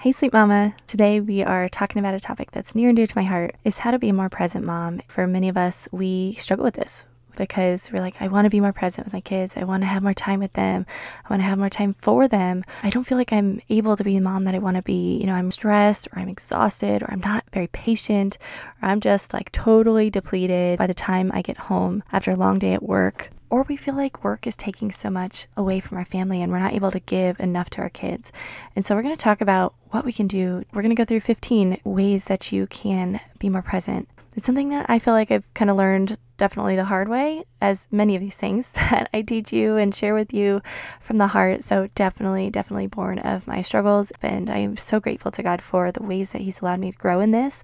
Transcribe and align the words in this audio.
Hey, 0.00 0.12
Sweet 0.12 0.32
Mama. 0.32 0.76
Today 0.86 1.18
we 1.18 1.42
are 1.42 1.68
talking 1.68 1.98
about 1.98 2.14
a 2.14 2.20
topic 2.20 2.52
that's 2.52 2.76
near 2.76 2.90
and 2.90 2.96
dear 2.96 3.08
to 3.08 3.18
my 3.18 3.24
heart 3.24 3.56
is 3.64 3.78
how 3.78 3.90
to 3.90 3.98
be 3.98 4.10
a 4.10 4.12
more 4.12 4.28
present 4.28 4.64
mom. 4.64 5.00
For 5.08 5.26
many 5.26 5.48
of 5.48 5.56
us, 5.56 5.88
we 5.90 6.34
struggle 6.34 6.64
with 6.64 6.74
this 6.74 7.04
because 7.36 7.90
we're 7.90 7.98
like, 7.98 8.22
I 8.22 8.28
want 8.28 8.44
to 8.44 8.50
be 8.50 8.60
more 8.60 8.72
present 8.72 9.08
with 9.08 9.12
my 9.12 9.20
kids. 9.20 9.56
I 9.56 9.64
want 9.64 9.82
to 9.82 9.88
have 9.88 10.04
more 10.04 10.14
time 10.14 10.38
with 10.38 10.52
them. 10.52 10.86
I 11.24 11.28
want 11.28 11.42
to 11.42 11.48
have 11.48 11.58
more 11.58 11.68
time 11.68 11.94
for 11.94 12.28
them. 12.28 12.62
I 12.84 12.90
don't 12.90 13.02
feel 13.02 13.18
like 13.18 13.32
I'm 13.32 13.60
able 13.70 13.96
to 13.96 14.04
be 14.04 14.14
the 14.14 14.22
mom 14.22 14.44
that 14.44 14.54
I 14.54 14.60
want 14.60 14.76
to 14.76 14.84
be. 14.84 15.18
You 15.18 15.26
know, 15.26 15.34
I'm 15.34 15.50
stressed 15.50 16.06
or 16.12 16.20
I'm 16.20 16.28
exhausted 16.28 17.02
or 17.02 17.10
I'm 17.10 17.20
not 17.22 17.44
very 17.52 17.66
patient 17.66 18.38
or 18.80 18.90
I'm 18.90 19.00
just 19.00 19.34
like 19.34 19.50
totally 19.50 20.10
depleted 20.10 20.78
by 20.78 20.86
the 20.86 20.94
time 20.94 21.32
I 21.34 21.42
get 21.42 21.56
home 21.56 22.04
after 22.12 22.30
a 22.30 22.36
long 22.36 22.60
day 22.60 22.72
at 22.72 22.84
work 22.84 23.30
or 23.50 23.62
we 23.62 23.76
feel 23.76 23.94
like 23.94 24.24
work 24.24 24.46
is 24.46 24.56
taking 24.56 24.92
so 24.92 25.10
much 25.10 25.46
away 25.56 25.80
from 25.80 25.98
our 25.98 26.04
family 26.04 26.42
and 26.42 26.52
we're 26.52 26.58
not 26.58 26.74
able 26.74 26.90
to 26.90 27.00
give 27.00 27.38
enough 27.40 27.70
to 27.70 27.80
our 27.80 27.88
kids. 27.88 28.32
And 28.76 28.84
so 28.84 28.94
we're 28.94 29.02
going 29.02 29.16
to 29.16 29.22
talk 29.22 29.40
about 29.40 29.74
what 29.90 30.04
we 30.04 30.12
can 30.12 30.26
do. 30.26 30.64
We're 30.72 30.82
going 30.82 30.94
to 30.94 31.00
go 31.00 31.04
through 31.04 31.20
15 31.20 31.80
ways 31.84 32.26
that 32.26 32.52
you 32.52 32.66
can 32.66 33.20
be 33.38 33.48
more 33.48 33.62
present. 33.62 34.08
It's 34.36 34.46
something 34.46 34.68
that 34.68 34.86
I 34.88 34.98
feel 34.98 35.14
like 35.14 35.30
I've 35.30 35.52
kind 35.54 35.70
of 35.70 35.76
learned 35.76 36.16
definitely 36.36 36.76
the 36.76 36.84
hard 36.84 37.08
way, 37.08 37.42
as 37.60 37.88
many 37.90 38.14
of 38.14 38.22
these 38.22 38.36
things 38.36 38.70
that 38.72 39.10
I 39.12 39.22
teach 39.22 39.52
you 39.52 39.76
and 39.76 39.94
share 39.94 40.14
with 40.14 40.32
you 40.32 40.62
from 41.00 41.16
the 41.16 41.26
heart. 41.26 41.64
So, 41.64 41.88
definitely, 41.94 42.48
definitely 42.48 42.86
born 42.86 43.18
of 43.18 43.46
my 43.46 43.60
struggles. 43.60 44.12
And 44.22 44.48
I 44.48 44.58
am 44.58 44.76
so 44.76 45.00
grateful 45.00 45.32
to 45.32 45.42
God 45.42 45.60
for 45.60 45.90
the 45.90 46.02
ways 46.02 46.32
that 46.32 46.42
He's 46.42 46.60
allowed 46.60 46.80
me 46.80 46.92
to 46.92 46.98
grow 46.98 47.20
in 47.20 47.32
this 47.32 47.62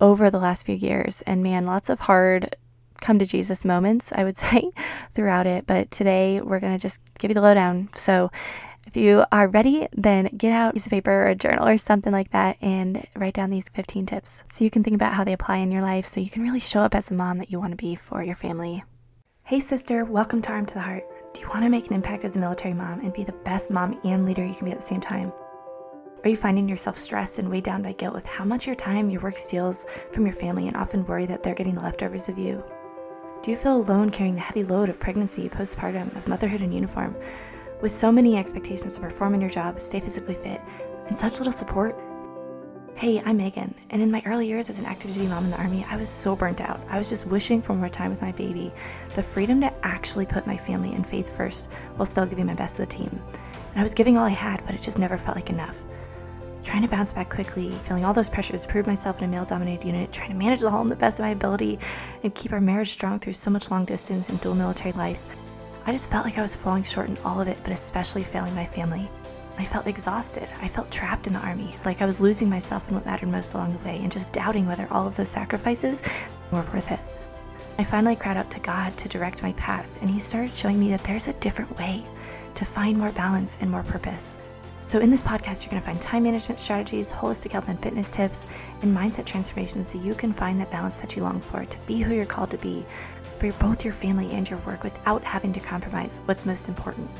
over 0.00 0.30
the 0.30 0.38
last 0.38 0.66
few 0.66 0.74
years. 0.74 1.22
And 1.22 1.42
man, 1.42 1.66
lots 1.66 1.88
of 1.88 2.00
hard 2.00 2.54
come 3.00 3.18
to 3.18 3.26
Jesus 3.26 3.64
moments, 3.64 4.10
I 4.12 4.24
would 4.24 4.38
say, 4.50 4.70
throughout 5.14 5.46
it. 5.46 5.66
But 5.66 5.90
today 5.90 6.40
we're 6.40 6.60
going 6.60 6.76
to 6.76 6.82
just 6.82 7.00
give 7.18 7.30
you 7.30 7.34
the 7.34 7.40
lowdown. 7.40 7.88
So 7.96 8.30
if 8.86 8.96
you 8.96 9.24
are 9.30 9.48
ready, 9.48 9.86
then 9.92 10.30
get 10.36 10.52
out 10.52 10.70
a 10.70 10.72
piece 10.72 10.86
of 10.86 10.90
paper 10.90 11.12
or 11.12 11.26
a 11.26 11.34
journal 11.34 11.68
or 11.68 11.78
something 11.78 12.12
like 12.12 12.32
that 12.32 12.56
and 12.60 13.06
write 13.14 13.34
down 13.34 13.50
these 13.50 13.68
15 13.68 14.06
tips 14.06 14.42
so 14.50 14.64
you 14.64 14.70
can 14.70 14.82
think 14.82 14.94
about 14.94 15.14
how 15.14 15.22
they 15.22 15.32
apply 15.32 15.58
in 15.58 15.70
your 15.70 15.82
life 15.82 16.06
so 16.06 16.20
you 16.20 16.30
can 16.30 16.42
really 16.42 16.60
show 16.60 16.80
up 16.80 16.94
as 16.94 17.06
the 17.06 17.14
mom 17.14 17.38
that 17.38 17.50
you 17.50 17.60
want 17.60 17.72
to 17.72 17.76
be 17.76 17.94
for 17.94 18.22
your 18.22 18.34
family. 18.34 18.82
Hey, 19.44 19.60
sister, 19.60 20.04
welcome 20.04 20.40
to 20.42 20.50
Arm 20.50 20.66
to 20.66 20.74
the 20.74 20.80
Heart. 20.80 21.04
Do 21.34 21.40
you 21.40 21.48
want 21.48 21.62
to 21.62 21.68
make 21.68 21.88
an 21.88 21.94
impact 21.94 22.24
as 22.24 22.36
a 22.36 22.40
military 22.40 22.74
mom 22.74 23.00
and 23.00 23.12
be 23.12 23.24
the 23.24 23.32
best 23.32 23.70
mom 23.70 24.00
and 24.04 24.24
leader 24.24 24.44
you 24.44 24.54
can 24.54 24.64
be 24.64 24.72
at 24.72 24.80
the 24.80 24.86
same 24.86 25.00
time? 25.00 25.32
Are 26.24 26.30
you 26.30 26.36
finding 26.36 26.68
yourself 26.68 26.98
stressed 26.98 27.38
and 27.38 27.48
weighed 27.48 27.64
down 27.64 27.82
by 27.82 27.92
guilt 27.92 28.14
with 28.14 28.26
how 28.26 28.44
much 28.44 28.66
your 28.66 28.76
time 28.76 29.08
your 29.08 29.22
work 29.22 29.38
steals 29.38 29.86
from 30.12 30.26
your 30.26 30.34
family 30.34 30.68
and 30.68 30.76
often 30.76 31.06
worry 31.06 31.26
that 31.26 31.42
they're 31.42 31.54
getting 31.54 31.74
the 31.74 31.82
leftovers 31.82 32.28
of 32.28 32.38
you? 32.38 32.62
Do 33.42 33.50
you 33.50 33.56
feel 33.56 33.76
alone 33.76 34.10
carrying 34.10 34.34
the 34.34 34.42
heavy 34.42 34.64
load 34.64 34.90
of 34.90 35.00
pregnancy, 35.00 35.48
postpartum, 35.48 36.14
of 36.14 36.28
motherhood 36.28 36.60
in 36.60 36.72
uniform? 36.72 37.16
With 37.80 37.90
so 37.90 38.12
many 38.12 38.36
expectations 38.36 38.96
to 38.96 39.00
perform 39.00 39.32
in 39.32 39.40
your 39.40 39.48
job, 39.48 39.80
stay 39.80 39.98
physically 39.98 40.34
fit, 40.34 40.60
and 41.06 41.18
such 41.18 41.38
little 41.38 41.50
support? 41.50 41.98
Hey, 42.96 43.22
I'm 43.24 43.38
Megan, 43.38 43.74
and 43.88 44.02
in 44.02 44.10
my 44.10 44.22
early 44.26 44.46
years 44.46 44.68
as 44.68 44.78
an 44.78 44.84
active 44.84 45.14
duty 45.14 45.26
mom 45.26 45.46
in 45.46 45.50
the 45.50 45.56
Army, 45.56 45.86
I 45.88 45.96
was 45.96 46.10
so 46.10 46.36
burnt 46.36 46.60
out. 46.60 46.82
I 46.90 46.98
was 46.98 47.08
just 47.08 47.24
wishing 47.24 47.62
for 47.62 47.72
more 47.72 47.88
time 47.88 48.10
with 48.10 48.20
my 48.20 48.32
baby, 48.32 48.70
the 49.14 49.22
freedom 49.22 49.58
to 49.62 49.72
actually 49.86 50.26
put 50.26 50.46
my 50.46 50.58
family 50.58 50.92
and 50.92 51.06
faith 51.06 51.34
first 51.34 51.70
while 51.96 52.04
still 52.04 52.26
giving 52.26 52.44
my 52.44 52.52
best 52.52 52.76
to 52.76 52.82
the 52.82 52.88
team. 52.88 53.22
And 53.70 53.80
I 53.80 53.82
was 53.82 53.94
giving 53.94 54.18
all 54.18 54.26
I 54.26 54.28
had, 54.28 54.62
but 54.66 54.74
it 54.74 54.82
just 54.82 54.98
never 54.98 55.16
felt 55.16 55.36
like 55.36 55.48
enough 55.48 55.78
trying 56.64 56.82
to 56.82 56.88
bounce 56.88 57.12
back 57.12 57.30
quickly, 57.30 57.78
feeling 57.84 58.04
all 58.04 58.12
those 58.12 58.28
pressures, 58.28 58.66
prove 58.66 58.86
myself 58.86 59.18
in 59.18 59.24
a 59.24 59.28
male 59.28 59.44
dominated 59.44 59.86
unit, 59.86 60.12
trying 60.12 60.30
to 60.30 60.36
manage 60.36 60.60
the 60.60 60.70
home 60.70 60.88
the 60.88 60.96
best 60.96 61.18
of 61.18 61.24
my 61.24 61.30
ability, 61.30 61.78
and 62.22 62.34
keep 62.34 62.52
our 62.52 62.60
marriage 62.60 62.90
strong 62.90 63.18
through 63.18 63.32
so 63.32 63.50
much 63.50 63.70
long 63.70 63.84
distance 63.84 64.28
and 64.28 64.40
dual 64.40 64.54
military 64.54 64.92
life. 64.92 65.22
I 65.86 65.92
just 65.92 66.10
felt 66.10 66.24
like 66.24 66.38
I 66.38 66.42
was 66.42 66.56
falling 66.56 66.82
short 66.82 67.08
in 67.08 67.18
all 67.18 67.40
of 67.40 67.48
it, 67.48 67.58
but 67.62 67.72
especially 67.72 68.24
failing 68.24 68.54
my 68.54 68.66
family. 68.66 69.10
I 69.58 69.64
felt 69.64 69.86
exhausted. 69.86 70.48
I 70.62 70.68
felt 70.68 70.90
trapped 70.90 71.26
in 71.26 71.32
the 71.32 71.40
army, 71.40 71.74
like 71.84 72.00
I 72.00 72.06
was 72.06 72.20
losing 72.20 72.48
myself 72.48 72.88
in 72.88 72.94
what 72.94 73.04
mattered 73.04 73.28
most 73.28 73.54
along 73.54 73.72
the 73.72 73.84
way, 73.84 73.98
and 74.02 74.12
just 74.12 74.32
doubting 74.32 74.66
whether 74.66 74.88
all 74.90 75.06
of 75.06 75.16
those 75.16 75.28
sacrifices 75.28 76.02
were 76.50 76.64
worth 76.72 76.90
it. 76.90 77.00
I 77.78 77.84
finally 77.84 78.16
cried 78.16 78.36
out 78.36 78.50
to 78.50 78.60
God 78.60 78.96
to 78.98 79.08
direct 79.08 79.42
my 79.42 79.52
path, 79.54 79.86
and 80.00 80.10
He 80.10 80.20
started 80.20 80.56
showing 80.56 80.78
me 80.78 80.90
that 80.90 81.04
there's 81.04 81.28
a 81.28 81.32
different 81.34 81.76
way 81.78 82.04
to 82.54 82.64
find 82.64 82.98
more 82.98 83.12
balance 83.12 83.58
and 83.60 83.70
more 83.70 83.82
purpose. 83.82 84.36
So, 84.82 84.98
in 84.98 85.10
this 85.10 85.22
podcast, 85.22 85.62
you're 85.62 85.70
going 85.70 85.82
to 85.82 85.86
find 85.86 86.00
time 86.00 86.22
management 86.22 86.58
strategies, 86.58 87.12
holistic 87.12 87.52
health 87.52 87.68
and 87.68 87.80
fitness 87.82 88.10
tips, 88.10 88.46
and 88.80 88.96
mindset 88.96 89.26
transformation 89.26 89.84
so 89.84 90.00
you 90.00 90.14
can 90.14 90.32
find 90.32 90.58
that 90.58 90.70
balance 90.70 91.00
that 91.00 91.14
you 91.14 91.22
long 91.22 91.40
for 91.40 91.66
to 91.66 91.78
be 91.80 92.00
who 92.00 92.14
you're 92.14 92.24
called 92.24 92.50
to 92.52 92.58
be 92.58 92.86
for 93.38 93.52
both 93.52 93.84
your 93.84 93.92
family 93.92 94.30
and 94.32 94.48
your 94.48 94.58
work 94.60 94.82
without 94.82 95.22
having 95.22 95.52
to 95.52 95.60
compromise 95.60 96.20
what's 96.24 96.46
most 96.46 96.68
important. 96.68 97.10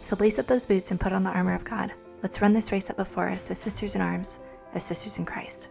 So, 0.00 0.16
lace 0.16 0.38
up 0.38 0.46
those 0.46 0.64
boots 0.64 0.90
and 0.90 0.98
put 0.98 1.12
on 1.12 1.24
the 1.24 1.30
armor 1.30 1.54
of 1.54 1.64
God. 1.64 1.92
Let's 2.22 2.40
run 2.40 2.54
this 2.54 2.72
race 2.72 2.88
up 2.88 2.96
before 2.96 3.28
us 3.28 3.50
as 3.50 3.58
sisters 3.58 3.94
in 3.94 4.00
arms, 4.00 4.38
as 4.72 4.82
sisters 4.82 5.18
in 5.18 5.26
Christ. 5.26 5.68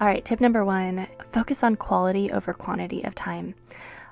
All 0.00 0.06
right, 0.06 0.24
tip 0.24 0.40
number 0.40 0.64
one 0.64 1.06
focus 1.28 1.62
on 1.62 1.76
quality 1.76 2.32
over 2.32 2.54
quantity 2.54 3.02
of 3.02 3.14
time. 3.14 3.54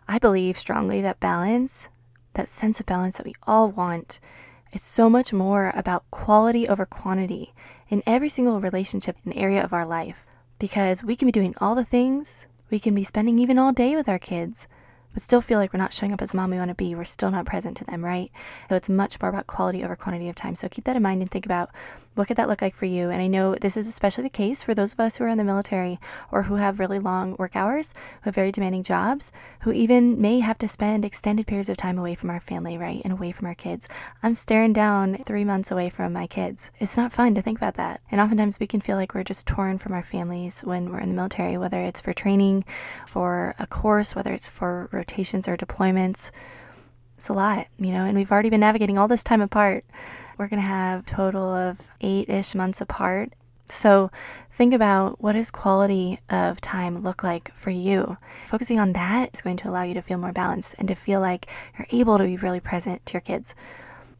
I 0.06 0.18
believe 0.18 0.58
strongly 0.58 1.00
that 1.00 1.20
balance 1.20 1.88
that 2.34 2.48
sense 2.48 2.80
of 2.80 2.86
balance 2.86 3.16
that 3.16 3.26
we 3.26 3.34
all 3.44 3.70
want. 3.70 4.20
It's 4.72 4.84
so 4.84 5.08
much 5.08 5.32
more 5.32 5.72
about 5.74 6.10
quality 6.10 6.68
over 6.68 6.84
quantity 6.84 7.54
in 7.88 8.02
every 8.06 8.28
single 8.28 8.60
relationship 8.60 9.16
and 9.24 9.34
area 9.36 9.62
of 9.62 9.72
our 9.72 9.86
life 9.86 10.26
because 10.58 11.02
we 11.02 11.16
can 11.16 11.26
be 11.26 11.32
doing 11.32 11.54
all 11.60 11.74
the 11.74 11.84
things, 11.84 12.46
we 12.70 12.78
can 12.78 12.94
be 12.94 13.04
spending 13.04 13.38
even 13.38 13.58
all 13.58 13.72
day 13.72 13.94
with 13.96 14.08
our 14.08 14.18
kids, 14.18 14.66
but 15.12 15.22
still 15.22 15.40
feel 15.40 15.58
like 15.58 15.72
we're 15.72 15.78
not 15.78 15.92
showing 15.92 16.12
up 16.12 16.20
as 16.20 16.34
mom 16.34 16.50
we 16.50 16.56
want 16.56 16.70
to 16.70 16.74
be. 16.74 16.94
We're 16.94 17.04
still 17.04 17.30
not 17.30 17.46
present 17.46 17.76
to 17.78 17.84
them, 17.84 18.04
right? 18.04 18.30
So 18.68 18.76
it's 18.76 18.88
much 18.88 19.20
more 19.20 19.30
about 19.30 19.46
quality 19.46 19.84
over 19.84 19.94
quantity 19.94 20.28
of 20.28 20.34
time. 20.34 20.56
So 20.56 20.68
keep 20.68 20.84
that 20.84 20.96
in 20.96 21.02
mind 21.02 21.22
and 21.22 21.30
think 21.30 21.46
about 21.46 21.70
what 22.14 22.28
could 22.28 22.36
that 22.36 22.48
look 22.48 22.62
like 22.62 22.74
for 22.74 22.86
you. 22.86 23.10
And 23.10 23.20
I 23.20 23.26
know 23.26 23.54
this 23.54 23.76
is 23.76 23.86
especially 23.86 24.24
the 24.24 24.30
case 24.30 24.62
for 24.62 24.74
those 24.74 24.92
of 24.92 25.00
us 25.00 25.16
who 25.16 25.24
are 25.24 25.28
in 25.28 25.38
the 25.38 25.44
military 25.44 25.98
or 26.30 26.44
who 26.44 26.56
have 26.56 26.78
really 26.78 26.98
long 26.98 27.36
work 27.38 27.56
hours, 27.56 27.92
who 28.22 28.28
have 28.28 28.34
very 28.34 28.52
demanding 28.52 28.82
jobs, 28.82 29.32
who 29.60 29.72
even 29.72 30.20
may 30.20 30.40
have 30.40 30.58
to 30.58 30.68
spend 30.68 31.04
extended 31.04 31.46
periods 31.46 31.68
of 31.68 31.76
time 31.76 31.98
away 31.98 32.14
from 32.14 32.30
our 32.30 32.40
family, 32.40 32.78
right? 32.78 33.00
And 33.04 33.12
away 33.12 33.32
from 33.32 33.46
our 33.46 33.54
kids. 33.54 33.88
I'm 34.22 34.34
staring 34.34 34.72
down 34.72 35.22
three 35.24 35.44
months 35.44 35.70
away 35.70 35.90
from 35.90 36.12
my 36.12 36.26
kids. 36.26 36.70
It's 36.78 36.96
not 36.96 37.12
fun 37.12 37.34
to 37.34 37.42
think 37.42 37.58
about 37.58 37.74
that. 37.74 38.00
And 38.10 38.20
oftentimes 38.20 38.60
we 38.60 38.66
can 38.66 38.80
feel 38.80 38.96
like 38.96 39.14
we're 39.14 39.24
just 39.24 39.46
torn 39.46 39.78
from 39.78 39.92
our 39.92 40.04
families 40.04 40.60
when 40.60 40.90
we're 40.90 41.00
in 41.00 41.08
the 41.08 41.14
military, 41.14 41.58
whether 41.58 41.80
it's 41.80 42.00
for 42.00 42.12
training, 42.12 42.64
for 43.06 43.54
a 43.58 43.66
course, 43.66 44.14
whether 44.14 44.32
it's 44.32 44.48
for 44.48 44.88
rotations 44.92 45.48
or 45.48 45.56
deployments. 45.56 46.30
It's 47.18 47.28
a 47.28 47.32
lot, 47.32 47.68
you 47.78 47.90
know, 47.90 48.04
and 48.04 48.16
we've 48.16 48.30
already 48.30 48.50
been 48.50 48.60
navigating 48.60 48.98
all 48.98 49.08
this 49.08 49.24
time 49.24 49.40
apart. 49.40 49.84
We're 50.36 50.48
going 50.48 50.60
to 50.60 50.66
have 50.66 51.06
total 51.06 51.54
of 51.54 51.80
8ish 52.00 52.54
months 52.54 52.80
apart. 52.80 53.32
So 53.68 54.10
think 54.52 54.74
about 54.74 55.22
what 55.22 55.32
does 55.32 55.50
quality 55.50 56.20
of 56.28 56.60
time 56.60 57.02
look 57.02 57.22
like 57.22 57.52
for 57.54 57.70
you. 57.70 58.18
Focusing 58.48 58.78
on 58.78 58.92
that 58.92 59.30
is 59.32 59.42
going 59.42 59.56
to 59.58 59.68
allow 59.68 59.82
you 59.82 59.94
to 59.94 60.02
feel 60.02 60.18
more 60.18 60.32
balanced 60.32 60.74
and 60.78 60.88
to 60.88 60.94
feel 60.94 61.20
like 61.20 61.46
you're 61.78 61.86
able 61.90 62.18
to 62.18 62.24
be 62.24 62.36
really 62.36 62.60
present 62.60 63.04
to 63.06 63.14
your 63.14 63.20
kids. 63.20 63.54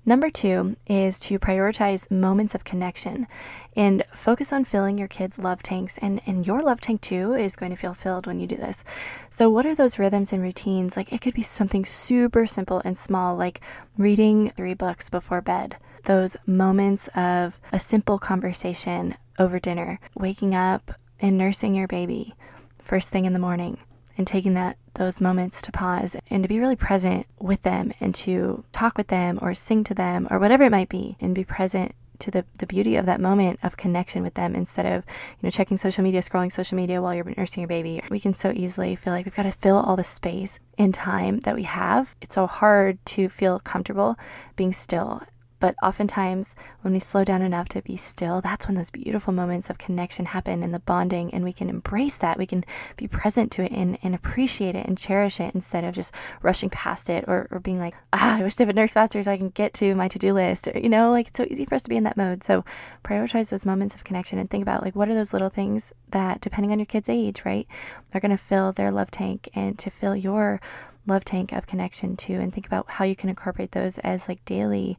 Number 0.07 0.29
two 0.29 0.77
is 0.87 1.19
to 1.21 1.39
prioritize 1.39 2.11
moments 2.11 2.55
of 2.55 2.63
connection 2.63 3.27
and 3.75 4.03
focus 4.13 4.53
on 4.53 4.65
filling 4.65 4.99
your 4.99 5.09
kids' 5.09 5.39
love 5.39 5.63
tanks. 5.63 5.97
And, 5.99 6.21
and 6.27 6.47
your 6.47 6.61
love 6.61 6.83
tank 6.83 7.01
too 7.01 7.33
is 7.33 7.57
going 7.57 7.71
to 7.71 7.77
feel 7.77 7.95
filled 7.95 8.27
when 8.27 8.39
you 8.39 8.47
do 8.47 8.57
this. 8.57 8.85
So, 9.31 9.49
what 9.49 9.65
are 9.65 9.75
those 9.75 9.99
rhythms 9.99 10.31
and 10.31 10.43
routines? 10.43 10.95
Like, 10.95 11.11
it 11.11 11.23
could 11.23 11.33
be 11.33 11.43
something 11.43 11.87
super 11.87 12.47
simple 12.47 12.83
and 12.85 12.99
small, 12.99 13.35
like 13.35 13.63
reading 13.97 14.51
three 14.51 14.75
books 14.75 15.09
before 15.09 15.41
bed, 15.41 15.79
those 16.05 16.37
moments 16.47 17.09
of 17.15 17.59
a 17.73 17.81
simple 17.81 18.19
conversation 18.19 19.17
over 19.39 19.59
dinner, 19.59 20.01
waking 20.15 20.55
up 20.55 20.93
and 21.21 21.39
nursing 21.39 21.75
your 21.75 21.89
baby 21.89 22.35
first 22.79 23.11
thing 23.11 23.25
in 23.25 23.33
the 23.33 23.39
morning 23.39 23.79
and 24.17 24.27
taking 24.27 24.55
that 24.55 24.77
those 24.95 25.21
moments 25.21 25.61
to 25.63 25.73
pause 25.73 26.17
and 26.31 26.43
to 26.45 26.49
be 26.49 26.61
really 26.61 26.77
present 26.77 27.27
with 27.41 27.63
them 27.63 27.93
and 28.01 28.15
to 28.15 28.63
talk 28.73 28.97
with 28.97 29.09
them 29.09 29.39
or 29.43 29.55
sing 29.55 29.83
to 29.83 29.95
them 29.95 30.29
or 30.31 30.39
whatever 30.39 30.65
it 30.65 30.71
might 30.71 30.89
be 30.89 31.17
and 31.21 31.35
be 31.35 31.45
present 31.45 31.95
to 32.21 32.31
the, 32.31 32.45
the 32.59 32.67
beauty 32.67 32.95
of 32.95 33.07
that 33.07 33.21
moment 33.21 33.59
of 33.63 33.77
connection 33.77 34.23
with 34.23 34.35
them 34.35 34.55
instead 34.55 34.87
of 34.87 35.05
you 35.07 35.43
know 35.43 35.51
checking 35.51 35.77
social 35.77 36.05
media 36.05 36.21
scrolling 36.21 36.53
social 36.53 36.77
media 36.77 37.03
while 37.03 37.15
you're 37.15 37.35
nursing 37.37 37.63
your 37.63 37.69
baby. 37.69 38.01
We 38.09 38.21
can 38.21 38.35
so 38.35 38.53
easily 38.55 38.95
feel 38.95 39.13
like 39.13 39.27
we've 39.27 39.35
got 39.35 39.43
to 39.43 39.51
fill 39.51 39.79
all 39.79 39.97
the 39.97 40.05
space 40.05 40.61
and 40.79 40.95
time 40.95 41.41
that 41.41 41.57
we 41.57 41.65
have. 41.65 42.15
It's 42.21 42.37
so 42.37 42.47
hard 42.47 43.05
to 43.07 43.29
feel 43.29 43.59
comfortable 43.59 44.17
being 44.55 44.73
still 44.73 45.23
but 45.61 45.75
oftentimes, 45.83 46.55
when 46.83 46.93
we 46.93 46.99
slow 46.99 47.25
down 47.25 47.43
enough 47.43 47.69
to 47.71 47.83
be 47.83 47.97
still, 47.97 48.41
that's 48.41 48.67
when 48.67 48.77
those 48.77 48.91
beautiful 48.91 49.33
moments 49.33 49.71
of 49.71 49.79
connection 49.79 50.27
happen 50.27 50.63
and 50.63 50.75
the 50.75 50.81
bonding, 50.81 51.33
and 51.33 51.45
we 51.45 51.53
can 51.53 51.71
embrace 51.71 52.19
that. 52.19 52.39
We 52.39 52.47
can 52.47 52.65
be 52.97 53.09
present 53.09 53.51
to 53.53 53.63
it 53.63 53.73
and, 53.73 53.99
and 54.03 54.15
appreciate 54.15 54.75
it 54.75 54.87
and 54.87 54.99
cherish 54.99 55.41
it 55.41 55.55
instead 55.55 55.85
of 55.85 55.95
just 55.95 56.13
rushing 56.43 56.71
past 56.71 57.09
it 57.09 57.25
or, 57.27 57.49
or 57.51 57.61
being 57.61 57.79
like, 57.79 57.95
ah, 58.13 58.39
I 58.39 58.43
wish 58.43 58.61
I 58.61 58.65
would 58.65 58.77
nurse 58.77 58.93
faster 58.93 59.23
so 59.23 59.31
I 59.31 59.37
can 59.37 59.51
get 59.51 59.73
to 59.75 59.95
my 59.95 60.09
to 60.09 60.19
do 60.19 60.35
list. 60.35 60.69
Or, 60.69 60.79
you 60.79 60.89
know, 60.89 61.11
like 61.11 61.29
it's 61.29 61.37
so 61.37 61.47
easy 61.49 61.65
for 61.65 61.77
us 61.77 61.83
to 61.85 61.89
be 61.89 61.97
in 61.97 62.05
that 62.05 62.17
mode. 62.17 62.45
So 62.45 62.65
prioritize 63.05 63.51
those 63.51 63.65
moments 63.65 63.95
of 63.95 64.05
connection 64.05 64.39
and 64.39 64.51
think 64.51 64.63
about 64.63 64.83
like 64.83 64.95
what 64.95 65.09
are 65.09 65.15
those 65.15 65.33
little 65.33 65.51
things 65.51 65.93
that, 66.11 66.41
depending 66.41 66.73
on 66.73 66.79
your 66.79 66.87
kid's 66.87 67.09
age, 67.09 67.45
right, 67.45 67.67
they're 68.11 68.21
going 68.21 68.31
to 68.31 68.37
fill 68.37 68.73
their 68.73 68.91
love 68.91 69.11
tank 69.11 69.49
and 69.55 69.79
to 69.79 69.91
fill 69.91 70.17
your 70.17 70.61
love 71.07 71.25
tank 71.25 71.53
of 71.53 71.67
connection 71.67 72.17
too. 72.17 72.35
And 72.35 72.53
think 72.53 72.67
about 72.67 72.91
how 72.91 73.05
you 73.05 73.17
can 73.17 73.29
incorporate 73.29 73.73
those 73.73 73.99
as 73.99 74.29
like 74.29 74.45
daily 74.45 74.97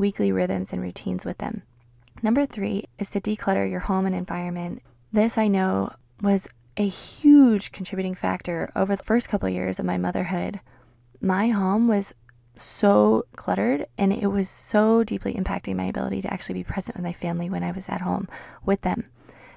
weekly 0.00 0.32
rhythms 0.32 0.72
and 0.72 0.82
routines 0.82 1.24
with 1.24 1.38
them. 1.38 1.62
Number 2.22 2.46
three 2.46 2.86
is 2.98 3.10
to 3.10 3.20
declutter 3.20 3.70
your 3.70 3.80
home 3.80 4.06
and 4.06 4.14
environment. 4.14 4.82
This 5.12 5.38
I 5.38 5.46
know 5.46 5.92
was 6.20 6.48
a 6.76 6.88
huge 6.88 7.70
contributing 7.70 8.14
factor 8.14 8.72
over 8.74 8.96
the 8.96 9.02
first 9.02 9.28
couple 9.28 9.48
of 9.48 9.54
years 9.54 9.78
of 9.78 9.84
my 9.84 9.98
motherhood. 9.98 10.60
My 11.20 11.48
home 11.48 11.86
was 11.86 12.14
so 12.56 13.24
cluttered 13.36 13.86
and 13.96 14.12
it 14.12 14.26
was 14.26 14.48
so 14.48 15.04
deeply 15.04 15.34
impacting 15.34 15.76
my 15.76 15.84
ability 15.84 16.22
to 16.22 16.32
actually 16.32 16.54
be 16.54 16.64
present 16.64 16.96
with 16.96 17.04
my 17.04 17.12
family 17.12 17.48
when 17.48 17.62
I 17.62 17.70
was 17.70 17.88
at 17.88 18.00
home 18.00 18.28
with 18.64 18.80
them 18.80 19.04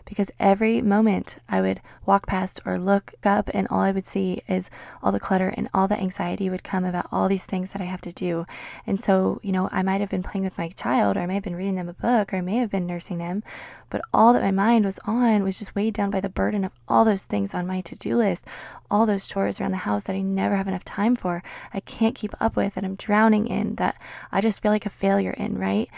because 0.05 0.31
every 0.39 0.81
moment 0.81 1.37
I 1.47 1.61
would 1.61 1.81
walk 2.05 2.27
past 2.27 2.59
or 2.65 2.77
look 2.77 3.13
up, 3.23 3.49
and 3.53 3.67
all 3.69 3.81
I 3.81 3.91
would 3.91 4.07
see 4.07 4.41
is 4.47 4.69
all 5.01 5.11
the 5.11 5.19
clutter 5.19 5.49
and 5.49 5.69
all 5.73 5.87
the 5.87 5.99
anxiety 5.99 6.49
would 6.49 6.63
come 6.63 6.85
about 6.85 7.07
all 7.11 7.27
these 7.27 7.45
things 7.45 7.73
that 7.73 7.81
I 7.81 7.85
have 7.85 8.01
to 8.01 8.11
do. 8.11 8.45
And 8.85 8.99
so, 8.99 9.39
you 9.43 9.51
know, 9.51 9.69
I 9.71 9.83
might 9.83 10.01
have 10.01 10.09
been 10.09 10.23
playing 10.23 10.43
with 10.43 10.57
my 10.57 10.69
child, 10.69 11.17
or 11.17 11.21
I 11.21 11.25
may 11.25 11.35
have 11.35 11.43
been 11.43 11.55
reading 11.55 11.75
them 11.75 11.89
a 11.89 11.93
book, 11.93 12.33
or 12.33 12.37
I 12.37 12.41
may 12.41 12.57
have 12.57 12.69
been 12.69 12.87
nursing 12.87 13.17
them, 13.17 13.43
but 13.89 14.01
all 14.13 14.33
that 14.33 14.41
my 14.41 14.51
mind 14.51 14.85
was 14.85 14.99
on 15.05 15.43
was 15.43 15.59
just 15.59 15.75
weighed 15.75 15.93
down 15.93 16.09
by 16.09 16.19
the 16.19 16.29
burden 16.29 16.65
of 16.65 16.71
all 16.87 17.05
those 17.05 17.25
things 17.25 17.53
on 17.53 17.67
my 17.67 17.81
to 17.81 17.95
do 17.95 18.17
list, 18.17 18.45
all 18.89 19.05
those 19.05 19.27
chores 19.27 19.59
around 19.59 19.71
the 19.71 19.77
house 19.77 20.03
that 20.05 20.15
I 20.15 20.21
never 20.21 20.55
have 20.55 20.67
enough 20.67 20.83
time 20.83 21.15
for, 21.15 21.43
I 21.73 21.79
can't 21.79 22.15
keep 22.15 22.33
up 22.41 22.55
with, 22.55 22.75
and 22.75 22.85
I'm 22.85 22.95
drowning 22.95 23.47
in, 23.47 23.75
that 23.75 23.99
I 24.31 24.41
just 24.41 24.61
feel 24.61 24.71
like 24.71 24.85
a 24.85 24.89
failure 24.89 25.31
in, 25.31 25.57
right? 25.57 25.89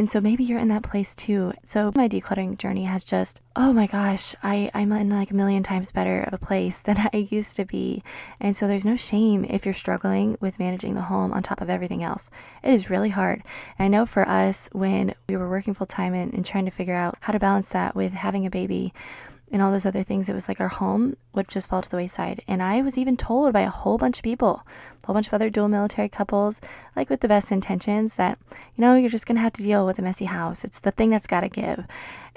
And 0.00 0.10
so 0.10 0.18
maybe 0.18 0.44
you're 0.44 0.58
in 0.58 0.68
that 0.68 0.82
place 0.82 1.14
too. 1.14 1.52
So 1.62 1.92
my 1.94 2.08
decluttering 2.08 2.56
journey 2.56 2.84
has 2.84 3.04
just, 3.04 3.42
oh 3.54 3.74
my 3.74 3.86
gosh, 3.86 4.34
I, 4.42 4.70
I'm 4.72 4.90
in 4.92 5.10
like 5.10 5.30
a 5.30 5.34
million 5.34 5.62
times 5.62 5.92
better 5.92 6.22
of 6.22 6.32
a 6.32 6.38
place 6.38 6.78
than 6.84 7.10
I 7.12 7.28
used 7.28 7.54
to 7.56 7.66
be. 7.66 8.02
And 8.40 8.56
so 8.56 8.66
there's 8.66 8.86
no 8.86 8.96
shame 8.96 9.44
if 9.44 9.66
you're 9.66 9.74
struggling 9.74 10.38
with 10.40 10.58
managing 10.58 10.94
the 10.94 11.02
home 11.02 11.34
on 11.34 11.42
top 11.42 11.60
of 11.60 11.68
everything 11.68 12.02
else. 12.02 12.30
It 12.62 12.72
is 12.72 12.88
really 12.88 13.10
hard. 13.10 13.42
And 13.78 13.84
I 13.84 13.88
know 13.88 14.06
for 14.06 14.26
us, 14.26 14.70
when 14.72 15.14
we 15.28 15.36
were 15.36 15.50
working 15.50 15.74
full 15.74 15.86
time 15.86 16.14
and, 16.14 16.32
and 16.32 16.46
trying 16.46 16.64
to 16.64 16.70
figure 16.70 16.96
out 16.96 17.18
how 17.20 17.34
to 17.34 17.38
balance 17.38 17.68
that 17.68 17.94
with 17.94 18.14
having 18.14 18.46
a 18.46 18.50
baby, 18.50 18.94
and 19.52 19.60
all 19.60 19.72
those 19.72 19.86
other 19.86 20.04
things, 20.04 20.28
it 20.28 20.32
was 20.32 20.48
like 20.48 20.60
our 20.60 20.68
home 20.68 21.16
would 21.34 21.48
just 21.48 21.68
fall 21.68 21.82
to 21.82 21.90
the 21.90 21.96
wayside. 21.96 22.42
And 22.46 22.62
I 22.62 22.82
was 22.82 22.96
even 22.96 23.16
told 23.16 23.52
by 23.52 23.62
a 23.62 23.70
whole 23.70 23.98
bunch 23.98 24.18
of 24.18 24.22
people, 24.22 24.64
a 25.02 25.06
whole 25.06 25.14
bunch 25.14 25.26
of 25.28 25.34
other 25.34 25.50
dual 25.50 25.68
military 25.68 26.08
couples, 26.08 26.60
like 26.96 27.10
with 27.10 27.20
the 27.20 27.28
best 27.28 27.52
intentions, 27.52 28.16
that, 28.16 28.38
you 28.76 28.82
know, 28.82 28.94
you're 28.94 29.10
just 29.10 29.26
going 29.26 29.36
to 29.36 29.42
have 29.42 29.52
to 29.54 29.62
deal 29.62 29.86
with 29.86 29.98
a 29.98 30.02
messy 30.02 30.26
house. 30.26 30.64
It's 30.64 30.80
the 30.80 30.90
thing 30.90 31.10
that's 31.10 31.26
got 31.26 31.40
to 31.40 31.48
give. 31.48 31.86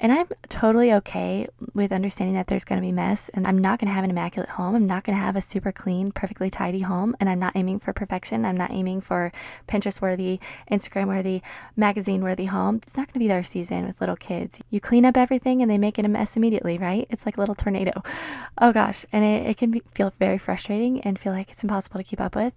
And 0.00 0.12
I'm 0.12 0.26
totally 0.48 0.92
okay 0.94 1.46
with 1.72 1.92
understanding 1.92 2.34
that 2.34 2.48
there's 2.48 2.64
going 2.64 2.80
to 2.80 2.86
be 2.86 2.92
mess 2.92 3.28
and 3.32 3.46
I'm 3.46 3.58
not 3.58 3.78
going 3.78 3.88
to 3.88 3.94
have 3.94 4.04
an 4.04 4.10
immaculate 4.10 4.50
home. 4.50 4.74
I'm 4.74 4.86
not 4.86 5.04
going 5.04 5.16
to 5.16 5.24
have 5.24 5.36
a 5.36 5.40
super 5.40 5.70
clean, 5.70 6.10
perfectly 6.10 6.50
tidy 6.50 6.80
home. 6.80 7.16
And 7.20 7.28
I'm 7.28 7.38
not 7.38 7.54
aiming 7.54 7.78
for 7.78 7.92
perfection. 7.92 8.44
I'm 8.44 8.56
not 8.56 8.72
aiming 8.72 9.02
for 9.02 9.30
Pinterest 9.68 10.00
worthy, 10.00 10.40
Instagram 10.70 11.06
worthy, 11.06 11.42
magazine 11.76 12.22
worthy 12.22 12.46
home. 12.46 12.80
It's 12.82 12.96
not 12.96 13.06
going 13.06 13.14
to 13.14 13.18
be 13.20 13.28
their 13.28 13.44
season 13.44 13.86
with 13.86 14.00
little 14.00 14.16
kids. 14.16 14.60
You 14.70 14.80
clean 14.80 15.04
up 15.04 15.16
everything 15.16 15.62
and 15.62 15.70
they 15.70 15.78
make 15.78 15.98
it 15.98 16.04
a 16.04 16.08
mess 16.08 16.36
immediately, 16.36 16.76
right? 16.76 17.06
It's 17.08 17.24
like 17.24 17.36
a 17.36 17.40
little 17.40 17.54
tornado. 17.54 18.02
Oh 18.58 18.72
gosh. 18.72 19.06
And 19.12 19.24
it, 19.24 19.50
it 19.50 19.56
can 19.56 19.70
be, 19.70 19.82
feel 19.94 20.12
very 20.18 20.38
frustrating 20.38 21.00
and 21.02 21.18
feel 21.18 21.32
like 21.32 21.50
it's 21.50 21.62
impossible 21.62 22.00
to 22.00 22.04
keep 22.04 22.20
up 22.20 22.34
with. 22.34 22.53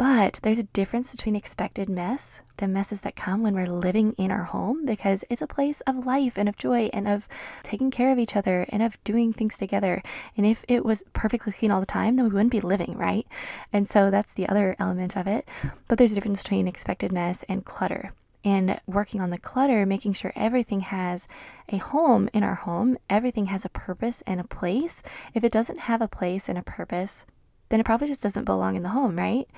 But 0.00 0.40
there's 0.42 0.58
a 0.58 0.62
difference 0.62 1.10
between 1.10 1.36
expected 1.36 1.90
mess, 1.90 2.40
the 2.56 2.66
messes 2.66 3.02
that 3.02 3.16
come 3.16 3.42
when 3.42 3.54
we're 3.54 3.66
living 3.66 4.14
in 4.14 4.30
our 4.30 4.44
home, 4.44 4.86
because 4.86 5.24
it's 5.28 5.42
a 5.42 5.46
place 5.46 5.82
of 5.82 6.06
life 6.06 6.38
and 6.38 6.48
of 6.48 6.56
joy 6.56 6.88
and 6.94 7.06
of 7.06 7.28
taking 7.62 7.90
care 7.90 8.10
of 8.10 8.18
each 8.18 8.34
other 8.34 8.64
and 8.70 8.82
of 8.82 9.02
doing 9.04 9.34
things 9.34 9.58
together. 9.58 10.02
And 10.38 10.46
if 10.46 10.64
it 10.68 10.86
was 10.86 11.02
perfectly 11.12 11.52
clean 11.52 11.70
all 11.70 11.80
the 11.80 11.86
time, 11.86 12.16
then 12.16 12.24
we 12.24 12.30
wouldn't 12.30 12.50
be 12.50 12.60
living, 12.60 12.96
right? 12.96 13.26
And 13.74 13.86
so 13.86 14.10
that's 14.10 14.32
the 14.32 14.48
other 14.48 14.74
element 14.78 15.18
of 15.18 15.26
it. 15.26 15.46
But 15.86 15.98
there's 15.98 16.12
a 16.12 16.14
difference 16.14 16.42
between 16.42 16.66
expected 16.66 17.12
mess 17.12 17.44
and 17.46 17.62
clutter 17.62 18.12
and 18.42 18.80
working 18.86 19.20
on 19.20 19.28
the 19.28 19.38
clutter, 19.38 19.84
making 19.84 20.14
sure 20.14 20.32
everything 20.34 20.80
has 20.80 21.28
a 21.68 21.76
home 21.76 22.30
in 22.32 22.42
our 22.42 22.54
home, 22.54 22.96
everything 23.10 23.46
has 23.46 23.66
a 23.66 23.68
purpose 23.68 24.22
and 24.26 24.40
a 24.40 24.44
place. 24.44 25.02
If 25.34 25.44
it 25.44 25.52
doesn't 25.52 25.80
have 25.80 26.00
a 26.00 26.08
place 26.08 26.48
and 26.48 26.56
a 26.56 26.62
purpose, 26.62 27.26
then 27.70 27.80
it 27.80 27.86
probably 27.86 28.06
just 28.08 28.22
doesn't 28.22 28.44
belong 28.44 28.76
in 28.76 28.82
the 28.82 28.90
home, 28.90 29.16
right? 29.16 29.48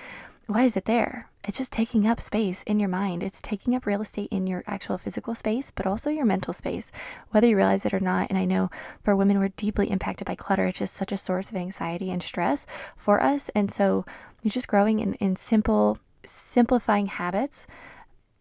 why 0.47 0.65
is 0.65 0.77
it 0.77 0.85
there? 0.85 1.29
It's 1.45 1.59
just 1.59 1.73
taking 1.73 2.07
up 2.07 2.21
space 2.21 2.63
in 2.65 2.79
your 2.79 2.89
mind. 2.89 3.23
It's 3.23 3.43
taking 3.43 3.75
up 3.75 3.87
real 3.87 4.01
estate 4.01 4.29
in 4.31 4.47
your 4.47 4.63
actual 4.67 4.99
physical 4.99 5.35
space, 5.35 5.71
but 5.71 5.87
also 5.87 6.11
your 6.11 6.25
mental 6.25 6.53
space, 6.53 6.91
whether 7.31 7.47
you 7.47 7.57
realize 7.57 7.85
it 7.85 7.95
or 7.95 8.01
not. 8.01 8.29
And 8.31 8.39
I 8.39 8.45
know 8.45 8.71
for 9.03 9.17
women, 9.17 9.39
we're 9.39 9.49
deeply 9.49 9.91
impacted 9.91 10.27
by 10.27 10.35
clutter. 10.35 10.67
It's 10.67 10.79
just 10.79 10.95
such 10.95 11.11
a 11.11 11.17
source 11.17 11.51
of 11.51 11.57
anxiety 11.57 12.11
and 12.11 12.23
stress 12.23 12.67
for 12.97 13.21
us. 13.23 13.51
And 13.55 13.73
so 13.73 14.05
you're 14.43 14.51
just 14.51 14.69
growing 14.69 15.01
in, 15.01 15.15
in 15.15 15.35
simple, 15.35 15.99
simplifying 16.25 17.07
habits. 17.07 17.67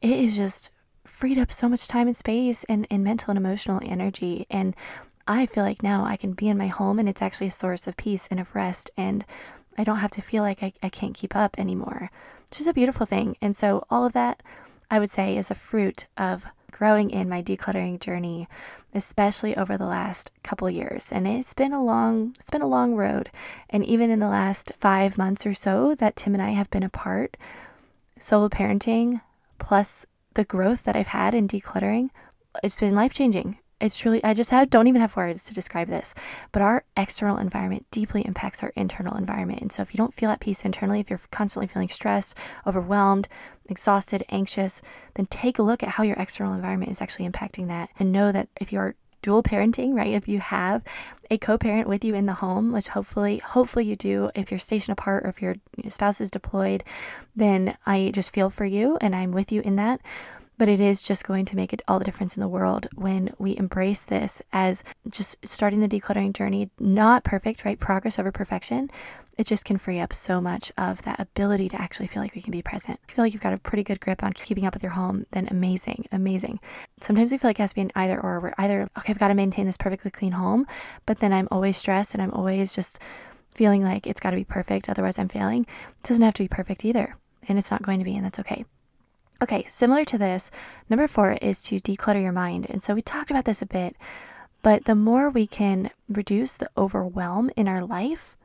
It 0.02 0.12
is 0.12 0.36
just 0.36 0.70
freed 1.04 1.40
up 1.40 1.52
so 1.52 1.68
much 1.68 1.88
time 1.88 2.08
and 2.08 2.18
space 2.18 2.64
and, 2.66 2.86
and 2.92 3.04
mental 3.04 3.32
and 3.32 3.38
emotional 3.38 3.80
energy. 3.84 4.46
And 4.50 4.76
I 5.28 5.48
feel 5.48 5.64
like 5.64 5.82
now 5.82 6.06
I 6.06 6.18
can 6.18 6.34
be 6.34 6.50
in 6.50 6.58
my 6.58 6.68
home 6.68 7.00
and 7.00 7.10
it's 7.10 7.22
actually 7.22 7.48
a 7.48 7.52
source 7.52 7.88
of 7.88 7.98
peace 7.98 8.28
and 8.30 8.40
of 8.40 8.54
rest. 8.54 8.92
And 8.96 9.26
I 9.78 9.84
don't 9.84 9.98
have 9.98 10.12
to 10.12 10.22
feel 10.22 10.44
like 10.44 10.62
I, 10.64 10.74
I 10.84 10.90
can't 10.90 11.16
keep 11.16 11.36
up 11.36 11.58
anymore. 11.58 12.10
It's 12.48 12.58
just 12.58 12.70
a 12.70 12.74
beautiful 12.74 13.06
thing. 13.06 13.38
And 13.42 13.56
so, 13.56 13.86
all 13.90 14.06
of 14.06 14.14
that, 14.14 14.44
I 14.90 15.00
would 15.00 15.10
say, 15.10 15.38
is 15.38 15.50
a 15.50 15.56
fruit 15.56 16.08
of 16.18 16.46
growing 16.72 17.12
in 17.12 17.30
my 17.30 17.42
decluttering 17.42 18.00
journey, 18.00 18.48
especially 18.94 19.56
over 19.56 19.78
the 19.78 19.86
last 19.86 20.32
couple 20.44 20.70
years. 20.70 21.08
And 21.12 21.28
it's 21.28 21.54
been 21.54 21.74
a 21.74 21.84
long, 21.84 22.36
it's 22.40 22.50
been 22.50 22.62
a 22.62 22.68
long 22.68 22.96
road. 22.96 23.30
And 23.70 23.86
even 23.86 24.10
in 24.10 24.20
the 24.20 24.28
last 24.28 24.74
five 24.80 25.18
months 25.18 25.46
or 25.46 25.54
so 25.54 25.96
that 25.96 26.16
Tim 26.16 26.34
and 26.34 26.42
I 26.42 26.50
have 26.50 26.70
been 26.70 26.84
apart, 26.84 27.38
solo 28.20 28.50
parenting 28.50 29.22
plus 29.60 30.06
the 30.34 30.44
growth 30.44 30.84
that 30.84 30.96
I've 30.96 31.08
had 31.08 31.36
in 31.36 31.48
decluttering, 31.48 32.10
it's 32.64 32.80
been 32.80 32.96
life 32.96 33.14
changing. 33.14 33.58
It's 33.82 33.98
truly, 33.98 34.24
I 34.24 34.34
just 34.34 34.52
have, 34.52 34.70
don't 34.70 34.88
even 34.88 35.02
have 35.02 35.16
words 35.16 35.44
to 35.46 35.54
describe 35.54 35.88
this. 35.88 36.14
But 36.52 36.62
our 36.62 36.84
external 36.96 37.38
environment 37.38 37.86
deeply 37.92 38.22
impacts 38.22 38.62
our 38.62 38.72
internal 38.76 39.18
environment. 39.18 39.62
And 39.62 39.72
so 39.72 39.82
if 39.82 39.94
you 39.94 39.98
don't 39.98 40.14
feel 40.14 40.30
at 40.30 40.40
peace 40.40 40.64
internally, 40.64 41.00
if 41.00 41.10
you're 41.10 41.20
constantly 41.32 41.68
feeling 41.68 41.90
stressed, 41.90 42.36
overwhelmed, 42.66 43.28
exhausted, 43.68 44.24
anxious, 44.30 44.82
then 45.16 45.26
take 45.26 45.58
a 45.58 45.64
look 45.64 45.82
at 45.82 45.90
how 45.90 46.04
your 46.04 46.18
external 46.18 46.54
environment 46.54 46.92
is 46.92 47.02
actually 47.02 47.28
impacting 47.28 47.68
that. 47.68 47.90
And 47.98 48.12
know 48.12 48.32
that 48.32 48.50
if 48.60 48.72
you're 48.72 48.96
dual 49.22 49.44
parenting, 49.44 49.94
right? 49.94 50.14
If 50.14 50.28
you 50.28 50.40
have 50.40 50.84
a 51.30 51.38
co-parent 51.38 51.88
with 51.88 52.04
you 52.04 52.16
in 52.16 52.26
the 52.26 52.34
home, 52.34 52.72
which 52.72 52.90
hopefully 52.90 53.38
hopefully 53.38 53.86
you 53.86 53.96
do, 53.96 54.32
if 54.36 54.52
you're 54.52 54.60
stationed 54.60 54.94
apart 54.94 55.26
or 55.26 55.30
if 55.30 55.42
your 55.42 55.56
spouse 55.90 56.22
is 56.22 56.32
deployed, 56.32 56.84
then 57.36 57.78
I 57.86 58.12
just 58.14 58.34
feel 58.34 58.50
for 58.50 58.66
you 58.66 58.98
and 59.00 59.16
I'm 59.16 59.32
with 59.32 59.52
you 59.52 59.62
in 59.62 59.76
that 59.78 60.02
but 60.62 60.70
it 60.70 60.80
is 60.80 61.02
just 61.02 61.26
going 61.26 61.44
to 61.44 61.56
make 61.56 61.74
it 61.74 61.82
all 61.88 61.98
the 61.98 62.06
difference 62.06 62.38
in 62.38 62.40
the 62.40 62.48
world 62.48 62.86
when 62.94 63.34
we 63.40 63.58
embrace 63.58 64.06
this 64.06 64.44
as 64.54 64.84
just 65.10 65.36
starting 65.44 65.80
the 65.80 65.90
decluttering 65.90 66.34
journey, 66.34 66.70
not 66.80 67.24
perfect, 67.24 67.66
right? 67.66 67.80
Progress 67.80 68.20
over 68.20 68.32
perfection. 68.32 68.88
It 69.40 69.48
just 69.48 69.66
can 69.66 69.80
free 69.80 70.00
up 70.00 70.14
so 70.14 70.40
much 70.40 70.72
of 70.78 71.02
that 71.02 71.20
ability 71.20 71.68
to 71.70 71.82
actually 71.82 72.06
feel 72.06 72.22
like 72.22 72.36
we 72.36 72.44
can 72.44 72.52
be 72.52 72.62
present. 72.62 73.00
If 73.02 73.10
you 73.10 73.16
feel 73.16 73.26
like 73.26 73.34
you've 73.34 73.42
got 73.42 73.54
a 73.54 73.58
pretty 73.58 73.84
good 73.84 74.00
grip 74.00 74.24
on 74.24 74.34
keeping 74.34 74.68
up 74.68 74.76
with 74.76 74.84
your 74.84 74.92
home, 74.92 75.26
then 75.32 75.48
amazing, 75.50 76.06
amazing. 76.12 76.60
Sometimes 77.02 77.32
we 77.32 77.40
feel 77.40 77.50
like 77.50 77.58
it 77.60 77.64
has 77.64 77.72
to 77.72 77.76
be 77.78 77.82
an 77.82 77.92
either 77.96 78.22
or. 78.22 78.40
We're 78.40 78.54
either, 78.60 78.88
okay, 79.00 79.14
I've 79.14 79.18
got 79.18 79.30
to 79.30 79.34
maintain 79.34 79.66
this 79.66 79.78
perfectly 79.78 80.12
clean 80.12 80.34
home, 80.34 80.68
but 81.08 81.18
then 81.18 81.34
I'm 81.34 81.48
always 81.50 81.76
stressed 81.76 82.14
and 82.14 82.22
I'm 82.22 82.34
always 82.34 82.76
just 82.76 83.00
feeling 83.56 83.84
like 83.84 84.06
it's 84.06 84.20
got 84.20 84.30
to 84.30 84.38
be 84.38 84.44
perfect, 84.44 84.90
otherwise 84.90 85.18
I'm 85.18 85.28
failing. 85.28 85.64
It 85.64 86.08
doesn't 86.08 86.24
have 86.24 86.36
to 86.36 86.44
be 86.44 86.48
perfect 86.48 86.86
either. 86.86 87.16
And 87.48 87.58
it's 87.58 87.72
not 87.72 87.82
going 87.82 87.98
to 87.98 88.06
be, 88.06 88.16
and 88.16 88.24
that's 88.24 88.38
okay. 88.42 88.64
Okay, 89.42 89.66
similar 89.68 90.06
to 90.06 90.20
this, 90.20 90.52
number 90.88 91.08
four 91.08 91.32
is 91.42 91.64
to 91.64 91.80
declutter 91.80 92.22
your 92.22 92.32
mind. 92.32 92.68
And 92.70 92.84
so 92.84 92.94
we 92.94 93.02
talked 93.02 93.32
about 93.32 93.46
this 93.46 93.64
a 93.64 93.66
bit, 93.66 93.96
but 94.62 94.86
the 94.86 94.94
more 94.94 95.32
we 95.32 95.48
can 95.48 95.90
reduce 96.08 96.58
the 96.58 96.70
overwhelm 96.78 97.50
in 97.56 97.68
our 97.68 97.84
life, 97.84 98.38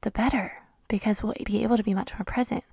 the 0.00 0.10
better, 0.10 0.62
because 0.88 1.22
we'll 1.22 1.34
be 1.44 1.62
able 1.62 1.76
to 1.76 1.82
be 1.82 1.92
much 1.92 2.14
more 2.14 2.24
present. 2.24 2.64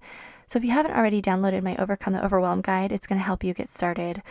So 0.47 0.57
if 0.57 0.63
you 0.63 0.71
haven't 0.71 0.95
already 0.95 1.21
downloaded 1.21 1.63
my 1.63 1.75
Overcome 1.75 2.13
the 2.13 2.23
Overwhelm 2.23 2.61
guide, 2.61 2.93
it's 2.93 3.07
going 3.07 3.19
to 3.19 3.25
help 3.25 3.43
you 3.43 3.53
get 3.53 3.67
started 3.67 4.21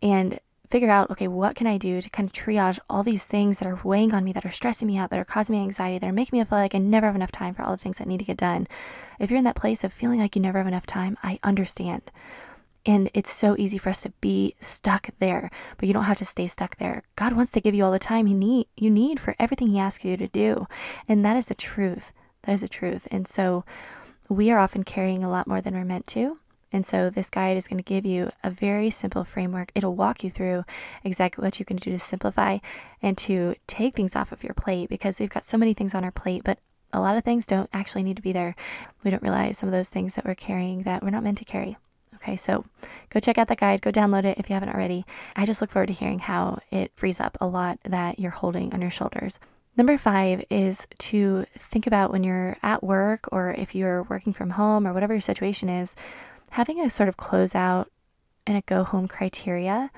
and 0.00 0.38
figure 0.70 0.90
out 0.90 1.10
okay, 1.10 1.28
what 1.28 1.56
can 1.56 1.66
I 1.66 1.78
do 1.78 2.00
to 2.00 2.10
kind 2.10 2.28
of 2.28 2.32
triage 2.32 2.78
all 2.88 3.02
these 3.02 3.24
things 3.24 3.58
that 3.58 3.68
are 3.68 3.80
weighing 3.82 4.14
on 4.14 4.22
me, 4.22 4.32
that 4.32 4.46
are 4.46 4.50
stressing 4.52 4.86
me 4.86 4.98
out, 4.98 5.10
that 5.10 5.18
are 5.18 5.24
causing 5.24 5.56
me 5.56 5.62
anxiety, 5.62 5.98
that 5.98 6.08
are 6.08 6.12
making 6.12 6.38
me 6.38 6.44
feel 6.44 6.58
like 6.58 6.74
I 6.76 6.78
never 6.78 7.06
have 7.06 7.16
enough 7.16 7.32
time 7.32 7.54
for 7.54 7.62
all 7.62 7.72
the 7.72 7.76
things 7.76 7.98
that 7.98 8.06
need 8.06 8.18
to 8.18 8.24
get 8.24 8.36
done. 8.36 8.68
If 9.18 9.30
you're 9.30 9.38
in 9.38 9.44
that 9.44 9.56
place 9.56 9.82
of 9.82 9.92
feeling 9.92 10.20
like 10.20 10.36
you 10.36 10.42
never 10.42 10.58
have 10.58 10.68
enough 10.68 10.86
time, 10.86 11.18
I 11.24 11.40
understand. 11.42 12.10
And 12.84 13.10
it's 13.14 13.30
so 13.32 13.54
easy 13.56 13.78
for 13.78 13.90
us 13.90 14.02
to 14.02 14.10
be 14.20 14.56
stuck 14.60 15.10
there, 15.20 15.50
but 15.76 15.86
you 15.86 15.94
don't 15.94 16.04
have 16.04 16.18
to 16.18 16.24
stay 16.24 16.48
stuck 16.48 16.76
there. 16.78 17.04
God 17.14 17.32
wants 17.32 17.52
to 17.52 17.60
give 17.60 17.74
you 17.74 17.84
all 17.84 17.92
the 17.92 17.98
time 17.98 18.26
he 18.26 18.34
need 18.34 18.66
you 18.76 18.90
need 18.90 19.20
for 19.20 19.36
everything 19.38 19.68
he 19.68 19.78
asks 19.78 20.04
you 20.04 20.16
to 20.16 20.26
do. 20.26 20.66
And 21.06 21.24
that 21.24 21.36
is 21.36 21.46
the 21.46 21.54
truth. 21.54 22.12
That 22.42 22.52
is 22.52 22.62
the 22.62 22.68
truth. 22.68 23.06
And 23.10 23.28
so 23.28 23.64
we 24.28 24.50
are 24.50 24.58
often 24.58 24.82
carrying 24.82 25.22
a 25.22 25.30
lot 25.30 25.46
more 25.46 25.60
than 25.60 25.74
we're 25.74 25.84
meant 25.84 26.06
to. 26.08 26.38
And 26.72 26.86
so 26.86 27.10
this 27.10 27.28
guide 27.28 27.56
is 27.56 27.68
going 27.68 27.78
to 27.78 27.84
give 27.84 28.06
you 28.06 28.30
a 28.42 28.50
very 28.50 28.90
simple 28.90 29.24
framework. 29.24 29.70
It'll 29.74 29.94
walk 29.94 30.24
you 30.24 30.30
through 30.30 30.64
exactly 31.04 31.44
what 31.44 31.58
you 31.58 31.66
can 31.66 31.76
do 31.76 31.90
to 31.90 31.98
simplify 31.98 32.58
and 33.02 33.16
to 33.18 33.54
take 33.66 33.94
things 33.94 34.16
off 34.16 34.32
of 34.32 34.42
your 34.42 34.54
plate 34.54 34.88
because 34.88 35.20
we've 35.20 35.28
got 35.28 35.44
so 35.44 35.58
many 35.58 35.74
things 35.74 35.94
on 35.94 36.02
our 36.02 36.10
plate, 36.10 36.42
but 36.44 36.58
a 36.92 37.00
lot 37.00 37.16
of 37.16 37.24
things 37.24 37.46
don't 37.46 37.70
actually 37.72 38.02
need 38.02 38.16
to 38.16 38.22
be 38.22 38.32
there. 38.32 38.56
We 39.04 39.10
don't 39.10 39.22
realize 39.22 39.58
some 39.58 39.68
of 39.68 39.72
those 39.72 39.90
things 39.90 40.14
that 40.14 40.24
we're 40.24 40.34
carrying 40.34 40.82
that 40.84 41.02
we're 41.02 41.10
not 41.10 41.24
meant 41.24 41.38
to 41.38 41.44
carry. 41.44 41.76
Okay, 42.22 42.36
so 42.36 42.64
go 43.10 43.18
check 43.18 43.36
out 43.36 43.48
the 43.48 43.56
guide, 43.56 43.82
go 43.82 43.90
download 43.90 44.24
it 44.24 44.38
if 44.38 44.48
you 44.48 44.54
haven't 44.54 44.68
already. 44.68 45.04
I 45.34 45.44
just 45.44 45.60
look 45.60 45.70
forward 45.70 45.88
to 45.88 45.92
hearing 45.92 46.20
how 46.20 46.58
it 46.70 46.92
frees 46.94 47.20
up 47.20 47.36
a 47.40 47.46
lot 47.46 47.80
that 47.84 48.20
you're 48.20 48.30
holding 48.30 48.72
on 48.72 48.80
your 48.80 48.92
shoulders. 48.92 49.40
Number 49.76 49.98
five 49.98 50.44
is 50.50 50.86
to 50.98 51.46
think 51.54 51.86
about 51.86 52.12
when 52.12 52.22
you're 52.22 52.56
at 52.62 52.84
work 52.84 53.28
or 53.32 53.52
if 53.52 53.74
you're 53.74 54.04
working 54.04 54.32
from 54.32 54.50
home 54.50 54.86
or 54.86 54.92
whatever 54.92 55.14
your 55.14 55.20
situation 55.20 55.68
is, 55.68 55.96
having 56.50 56.80
a 56.80 56.90
sort 56.90 57.08
of 57.08 57.16
closeout 57.16 57.86
and 58.46 58.56
a 58.56 58.62
go 58.62 58.84
home 58.84 59.08
criteria 59.08 59.90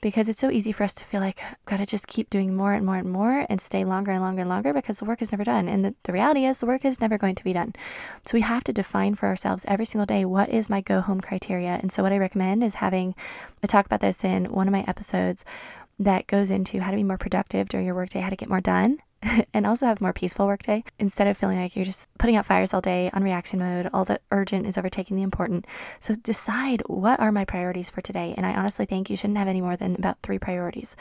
because 0.00 0.28
it's 0.28 0.40
so 0.40 0.50
easy 0.50 0.72
for 0.72 0.84
us 0.84 0.94
to 0.94 1.04
feel 1.04 1.20
like 1.20 1.40
I've 1.42 1.64
got 1.64 1.76
to 1.78 1.86
just 1.86 2.06
keep 2.06 2.28
doing 2.30 2.54
more 2.54 2.72
and 2.72 2.84
more 2.84 2.96
and 2.96 3.10
more 3.10 3.46
and 3.48 3.60
stay 3.60 3.84
longer 3.84 4.12
and 4.12 4.20
longer 4.20 4.42
and 4.42 4.50
longer 4.50 4.72
because 4.72 4.98
the 4.98 5.04
work 5.04 5.22
is 5.22 5.32
never 5.32 5.44
done. 5.44 5.68
And 5.68 5.84
the, 5.84 5.94
the 6.04 6.12
reality 6.12 6.44
is 6.44 6.58
the 6.58 6.66
work 6.66 6.84
is 6.84 7.00
never 7.00 7.16
going 7.18 7.34
to 7.34 7.44
be 7.44 7.52
done. 7.52 7.74
So 8.24 8.34
we 8.34 8.42
have 8.42 8.64
to 8.64 8.72
define 8.72 9.14
for 9.14 9.26
ourselves 9.26 9.64
every 9.66 9.86
single 9.86 10.06
day 10.06 10.24
what 10.24 10.50
is 10.50 10.68
my 10.68 10.80
go 10.80 11.00
home 11.00 11.20
criteria. 11.20 11.78
And 11.80 11.90
so 11.90 12.02
what 12.02 12.12
I 12.12 12.18
recommend 12.18 12.62
is 12.62 12.74
having 12.74 13.14
I 13.62 13.66
talk 13.66 13.86
about 13.86 14.00
this 14.00 14.22
in 14.22 14.52
one 14.52 14.68
of 14.68 14.72
my 14.72 14.84
episodes 14.86 15.44
that 15.98 16.26
goes 16.26 16.50
into 16.50 16.80
how 16.80 16.90
to 16.90 16.96
be 16.96 17.02
more 17.02 17.18
productive 17.18 17.68
during 17.68 17.86
your 17.86 17.94
workday, 17.94 18.20
how 18.20 18.28
to 18.28 18.36
get 18.36 18.50
more 18.50 18.60
done. 18.60 18.98
and 19.54 19.66
also 19.66 19.86
have 19.86 20.00
more 20.00 20.12
peaceful 20.12 20.46
workday 20.46 20.84
instead 20.98 21.26
of 21.26 21.36
feeling 21.36 21.58
like 21.58 21.76
you're 21.76 21.84
just 21.84 22.08
putting 22.18 22.36
out 22.36 22.46
fires 22.46 22.72
all 22.72 22.80
day 22.80 23.10
on 23.12 23.22
reaction 23.22 23.58
mode. 23.58 23.90
All 23.92 24.04
the 24.04 24.20
urgent 24.30 24.66
is 24.66 24.78
overtaking 24.78 25.16
the 25.16 25.22
important. 25.22 25.66
So 26.00 26.14
decide 26.14 26.82
what 26.86 27.20
are 27.20 27.32
my 27.32 27.44
priorities 27.44 27.90
for 27.90 28.00
today. 28.00 28.34
And 28.36 28.46
I 28.46 28.54
honestly 28.54 28.86
think 28.86 29.10
you 29.10 29.16
shouldn't 29.16 29.38
have 29.38 29.48
any 29.48 29.60
more 29.60 29.76
than 29.76 29.96
about 29.96 30.18
three 30.22 30.38
priorities. 30.38 30.96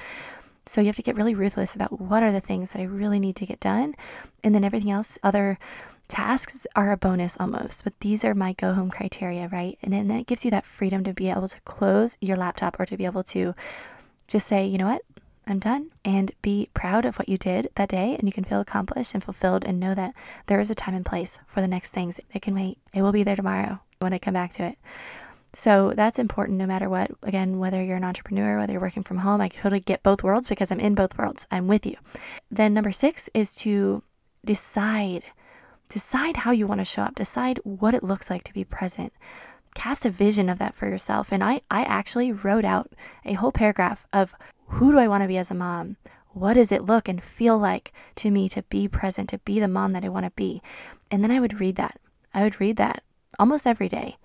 So 0.66 0.82
you 0.82 0.88
have 0.88 0.96
to 0.96 1.04
get 1.04 1.16
really 1.16 1.36
ruthless 1.36 1.76
about 1.76 2.00
what 2.00 2.24
are 2.24 2.32
the 2.32 2.42
things 2.42 2.74
that 2.74 2.82
I 2.82 2.86
really 2.86 3.20
need 3.20 3.36
to 3.38 3.46
get 3.46 3.60
done. 3.60 3.96
And 4.44 4.56
then 4.56 4.64
everything 4.64 4.90
else, 4.90 5.20
other 5.22 5.60
tasks 6.08 6.66
are 6.76 6.92
a 6.92 6.98
bonus 6.98 7.38
almost, 7.40 7.84
but 7.84 8.00
these 8.00 8.24
are 8.24 8.34
my 8.34 8.54
go 8.54 8.74
home 8.74 8.90
criteria, 8.90 9.48
right? 9.52 9.78
And 9.84 9.94
then 9.94 10.10
it 10.12 10.28
gives 10.28 10.44
you 10.44 10.52
that 10.52 10.66
freedom 10.66 11.04
to 11.04 11.14
be 11.14 11.30
able 11.30 11.48
to 11.48 11.60
close 11.62 12.18
your 12.22 12.38
laptop 12.38 12.80
or 12.80 12.86
to 12.86 12.98
be 12.98 13.06
able 13.06 13.24
to 13.24 13.54
just 14.28 14.48
say, 14.48 14.66
you 14.66 14.78
know 14.78 14.86
what, 14.86 15.04
I'm 15.48 15.60
done, 15.60 15.92
and 16.04 16.32
be 16.42 16.70
proud 16.74 17.06
of 17.06 17.18
what 17.18 17.30
you 17.30 17.38
did 17.38 17.70
that 17.76 17.90
day. 17.90 18.16
And 18.18 18.28
you 18.28 18.34
can 18.34 18.44
feel 18.44 18.60
accomplished 18.60 19.14
and 19.14 19.24
fulfilled 19.24 19.66
and 19.66 19.80
know 19.80 19.94
that 19.96 20.14
there 20.48 20.60
is 20.60 20.72
a 20.72 20.76
time 20.76 20.96
and 20.96 21.06
place 21.06 21.40
for 21.48 21.62
the 21.62 21.68
next 21.68 21.92
things. 21.92 22.20
It 22.34 22.42
can 22.42 22.56
wait, 22.56 22.80
it 22.94 23.02
will 23.02 23.12
be 23.12 23.24
there 23.24 23.36
tomorrow 23.36 23.80
when 24.00 24.14
I 24.14 24.18
come 24.18 24.34
back 24.34 24.54
to 24.54 24.64
it. 24.66 24.78
So 25.54 25.94
that's 25.96 26.20
important 26.20 26.58
no 26.58 26.66
matter 26.66 26.90
what. 26.90 27.12
Again, 27.24 27.60
whether 27.60 27.82
you're 27.82 27.96
an 27.96 28.04
entrepreneur, 28.04 28.58
whether 28.58 28.74
you're 28.74 28.82
working 28.82 29.04
from 29.04 29.20
home, 29.20 29.40
I 29.40 29.48
totally 29.48 29.80
get 29.80 30.04
both 30.04 30.22
worlds 30.22 30.50
because 30.50 30.70
I'm 30.70 30.82
in 30.82 30.96
both 30.96 31.18
worlds. 31.18 31.48
I'm 31.50 31.68
with 31.68 31.86
you. 31.86 31.96
Then 32.52 32.74
number 32.74 32.92
six 32.92 33.30
is 33.34 33.56
to 33.56 34.04
decide. 34.44 35.24
Decide 35.88 36.38
how 36.38 36.52
you 36.52 36.68
want 36.68 36.82
to 36.82 36.86
show 36.86 37.04
up. 37.04 37.16
Decide 37.16 37.60
what 37.64 37.94
it 37.94 38.04
looks 38.04 38.30
like 38.30 38.44
to 38.46 38.54
be 38.54 38.66
present. 38.66 39.14
Cast 39.76 40.06
a 40.06 40.10
vision 40.10 40.50
of 40.50 40.58
that 40.58 40.74
for 40.74 40.88
yourself. 40.88 41.32
And 41.32 41.44
I, 41.44 41.62
I 41.70 41.84
actually 41.84 42.32
wrote 42.32 42.66
out 42.66 42.92
a 43.24 43.34
whole 43.34 43.52
paragraph 43.52 44.08
of 44.12 44.34
who 44.68 44.92
do 44.92 44.98
I 44.98 45.08
want 45.08 45.22
to 45.24 45.28
be 45.28 45.38
as 45.38 45.52
a 45.52 45.56
mom? 45.56 45.98
What 46.30 46.54
does 46.54 46.72
it 46.72 46.86
look 46.86 47.08
and 47.08 47.22
feel 47.22 47.58
like 47.58 47.94
to 48.16 48.32
me 48.32 48.50
to 48.50 48.64
be 48.64 48.88
present, 48.88 49.30
to 49.30 49.38
be 49.40 49.60
the 49.60 49.68
mom 49.68 49.94
that 49.94 50.04
I 50.04 50.10
want 50.10 50.26
to 50.26 50.32
be? 50.32 50.62
And 51.12 51.24
then 51.24 51.32
I 51.32 51.40
would 51.40 51.60
read 51.60 51.76
that. 51.76 52.00
I 52.34 52.44
would 52.44 52.60
read 52.60 52.78
that 52.78 53.04
almost 53.38 53.68
every 53.68 53.88
day 53.88 54.18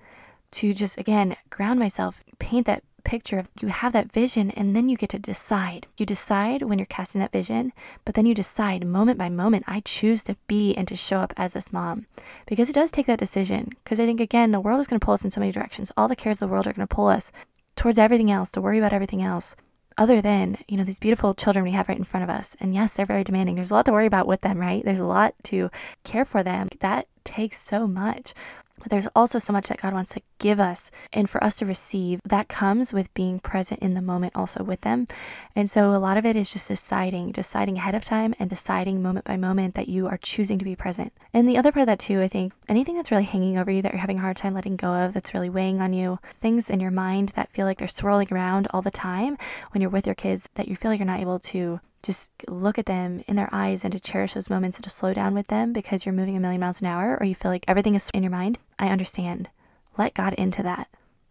to 0.52 0.72
just, 0.72 0.98
again, 0.98 1.36
ground 1.50 1.78
myself, 1.78 2.24
paint 2.38 2.66
that 2.66 2.82
picture 3.00 3.38
of 3.38 3.48
you 3.60 3.68
have 3.68 3.92
that 3.92 4.12
vision 4.12 4.50
and 4.52 4.74
then 4.74 4.88
you 4.88 4.96
get 4.96 5.10
to 5.10 5.18
decide. 5.18 5.86
You 5.96 6.06
decide 6.06 6.62
when 6.62 6.78
you're 6.78 6.86
casting 6.86 7.20
that 7.20 7.32
vision, 7.32 7.72
but 8.04 8.14
then 8.14 8.26
you 8.26 8.34
decide 8.34 8.86
moment 8.86 9.18
by 9.18 9.28
moment, 9.28 9.64
I 9.66 9.80
choose 9.80 10.22
to 10.24 10.36
be 10.46 10.74
and 10.74 10.86
to 10.88 10.96
show 10.96 11.18
up 11.18 11.34
as 11.36 11.52
this 11.52 11.72
mom. 11.72 12.06
Because 12.46 12.70
it 12.70 12.74
does 12.74 12.90
take 12.90 13.06
that 13.06 13.18
decision. 13.18 13.70
Because 13.82 14.00
I 14.00 14.06
think, 14.06 14.20
again, 14.20 14.50
the 14.50 14.60
world 14.60 14.80
is 14.80 14.86
going 14.86 15.00
to 15.00 15.04
pull 15.04 15.14
us 15.14 15.24
in 15.24 15.30
so 15.30 15.40
many 15.40 15.52
directions. 15.52 15.92
All 15.96 16.08
the 16.08 16.16
cares 16.16 16.36
of 16.36 16.48
the 16.48 16.52
world 16.52 16.66
are 16.66 16.72
going 16.72 16.86
to 16.86 16.94
pull 16.94 17.08
us 17.08 17.32
towards 17.76 17.98
everything 17.98 18.30
else, 18.30 18.50
to 18.52 18.60
worry 18.60 18.78
about 18.78 18.92
everything 18.92 19.22
else 19.22 19.56
other 19.98 20.22
than, 20.22 20.56
you 20.66 20.78
know, 20.78 20.84
these 20.84 20.98
beautiful 20.98 21.34
children 21.34 21.62
we 21.62 21.72
have 21.72 21.88
right 21.88 21.98
in 21.98 22.04
front 22.04 22.24
of 22.24 22.30
us. 22.30 22.56
And 22.58 22.74
yes, 22.74 22.94
they're 22.94 23.04
very 23.04 23.22
demanding. 23.22 23.56
There's 23.56 23.70
a 23.70 23.74
lot 23.74 23.84
to 23.84 23.92
worry 23.92 24.06
about 24.06 24.26
with 24.26 24.40
them, 24.40 24.58
right? 24.58 24.82
There's 24.82 25.00
a 25.00 25.04
lot 25.04 25.34
to 25.44 25.70
care 26.04 26.24
for 26.24 26.42
them. 26.42 26.68
That 26.80 27.06
takes 27.24 27.60
so 27.60 27.86
much. 27.86 28.32
But 28.80 28.90
there's 28.90 29.08
also 29.14 29.38
so 29.38 29.52
much 29.52 29.68
that 29.68 29.80
God 29.80 29.92
wants 29.92 30.12
to 30.14 30.22
give 30.38 30.58
us 30.58 30.90
and 31.12 31.28
for 31.28 31.42
us 31.44 31.56
to 31.56 31.66
receive 31.66 32.20
that 32.24 32.48
comes 32.48 32.92
with 32.92 33.12
being 33.14 33.38
present 33.38 33.80
in 33.80 33.94
the 33.94 34.02
moment 34.02 34.32
also 34.34 34.64
with 34.64 34.80
them. 34.80 35.06
And 35.54 35.68
so 35.68 35.92
a 35.92 35.98
lot 35.98 36.16
of 36.16 36.26
it 36.26 36.36
is 36.36 36.52
just 36.52 36.68
deciding, 36.68 37.32
deciding 37.32 37.76
ahead 37.76 37.94
of 37.94 38.04
time 38.04 38.34
and 38.38 38.48
deciding 38.50 39.02
moment 39.02 39.26
by 39.26 39.36
moment 39.36 39.74
that 39.74 39.88
you 39.88 40.06
are 40.06 40.18
choosing 40.18 40.58
to 40.58 40.64
be 40.64 40.76
present. 40.76 41.12
And 41.32 41.48
the 41.48 41.58
other 41.58 41.72
part 41.72 41.82
of 41.82 41.86
that 41.86 42.00
too, 42.00 42.20
I 42.20 42.28
think 42.28 42.52
anything 42.68 42.96
that's 42.96 43.10
really 43.10 43.24
hanging 43.24 43.58
over 43.58 43.70
you 43.70 43.82
that 43.82 43.92
you're 43.92 44.00
having 44.00 44.18
a 44.18 44.22
hard 44.22 44.36
time 44.36 44.54
letting 44.54 44.76
go 44.76 44.92
of, 44.92 45.12
that's 45.12 45.34
really 45.34 45.50
weighing 45.50 45.80
on 45.80 45.92
you, 45.92 46.18
things 46.34 46.70
in 46.70 46.80
your 46.80 46.90
mind 46.90 47.30
that 47.30 47.50
feel 47.50 47.66
like 47.66 47.78
they're 47.78 47.88
swirling 47.88 48.28
around 48.32 48.68
all 48.70 48.82
the 48.82 48.90
time 48.90 49.36
when 49.72 49.80
you're 49.80 49.90
with 49.90 50.06
your 50.06 50.14
kids 50.14 50.48
that 50.54 50.68
you 50.68 50.76
feel 50.76 50.90
like 50.90 50.98
you're 50.98 51.06
not 51.06 51.20
able 51.20 51.38
to 51.38 51.80
just 52.02 52.32
look 52.48 52.78
at 52.78 52.86
them 52.86 53.22
in 53.28 53.36
their 53.36 53.48
eyes 53.52 53.84
and 53.84 53.92
to 53.92 54.00
cherish 54.00 54.34
those 54.34 54.50
moments 54.50 54.78
and 54.78 54.84
to 54.84 54.90
slow 54.90 55.12
down 55.12 55.34
with 55.34 55.48
them 55.48 55.72
because 55.72 56.06
you're 56.06 56.14
moving 56.14 56.36
a 56.36 56.40
million 56.40 56.60
miles 56.60 56.80
an 56.80 56.86
hour 56.86 57.16
or 57.20 57.26
you 57.26 57.34
feel 57.34 57.50
like 57.50 57.64
everything 57.68 57.94
is 57.94 58.10
in 58.14 58.22
your 58.22 58.32
mind, 58.32 58.58
I 58.78 58.88
understand. 58.88 59.50
Let 59.98 60.14
God 60.14 60.34
into 60.34 60.62
that. 60.62 60.88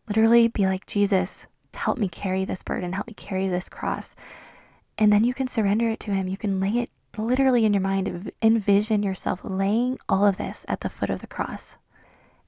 Literally 0.07 0.47
be 0.47 0.67
like, 0.67 0.85
Jesus, 0.85 1.47
help 1.73 1.97
me 1.97 2.07
carry 2.07 2.45
this 2.45 2.63
burden, 2.63 2.93
help 2.93 3.07
me 3.07 3.13
carry 3.13 3.47
this 3.47 3.69
cross. 3.69 4.15
And 4.97 5.11
then 5.11 5.23
you 5.23 5.33
can 5.33 5.47
surrender 5.47 5.89
it 5.89 5.99
to 6.01 6.11
Him. 6.11 6.27
You 6.27 6.37
can 6.37 6.59
lay 6.59 6.77
it 6.77 6.89
literally 7.17 7.65
in 7.65 7.73
your 7.73 7.81
mind, 7.81 8.31
envision 8.41 9.03
yourself 9.03 9.41
laying 9.43 9.97
all 10.07 10.25
of 10.25 10.37
this 10.37 10.65
at 10.67 10.81
the 10.81 10.89
foot 10.89 11.09
of 11.09 11.21
the 11.21 11.27
cross 11.27 11.77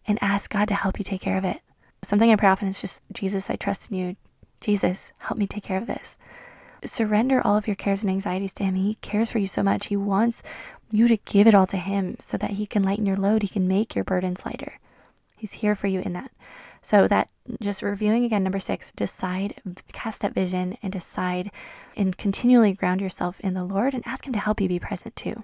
and 0.08 0.20
ask 0.22 0.52
God 0.52 0.68
to 0.68 0.74
help 0.74 1.00
you 1.00 1.04
take 1.04 1.22
care 1.22 1.38
of 1.38 1.46
it. 1.46 1.62
Something 2.04 2.32
I 2.32 2.36
pray 2.36 2.50
often 2.50 2.68
is 2.68 2.82
just, 2.82 3.02
Jesus, 3.14 3.50
I 3.50 3.56
trust 3.56 3.92
in 3.92 3.98
you. 3.98 4.16
Jesus, 4.60 5.12
help 5.20 5.38
me 5.38 5.48
take 5.48 5.64
care 5.64 5.78
of 5.78 5.88
this 5.88 6.18
surrender 6.86 7.42
all 7.46 7.58
of 7.58 7.68
your 7.68 7.76
cares 7.76 8.04
and 8.04 8.12
anxieties 8.12 8.54
to 8.56 8.64
Him. 8.64 8.76
He 8.76 8.96
cares 8.96 9.32
for 9.32 9.40
you 9.40 9.48
so 9.48 9.64
much. 9.64 9.88
He 9.88 9.96
wants 9.96 10.44
you 10.92 11.08
to 11.08 11.18
give 11.18 11.48
it 11.48 11.56
all 11.56 11.68
to 11.68 11.78
Him 11.78 12.16
so 12.20 12.38
that 12.38 12.52
He 12.52 12.66
can 12.66 12.84
lighten 12.84 13.06
your 13.06 13.18
load. 13.18 13.42
He 13.42 13.48
can 13.48 13.68
make 13.68 13.96
your 13.96 14.04
burdens 14.04 14.46
lighter. 14.46 14.80
He's 15.38 15.54
here 15.54 15.76
for 15.76 15.88
you 15.88 16.02
in 16.02 16.14
that. 16.14 16.32
So, 16.84 17.08
that 17.08 17.30
just 17.62 17.84
reviewing 17.84 18.26
again, 18.26 18.44
number 18.44 18.60
six, 18.60 18.92
decide, 18.92 19.62
cast 19.92 20.22
that 20.22 20.34
vision 20.34 20.78
and 20.82 20.92
decide 20.92 21.52
and 21.96 22.18
continually 22.18 22.74
ground 22.74 23.02
yourself 23.02 23.40
in 23.42 23.54
the 23.54 23.64
Lord 23.64 23.94
and 23.94 24.06
ask 24.08 24.26
Him 24.26 24.34
to 24.34 24.40
help 24.40 24.60
you 24.60 24.68
be 24.68 24.80
present 24.80 25.16
too. 25.16 25.44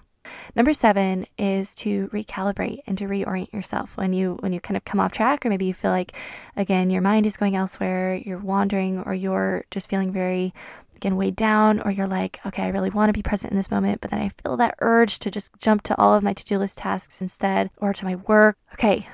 Number 0.55 0.73
seven 0.73 1.25
is 1.37 1.73
to 1.75 2.09
recalibrate 2.09 2.81
and 2.87 2.97
to 2.97 3.05
reorient 3.05 3.53
yourself 3.53 3.95
when 3.95 4.13
you 4.13 4.37
when 4.41 4.53
you 4.53 4.59
kind 4.59 4.77
of 4.77 4.85
come 4.85 4.99
off 4.99 5.11
track 5.11 5.45
or 5.45 5.49
maybe 5.49 5.65
you 5.65 5.73
feel 5.73 5.91
like 5.91 6.13
again 6.55 6.89
your 6.89 7.01
mind 7.01 7.25
is 7.25 7.37
going 7.37 7.55
elsewhere, 7.55 8.15
you're 8.15 8.37
wandering 8.37 9.01
or 9.03 9.13
you're 9.13 9.65
just 9.71 9.89
feeling 9.89 10.11
very 10.11 10.53
again 10.97 11.15
weighed 11.15 11.35
down 11.35 11.79
or 11.81 11.91
you're 11.91 12.07
like 12.07 12.39
okay 12.45 12.63
i 12.63 12.69
really 12.69 12.89
want 12.89 13.09
to 13.09 13.13
be 13.13 13.23
present 13.23 13.51
in 13.51 13.57
this 13.57 13.71
moment 13.71 14.01
but 14.01 14.11
then 14.11 14.19
i 14.19 14.29
feel 14.43 14.57
that 14.57 14.75
urge 14.79 15.19
to 15.19 15.31
just 15.31 15.51
jump 15.59 15.81
to 15.81 15.97
all 15.97 16.13
of 16.13 16.23
my 16.23 16.33
to-do 16.33 16.57
list 16.57 16.77
tasks 16.77 17.21
instead 17.21 17.69
or 17.77 17.93
to 17.93 18.05
my 18.05 18.15
work. 18.15 18.57
Okay 18.73 19.07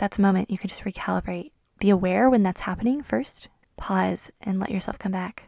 that's 0.00 0.18
a 0.18 0.22
moment 0.22 0.50
you 0.50 0.56
can 0.56 0.68
just 0.68 0.84
recalibrate. 0.84 1.52
Be 1.78 1.90
aware 1.90 2.30
when 2.30 2.42
that's 2.42 2.62
happening 2.62 3.02
first. 3.02 3.48
Pause 3.76 4.30
and 4.40 4.58
let 4.58 4.70
yourself 4.70 4.98
come 4.98 5.12
back. 5.12 5.44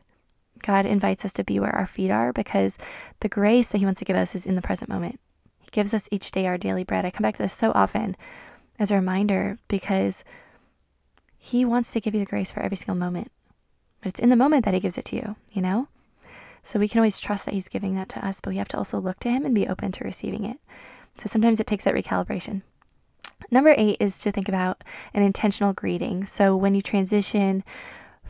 God 0.62 0.84
invites 0.84 1.24
us 1.24 1.32
to 1.34 1.44
be 1.44 1.58
where 1.58 1.74
our 1.74 1.86
feet 1.86 2.10
are 2.10 2.34
because 2.34 2.76
the 3.20 3.30
grace 3.30 3.68
that 3.68 3.78
he 3.78 3.86
wants 3.86 3.98
to 4.00 4.04
give 4.04 4.14
us 4.14 4.34
is 4.34 4.44
in 4.44 4.54
the 4.54 4.60
present 4.60 4.90
moment. 4.90 5.18
He 5.58 5.70
gives 5.70 5.94
us 5.94 6.06
each 6.10 6.30
day 6.32 6.46
our 6.46 6.58
daily 6.58 6.84
bread. 6.84 7.06
I 7.06 7.10
come 7.10 7.22
back 7.22 7.36
to 7.36 7.42
this 7.42 7.54
so 7.54 7.72
often 7.74 8.14
as 8.78 8.90
a 8.90 8.96
reminder 8.96 9.56
because 9.68 10.22
he 11.38 11.64
wants 11.64 11.92
to 11.92 12.00
give 12.02 12.12
you 12.12 12.20
the 12.20 12.26
grace 12.26 12.52
for 12.52 12.60
every 12.60 12.76
single 12.76 12.96
moment 12.96 13.32
but 14.02 14.10
it's 14.10 14.20
in 14.20 14.28
the 14.28 14.36
moment 14.36 14.66
that 14.66 14.74
He 14.74 14.80
gives 14.80 14.98
it 14.98 15.06
to 15.06 15.16
you, 15.16 15.36
you 15.52 15.62
know? 15.62 15.88
So 16.62 16.78
we 16.78 16.88
can 16.88 16.98
always 16.98 17.18
trust 17.18 17.46
that 17.46 17.54
He's 17.54 17.68
giving 17.68 17.94
that 17.94 18.10
to 18.10 18.26
us, 18.26 18.40
but 18.40 18.50
we 18.50 18.58
have 18.58 18.68
to 18.68 18.76
also 18.76 19.00
look 19.00 19.18
to 19.20 19.30
Him 19.30 19.46
and 19.46 19.54
be 19.54 19.66
open 19.66 19.92
to 19.92 20.04
receiving 20.04 20.44
it. 20.44 20.58
So 21.16 21.24
sometimes 21.26 21.60
it 21.60 21.66
takes 21.66 21.84
that 21.84 21.94
recalibration. 21.94 22.62
Number 23.50 23.74
eight 23.76 23.96
is 24.00 24.18
to 24.20 24.32
think 24.32 24.48
about 24.48 24.84
an 25.14 25.22
intentional 25.22 25.72
greeting. 25.72 26.24
So 26.24 26.56
when 26.56 26.74
you 26.74 26.82
transition 26.82 27.64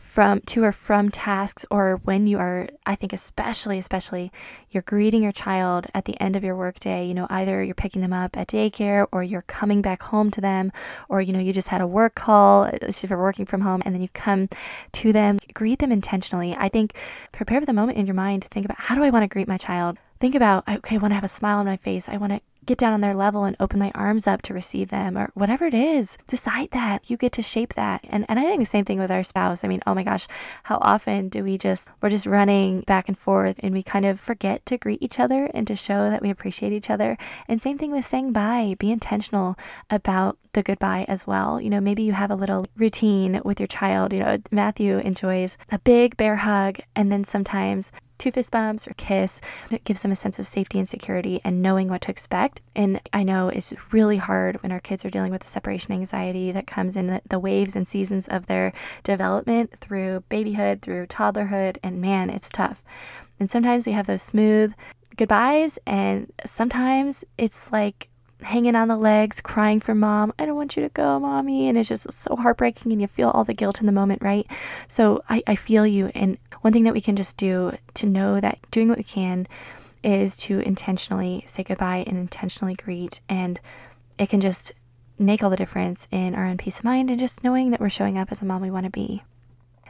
from 0.03 0.41
to 0.41 0.63
or 0.63 0.71
from 0.73 1.09
tasks 1.09 1.65
or 1.71 1.99
when 2.03 2.27
you 2.27 2.37
are 2.37 2.67
i 2.85 2.93
think 2.93 3.13
especially 3.13 3.79
especially 3.79 4.31
you're 4.69 4.83
greeting 4.83 5.23
your 5.23 5.31
child 5.31 5.87
at 5.95 6.03
the 6.03 6.19
end 6.21 6.35
of 6.35 6.43
your 6.43 6.55
workday 6.55 7.07
you 7.07 7.13
know 7.13 7.25
either 7.29 7.63
you're 7.63 7.73
picking 7.73 8.01
them 8.01 8.11
up 8.11 8.35
at 8.35 8.47
daycare 8.47 9.07
or 9.13 9.23
you're 9.23 9.41
coming 9.43 9.81
back 9.81 10.03
home 10.03 10.29
to 10.29 10.41
them 10.41 10.71
or 11.07 11.21
you 11.21 11.31
know 11.31 11.39
you 11.39 11.53
just 11.53 11.69
had 11.69 11.81
a 11.81 11.87
work 11.87 12.15
call 12.15 12.65
if 12.65 13.09
you're 13.09 13.17
working 13.17 13.45
from 13.45 13.61
home 13.61 13.81
and 13.85 13.95
then 13.95 14.01
you 14.01 14.09
come 14.09 14.49
to 14.91 15.13
them. 15.13 15.39
Greet 15.53 15.79
them 15.79 15.91
intentionally. 15.91 16.55
I 16.57 16.69
think 16.69 16.95
prepare 17.31 17.61
for 17.61 17.65
the 17.65 17.73
moment 17.73 17.97
in 17.97 18.05
your 18.05 18.15
mind 18.15 18.43
think 18.51 18.65
about 18.65 18.79
how 18.79 18.95
do 18.95 19.03
i 19.03 19.09
want 19.09 19.23
to 19.23 19.27
greet 19.27 19.47
my 19.47 19.57
child? 19.57 19.97
Think 20.19 20.35
about 20.35 20.67
okay 20.67 20.95
i 20.95 20.99
want 20.99 21.11
to 21.11 21.15
have 21.15 21.23
a 21.23 21.29
smile 21.29 21.59
on 21.59 21.65
my 21.65 21.77
face. 21.77 22.09
I 22.09 22.17
want 22.17 22.33
to 22.33 22.41
get 22.65 22.77
down 22.77 22.93
on 22.93 23.01
their 23.01 23.13
level 23.13 23.43
and 23.43 23.55
open 23.59 23.79
my 23.79 23.91
arms 23.95 24.27
up 24.27 24.41
to 24.43 24.53
receive 24.53 24.89
them 24.89 25.17
or 25.17 25.31
whatever 25.33 25.65
it 25.65 25.73
is. 25.73 26.17
Decide 26.27 26.71
that. 26.71 27.09
You 27.09 27.17
get 27.17 27.33
to 27.33 27.41
shape 27.41 27.73
that. 27.73 28.01
And 28.09 28.25
and 28.29 28.39
I 28.39 28.43
think 28.43 28.59
the 28.59 28.65
same 28.65 28.85
thing 28.85 28.99
with 28.99 29.11
our 29.11 29.23
spouse. 29.23 29.63
I 29.63 29.67
mean, 29.67 29.81
oh 29.85 29.93
my 29.93 30.03
gosh, 30.03 30.27
how 30.63 30.77
often 30.81 31.29
do 31.29 31.43
we 31.43 31.57
just 31.57 31.89
we're 32.01 32.09
just 32.09 32.25
running 32.25 32.81
back 32.81 33.07
and 33.07 33.17
forth 33.17 33.59
and 33.59 33.73
we 33.73 33.83
kind 33.83 34.05
of 34.05 34.19
forget 34.19 34.65
to 34.67 34.77
greet 34.77 35.01
each 35.01 35.19
other 35.19 35.49
and 35.53 35.67
to 35.67 35.75
show 35.75 36.09
that 36.09 36.21
we 36.21 36.29
appreciate 36.29 36.73
each 36.73 36.89
other. 36.89 37.17
And 37.47 37.61
same 37.61 37.77
thing 37.77 37.91
with 37.91 38.05
saying 38.05 38.33
bye. 38.33 38.75
Be 38.79 38.91
intentional 38.91 39.57
about 39.89 40.37
the 40.53 40.63
goodbye 40.63 41.05
as 41.07 41.25
well. 41.27 41.59
You 41.59 41.69
know, 41.69 41.81
maybe 41.81 42.03
you 42.03 42.13
have 42.13 42.31
a 42.31 42.35
little 42.35 42.65
routine 42.77 43.41
with 43.43 43.59
your 43.59 43.67
child. 43.67 44.13
You 44.13 44.19
know, 44.19 44.37
Matthew 44.51 44.99
enjoys 44.99 45.57
a 45.71 45.79
big 45.79 46.15
bear 46.17 46.35
hug 46.35 46.79
and 46.95 47.11
then 47.11 47.23
sometimes 47.23 47.91
two 48.17 48.31
fist 48.31 48.51
bumps 48.51 48.87
or 48.87 48.93
kiss. 48.93 49.41
It 49.71 49.83
gives 49.83 50.01
them 50.01 50.11
a 50.11 50.15
sense 50.15 50.39
of 50.39 50.47
safety 50.47 50.79
and 50.79 50.87
security 50.87 51.41
and 51.43 51.61
knowing 51.61 51.87
what 51.87 52.01
to 52.01 52.11
expect. 52.11 52.61
And 52.75 53.01
I 53.11 53.23
know 53.23 53.49
it's 53.49 53.73
really 53.91 54.17
hard 54.17 54.61
when 54.63 54.71
our 54.71 54.79
kids 54.79 55.03
are 55.05 55.09
dealing 55.09 55.31
with 55.31 55.41
the 55.41 55.49
separation 55.49 55.93
anxiety 55.93 56.51
that 56.51 56.67
comes 56.67 56.95
in 56.95 57.21
the, 57.27 57.39
waves 57.39 57.75
and 57.75 57.85
seasons 57.85 58.27
of 58.29 58.45
their 58.45 58.71
development 59.03 59.77
through 59.79 60.23
babyhood, 60.29 60.81
through 60.81 61.07
toddlerhood, 61.07 61.77
and 61.83 61.99
man, 61.99 62.29
it's 62.29 62.49
tough. 62.49 62.81
And 63.39 63.51
sometimes 63.51 63.85
we 63.85 63.91
have 63.91 64.07
those 64.07 64.21
smooth 64.21 64.73
goodbyes, 65.17 65.77
and 65.85 66.31
sometimes 66.45 67.25
it's 67.37 67.71
like 67.71 68.07
hanging 68.43 68.75
on 68.75 68.87
the 68.87 68.97
legs, 68.97 69.41
crying 69.41 69.79
for 69.79 69.95
mom. 69.95 70.33
I 70.37 70.45
don't 70.45 70.55
want 70.55 70.75
you 70.75 70.83
to 70.83 70.89
go, 70.89 71.19
mommy. 71.19 71.67
And 71.67 71.77
it's 71.77 71.89
just 71.89 72.11
so 72.11 72.35
heartbreaking, 72.35 72.91
and 72.91 73.01
you 73.01 73.07
feel 73.07 73.29
all 73.29 73.43
the 73.43 73.53
guilt 73.53 73.79
in 73.79 73.85
the 73.85 73.91
moment, 73.91 74.21
right? 74.21 74.45
So 74.87 75.23
I, 75.29 75.43
I 75.47 75.55
feel 75.55 75.87
you. 75.87 76.11
And 76.13 76.37
one 76.61 76.73
thing 76.73 76.83
that 76.83 76.93
we 76.93 77.01
can 77.01 77.15
just 77.15 77.37
do 77.37 77.73
to 77.95 78.05
know 78.05 78.39
that 78.39 78.59
doing 78.71 78.89
what 78.89 78.97
we 78.97 79.03
can 79.03 79.47
is 80.03 80.35
to 80.35 80.59
intentionally 80.59 81.43
say 81.47 81.63
goodbye 81.63 82.03
and 82.07 82.17
intentionally 82.17 82.75
greet. 82.75 83.21
And 83.29 83.59
it 84.17 84.29
can 84.29 84.41
just 84.41 84.73
make 85.19 85.43
all 85.43 85.49
the 85.49 85.55
difference 85.55 86.07
in 86.11 86.35
our 86.35 86.45
own 86.45 86.57
peace 86.57 86.79
of 86.79 86.83
mind 86.83 87.09
and 87.09 87.19
just 87.19 87.43
knowing 87.43 87.71
that 87.71 87.79
we're 87.79 87.89
showing 87.89 88.17
up 88.17 88.31
as 88.31 88.39
the 88.39 88.45
mom 88.45 88.61
we 88.61 88.71
want 88.71 88.85
to 88.85 88.89
be. 88.89 89.23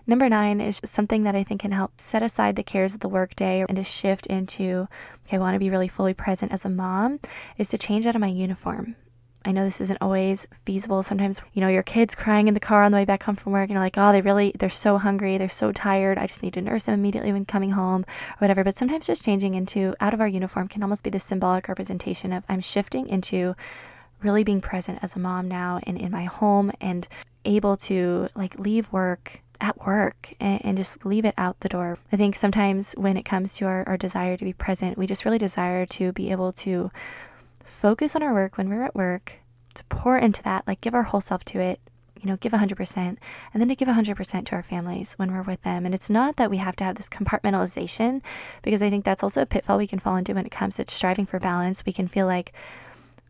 Number 0.05 0.27
nine 0.27 0.59
is 0.59 0.81
something 0.83 1.23
that 1.23 1.35
I 1.35 1.43
think 1.43 1.61
can 1.61 1.71
help 1.71 1.99
set 1.99 2.23
aside 2.23 2.55
the 2.55 2.63
cares 2.63 2.93
of 2.93 2.99
the 2.99 3.07
workday 3.07 3.63
and 3.67 3.77
to 3.77 3.83
shift 3.83 4.27
into, 4.27 4.87
okay, 5.25 5.37
I 5.37 5.39
want 5.39 5.55
to 5.55 5.59
be 5.59 5.69
really 5.69 5.87
fully 5.87 6.13
present 6.13 6.51
as 6.51 6.65
a 6.65 6.69
mom, 6.69 7.19
is 7.57 7.69
to 7.69 7.77
change 7.77 8.05
out 8.05 8.15
of 8.15 8.21
my 8.21 8.27
uniform. 8.27 8.97
I 9.45 9.51
know 9.51 9.63
this 9.63 9.81
isn't 9.81 10.01
always 10.01 10.47
feasible. 10.65 11.03
Sometimes, 11.03 11.41
you 11.53 11.61
know, 11.61 11.67
your 11.67 11.83
kid's 11.83 12.15
crying 12.15 12.47
in 12.47 12.53
the 12.53 12.59
car 12.59 12.83
on 12.83 12.91
the 12.91 12.97
way 12.97 13.05
back 13.05 13.23
home 13.23 13.35
from 13.35 13.51
work 13.51 13.63
and 13.63 13.71
you're 13.71 13.79
like, 13.79 13.97
oh, 13.97 14.11
they 14.11 14.21
really, 14.21 14.53
they're 14.57 14.69
so 14.69 14.97
hungry. 14.97 15.37
They're 15.37 15.49
so 15.49 15.71
tired. 15.71 16.17
I 16.17 16.27
just 16.27 16.43
need 16.43 16.53
to 16.53 16.61
nurse 16.61 16.83
them 16.83 16.93
immediately 16.93 17.33
when 17.33 17.45
coming 17.45 17.71
home 17.71 18.01
or 18.03 18.37
whatever. 18.39 18.63
But 18.63 18.77
sometimes 18.77 19.07
just 19.07 19.25
changing 19.25 19.55
into 19.55 19.95
out 19.99 20.13
of 20.13 20.21
our 20.21 20.27
uniform 20.27 20.69
can 20.69 20.81
almost 20.81 21.03
be 21.03 21.09
the 21.09 21.19
symbolic 21.19 21.67
representation 21.67 22.31
of 22.31 22.43
I'm 22.47 22.61
shifting 22.61 23.07
into 23.09 23.55
really 24.21 24.45
being 24.45 24.61
present 24.61 24.99
as 25.01 25.15
a 25.15 25.19
mom 25.19 25.49
now 25.49 25.79
and 25.83 25.97
in 25.97 26.11
my 26.11 26.23
home 26.23 26.71
and 26.79 27.05
able 27.43 27.75
to 27.75 28.29
like 28.35 28.57
leave 28.57 28.91
work 28.93 29.41
at 29.61 29.85
work 29.85 30.33
and, 30.39 30.65
and, 30.65 30.77
just 30.77 31.05
leave 31.05 31.25
it 31.25 31.35
out 31.37 31.59
the 31.59 31.69
door. 31.69 31.97
I 32.11 32.17
think 32.17 32.35
sometimes 32.35 32.93
when 32.93 33.17
it 33.17 33.23
comes 33.23 33.55
to 33.55 33.65
our, 33.65 33.87
our 33.87 33.97
desire 33.97 34.35
to 34.37 34.45
be 34.45 34.53
present, 34.53 34.97
we 34.97 35.07
just 35.07 35.25
really 35.25 35.37
desire 35.37 35.85
to 35.87 36.11
be 36.11 36.31
able 36.31 36.51
to 36.53 36.91
focus 37.63 38.15
on 38.15 38.23
our 38.23 38.33
work 38.33 38.57
when 38.57 38.69
we're 38.69 38.83
at 38.83 38.95
work, 38.95 39.33
to 39.75 39.83
pour 39.85 40.17
into 40.17 40.43
that, 40.43 40.67
like 40.67 40.81
give 40.81 40.95
our 40.95 41.03
whole 41.03 41.21
self 41.21 41.43
to 41.45 41.59
it, 41.59 41.79
you 42.23 42.29
know, 42.29 42.37
give 42.37 42.53
100%, 42.53 42.97
and 42.97 43.17
then 43.55 43.67
to 43.67 43.75
give 43.75 43.87
100% 43.87 44.45
to 44.45 44.55
our 44.55 44.63
families 44.63 45.13
when 45.13 45.31
we're 45.31 45.41
with 45.43 45.61
them. 45.63 45.85
And 45.85 45.93
it's 45.93 46.09
not 46.09 46.37
that 46.37 46.49
we 46.49 46.57
have 46.57 46.75
to 46.77 46.83
have 46.83 46.95
this 46.95 47.09
compartmentalization, 47.09 48.21
because 48.61 48.81
I 48.81 48.89
think 48.89 49.03
that's 49.03 49.23
also 49.23 49.41
a 49.41 49.45
pitfall 49.45 49.77
we 49.77 49.87
can 49.87 49.99
fall 49.99 50.15
into 50.15 50.33
when 50.33 50.45
it 50.45 50.51
comes 50.51 50.75
to 50.75 50.85
striving 50.87 51.25
for 51.25 51.39
balance. 51.39 51.85
We 51.85 51.93
can 51.93 52.07
feel 52.07 52.25
like, 52.25 52.53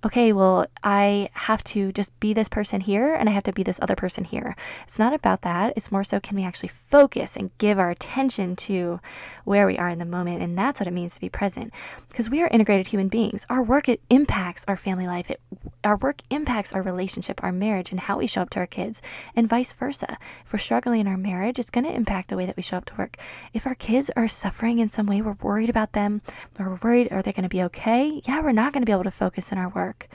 okay, 0.06 0.34
well, 0.34 0.66
I 0.84 1.30
have 1.34 1.64
to 1.66 1.94
just 1.94 2.18
be 2.20 2.34
this 2.34 2.50
person 2.50 2.82
here 2.82 3.16
and 3.16 3.30
I 3.30 3.32
have 3.32 3.44
to 3.44 3.54
be 3.54 3.64
this 3.64 3.80
other 3.82 3.96
person 3.96 4.26
here. 4.26 4.56
It's 4.84 5.00
not 5.00 5.14
about 5.14 5.42
that. 5.44 5.74
It's 5.78 5.92
more 5.92 6.04
so 6.04 6.20
can 6.20 6.36
we 6.36 6.44
actually 6.44 6.70
focus 6.70 7.38
and 7.38 7.58
give 7.58 7.80
our 7.80 7.90
attention 7.90 8.58
to 8.58 9.00
where 9.46 9.66
we 9.66 9.78
are 9.78 9.90
in 9.90 10.00
the 10.00 10.06
moment? 10.06 10.42
And 10.42 10.58
that's 10.58 10.80
what 10.80 10.88
it 10.88 10.94
means 10.94 11.16
to 11.16 11.22
be 11.22 11.30
present 11.30 11.74
because 12.10 12.30
we 12.30 12.42
are 12.42 12.48
integrated 12.50 12.88
human 12.88 13.08
beings. 13.08 13.46
Our 13.50 13.64
work 13.64 13.88
impacts 14.10 14.66
our 14.68 14.76
family 14.76 15.08
life. 15.08 15.32
It, 15.32 15.40
our 15.86 15.96
work 15.98 16.22
impacts 16.30 16.74
our 16.74 16.82
relationship, 16.82 17.42
our 17.44 17.52
marriage, 17.52 17.92
and 17.92 18.00
how 18.00 18.18
we 18.18 18.28
show 18.28 18.42
up 18.42 18.50
to 18.52 18.60
our 18.60 18.68
kids, 18.68 19.02
and 19.36 19.48
vice 19.48 19.74
versa. 19.74 20.18
If 20.46 20.54
we're 20.54 20.60
struggling 20.60 21.02
in 21.02 21.08
our 21.08 21.18
marriage, 21.18 21.60
it's 21.60 21.70
going 21.70 21.86
to 21.86 21.94
impact 21.94 22.30
the 22.30 22.38
way 22.38 22.46
that 22.46 22.58
we 22.58 22.64
show 22.64 22.78
up 22.78 22.86
to 22.86 22.96
work. 22.96 23.18
If 23.54 23.68
our 23.68 23.76
kids 23.76 24.10
are 24.16 24.28
suffering 24.28 24.80
in 24.80 24.90
some 24.90 25.08
way, 25.08 25.22
we're 25.22 25.38
worried 25.42 25.70
about 25.70 25.94
them, 25.94 26.22
we're 26.58 26.80
worried, 26.82 27.12
are 27.12 27.22
they 27.22 27.34
going 27.34 27.44
to 27.44 27.50
be 27.50 27.64
okay? 27.64 28.22
Yeah, 28.26 28.42
we're 28.42 28.52
not 28.52 28.74
going 28.74 28.82
to 28.82 28.86
be 28.86 28.94
able 28.94 29.04
to 29.04 29.12
focus 29.12 29.52
in 29.52 29.58
our 29.58 29.70
work 29.70 29.93
work 29.94 30.08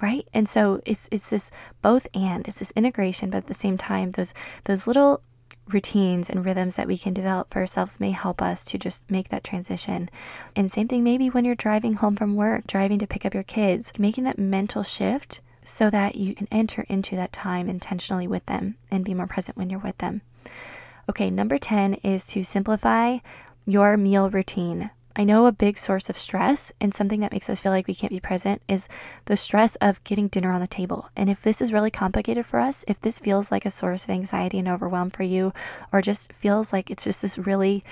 right 0.00 0.26
and 0.32 0.48
so 0.48 0.80
it's 0.84 1.08
it's 1.10 1.30
this 1.30 1.50
both 1.80 2.06
and 2.14 2.48
it's 2.48 2.58
this 2.58 2.72
integration 2.72 3.30
but 3.30 3.38
at 3.38 3.46
the 3.46 3.54
same 3.54 3.76
time 3.76 4.10
those 4.12 4.34
those 4.64 4.86
little 4.86 5.22
routines 5.68 6.28
and 6.28 6.44
rhythms 6.44 6.76
that 6.76 6.88
we 6.88 6.98
can 6.98 7.14
develop 7.14 7.52
for 7.52 7.60
ourselves 7.60 8.00
may 8.00 8.10
help 8.10 8.42
us 8.42 8.64
to 8.64 8.76
just 8.76 9.08
make 9.08 9.28
that 9.28 9.44
transition. 9.44 10.10
And 10.56 10.70
same 10.70 10.88
thing 10.88 11.04
maybe 11.04 11.30
when 11.30 11.44
you're 11.44 11.54
driving 11.54 11.94
home 11.94 12.16
from 12.16 12.34
work, 12.34 12.66
driving 12.66 12.98
to 12.98 13.06
pick 13.06 13.24
up 13.24 13.32
your 13.32 13.44
kids, 13.44 13.92
making 13.96 14.24
that 14.24 14.38
mental 14.38 14.82
shift 14.82 15.40
so 15.64 15.88
that 15.88 16.16
you 16.16 16.34
can 16.34 16.48
enter 16.50 16.84
into 16.88 17.14
that 17.14 17.32
time 17.32 17.68
intentionally 17.68 18.26
with 18.26 18.44
them 18.46 18.76
and 18.90 19.04
be 19.04 19.14
more 19.14 19.28
present 19.28 19.56
when 19.56 19.70
you're 19.70 19.78
with 19.78 19.98
them. 19.98 20.20
Okay, 21.08 21.30
number 21.30 21.58
10 21.58 21.94
is 22.02 22.26
to 22.26 22.42
simplify 22.42 23.18
your 23.64 23.96
meal 23.96 24.30
routine. 24.30 24.90
I 25.14 25.24
know 25.24 25.46
a 25.46 25.52
big 25.52 25.78
source 25.78 26.08
of 26.08 26.16
stress 26.16 26.72
and 26.80 26.94
something 26.94 27.20
that 27.20 27.32
makes 27.32 27.50
us 27.50 27.60
feel 27.60 27.72
like 27.72 27.86
we 27.86 27.94
can't 27.94 28.12
be 28.12 28.20
present 28.20 28.62
is 28.68 28.88
the 29.26 29.36
stress 29.36 29.76
of 29.76 30.02
getting 30.04 30.28
dinner 30.28 30.52
on 30.52 30.60
the 30.60 30.66
table. 30.66 31.08
And 31.16 31.28
if 31.28 31.42
this 31.42 31.60
is 31.60 31.72
really 31.72 31.90
complicated 31.90 32.46
for 32.46 32.58
us, 32.58 32.84
if 32.88 33.00
this 33.00 33.18
feels 33.18 33.50
like 33.50 33.66
a 33.66 33.70
source 33.70 34.04
of 34.04 34.10
anxiety 34.10 34.58
and 34.58 34.68
overwhelm 34.68 35.10
for 35.10 35.22
you, 35.22 35.52
or 35.92 36.00
just 36.00 36.32
feels 36.32 36.72
like 36.72 36.90
it's 36.90 37.04
just 37.04 37.22
this 37.22 37.38
really 37.38 37.84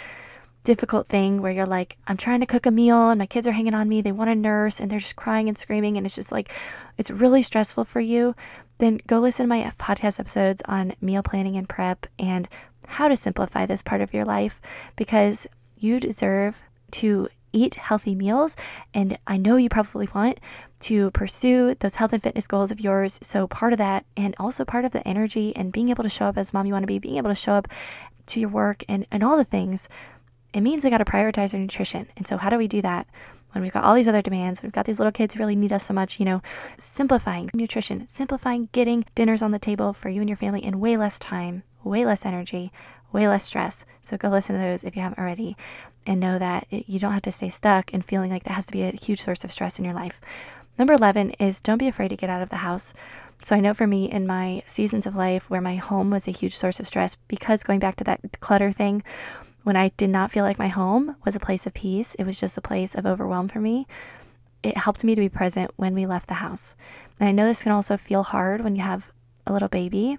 difficult 0.65 1.07
thing 1.09 1.41
where 1.41 1.53
you're 1.53 1.67
like, 1.67 1.97
I'm 2.07 2.17
trying 2.17 2.41
to 2.41 2.47
cook 2.47 2.67
a 2.67 2.71
meal 2.71 3.11
and 3.11 3.19
my 3.19 3.27
kids 3.27 3.47
are 3.47 3.53
hanging 3.53 3.75
on 3.75 3.89
me, 3.89 4.03
they 4.03 4.13
want 4.13 4.31
a 4.31 4.35
nurse 4.35 4.81
and 4.81 4.91
they're 4.91 4.99
just 4.99 5.17
crying 5.17 5.49
and 5.49 5.57
screaming, 5.57 5.97
and 5.97 6.07
it's 6.07 6.15
just 6.15 6.33
like, 6.33 6.53
it's 6.99 7.11
really 7.11 7.43
stressful 7.43 7.85
for 7.85 8.01
you, 8.01 8.35
then 8.79 9.01
go 9.07 9.19
listen 9.19 9.45
to 9.45 9.49
my 9.49 9.73
podcast 9.79 10.21
episodes 10.21 10.63
on 10.67 10.95
meal 11.01 11.23
planning 11.23 11.57
and 11.57 11.69
prep 11.69 12.07
and 12.19 12.49
how 12.87 13.09
to 13.09 13.17
simplify 13.17 13.67
this 13.67 13.83
part 13.83 14.01
of 14.01 14.13
your 14.13 14.25
life 14.25 14.61
because 14.97 15.47
you 15.79 16.01
deserve 16.01 16.63
to 16.93 17.29
eat 17.53 17.75
healthy 17.75 18.15
meals. 18.15 18.57
And 18.95 19.19
I 19.27 19.37
know 19.37 19.57
you 19.57 19.69
probably 19.69 20.09
want 20.15 20.41
to 20.81 21.11
pursue 21.11 21.75
those 21.81 21.95
health 21.95 22.13
and 22.13 22.23
fitness 22.23 22.47
goals 22.47 22.71
of 22.71 22.81
yours. 22.81 23.19
So, 23.23 23.47
part 23.47 23.73
of 23.73 23.79
that, 23.79 24.05
and 24.17 24.35
also 24.39 24.65
part 24.65 24.85
of 24.85 24.93
the 24.93 25.07
energy 25.07 25.55
and 25.55 25.73
being 25.73 25.91
able 25.91 26.05
to 26.05 26.11
show 26.11 26.27
up 26.27 26.39
as 26.39 26.55
mom 26.55 26.67
you 26.67 26.73
want 26.73 26.85
to 26.85 26.89
be, 26.89 26.99
being 26.99 27.17
able 27.19 27.31
to 27.31 27.35
show 27.35 27.53
up 27.53 27.69
to 28.27 28.41
your 28.41 28.49
work 28.49 28.85
and, 28.89 29.07
and 29.11 29.23
all 29.23 29.37
the 29.37 29.45
things, 29.45 29.89
it 30.53 30.61
means 30.63 30.85
we 30.85 30.91
got 30.91 30.99
to 30.99 31.05
prioritize 31.05 31.55
our 31.55 31.61
nutrition. 31.61 32.07
And 32.17 32.27
so, 32.27 32.37
how 32.37 32.51
do 32.51 32.59
we 32.59 32.69
do 32.69 32.83
that? 32.83 33.07
When 33.53 33.63
we've 33.63 33.73
got 33.73 33.83
all 33.83 33.97
these 33.97 34.07
other 34.07 34.23
demands, 34.23 34.63
we've 34.63 34.71
got 34.71 34.87
these 34.87 35.01
little 35.01 35.11
kids 35.11 35.35
who 35.35 35.41
really 35.41 35.57
need 35.57 35.73
us 35.73 35.85
so 35.85 35.93
much, 35.93 36.21
you 36.21 36.25
know, 36.25 36.41
simplifying 36.79 37.51
nutrition, 37.53 38.07
simplifying 38.07 38.69
getting 38.71 39.05
dinners 39.17 39.43
on 39.43 39.51
the 39.51 39.59
table 39.59 39.93
for 39.93 40.09
you 40.09 40.21
and 40.21 40.29
your 40.29 40.37
family 40.37 40.65
in 40.65 40.79
way 40.79 40.97
less 40.97 41.19
time, 41.19 41.65
way 41.83 42.07
less 42.07 42.25
energy, 42.25 42.73
way 43.13 43.27
less 43.27 43.45
stress. 43.45 43.85
So 44.03 44.17
go 44.17 44.29
listen 44.29 44.55
to 44.55 44.63
those 44.63 44.85
if 44.85 44.95
you 44.95 45.03
haven't 45.03 45.19
already 45.19 45.57
and 46.07 46.21
know 46.21 46.39
that 46.39 46.67
it, 46.71 46.89
you 46.89 46.99
don't 46.99 47.13
have 47.13 47.23
to 47.23 47.33
stay 47.33 47.49
stuck 47.49 47.93
and 47.93 48.05
feeling 48.05 48.31
like 48.31 48.45
that 48.45 48.53
has 48.53 48.67
to 48.67 48.73
be 48.73 48.83
a 48.83 48.91
huge 48.91 49.21
source 49.21 49.45
of 49.45 49.53
stress 49.53 49.79
in 49.79 49.85
your 49.85 49.95
life. 49.95 50.21
Number 50.79 50.95
11 50.95 51.31
is 51.33 51.61
don't 51.61 51.79
be 51.79 51.89
afraid 51.89 52.09
to 52.09 52.17
get 52.17 52.31
out 52.31 52.43
of 52.43 52.49
the 52.49 52.57
house. 52.57 52.93
So 53.43 53.57
I 53.57 53.61
know 53.61 53.75
for 53.75 53.87
me 53.87 54.11
in 54.11 54.27
my 54.27 54.63
seasons 54.67 55.07
of 55.07 55.15
life 55.15 55.51
where 55.51 55.61
my 55.61 55.77
home 55.77 56.11
was 56.11 56.29
a 56.29 56.33
huge 56.33 56.57
source 56.57 56.81
of 56.81 56.87
stress 56.87 57.17
because 57.29 57.63
going 57.63 57.81
back 57.81 57.97
to 57.97 58.05
that 58.05 58.21
clutter 58.41 58.73
thing, 58.73 59.03
when 59.63 59.77
I 59.77 59.89
did 59.97 60.11
not 60.11 60.31
feel 60.31 60.45
like 60.45 60.59
my 60.59 60.69
home 60.69 61.17
was 61.25 61.37
a 61.37 61.41
place 61.41 61.67
of 61.67 61.75
peace, 61.75 62.15
it 62.15 62.25
was 62.25 62.41
just 62.41 62.57
a 62.57 62.63
place 62.63 62.95
of 62.95 63.07
overwhelm 63.07 63.49
for 63.49 63.61
me. 63.61 63.87
It 64.63 64.77
helped 64.77 65.05
me 65.05 65.15
to 65.15 65.21
be 65.21 65.29
present 65.29 65.71
when 65.77 65.95
we 65.95 66.07
left 66.07 66.29
the 66.29 66.35
house. 66.35 66.75
And 67.19 67.29
I 67.29 67.33
know 67.33 67.47
this 67.47 67.63
can 67.63 67.73
also 67.73 67.97
feel 67.97 68.23
hard 68.23 68.63
when 68.63 68.77
you 68.77 68.83
have 68.83 69.11
a 69.47 69.53
little 69.53 69.69
baby 69.69 70.19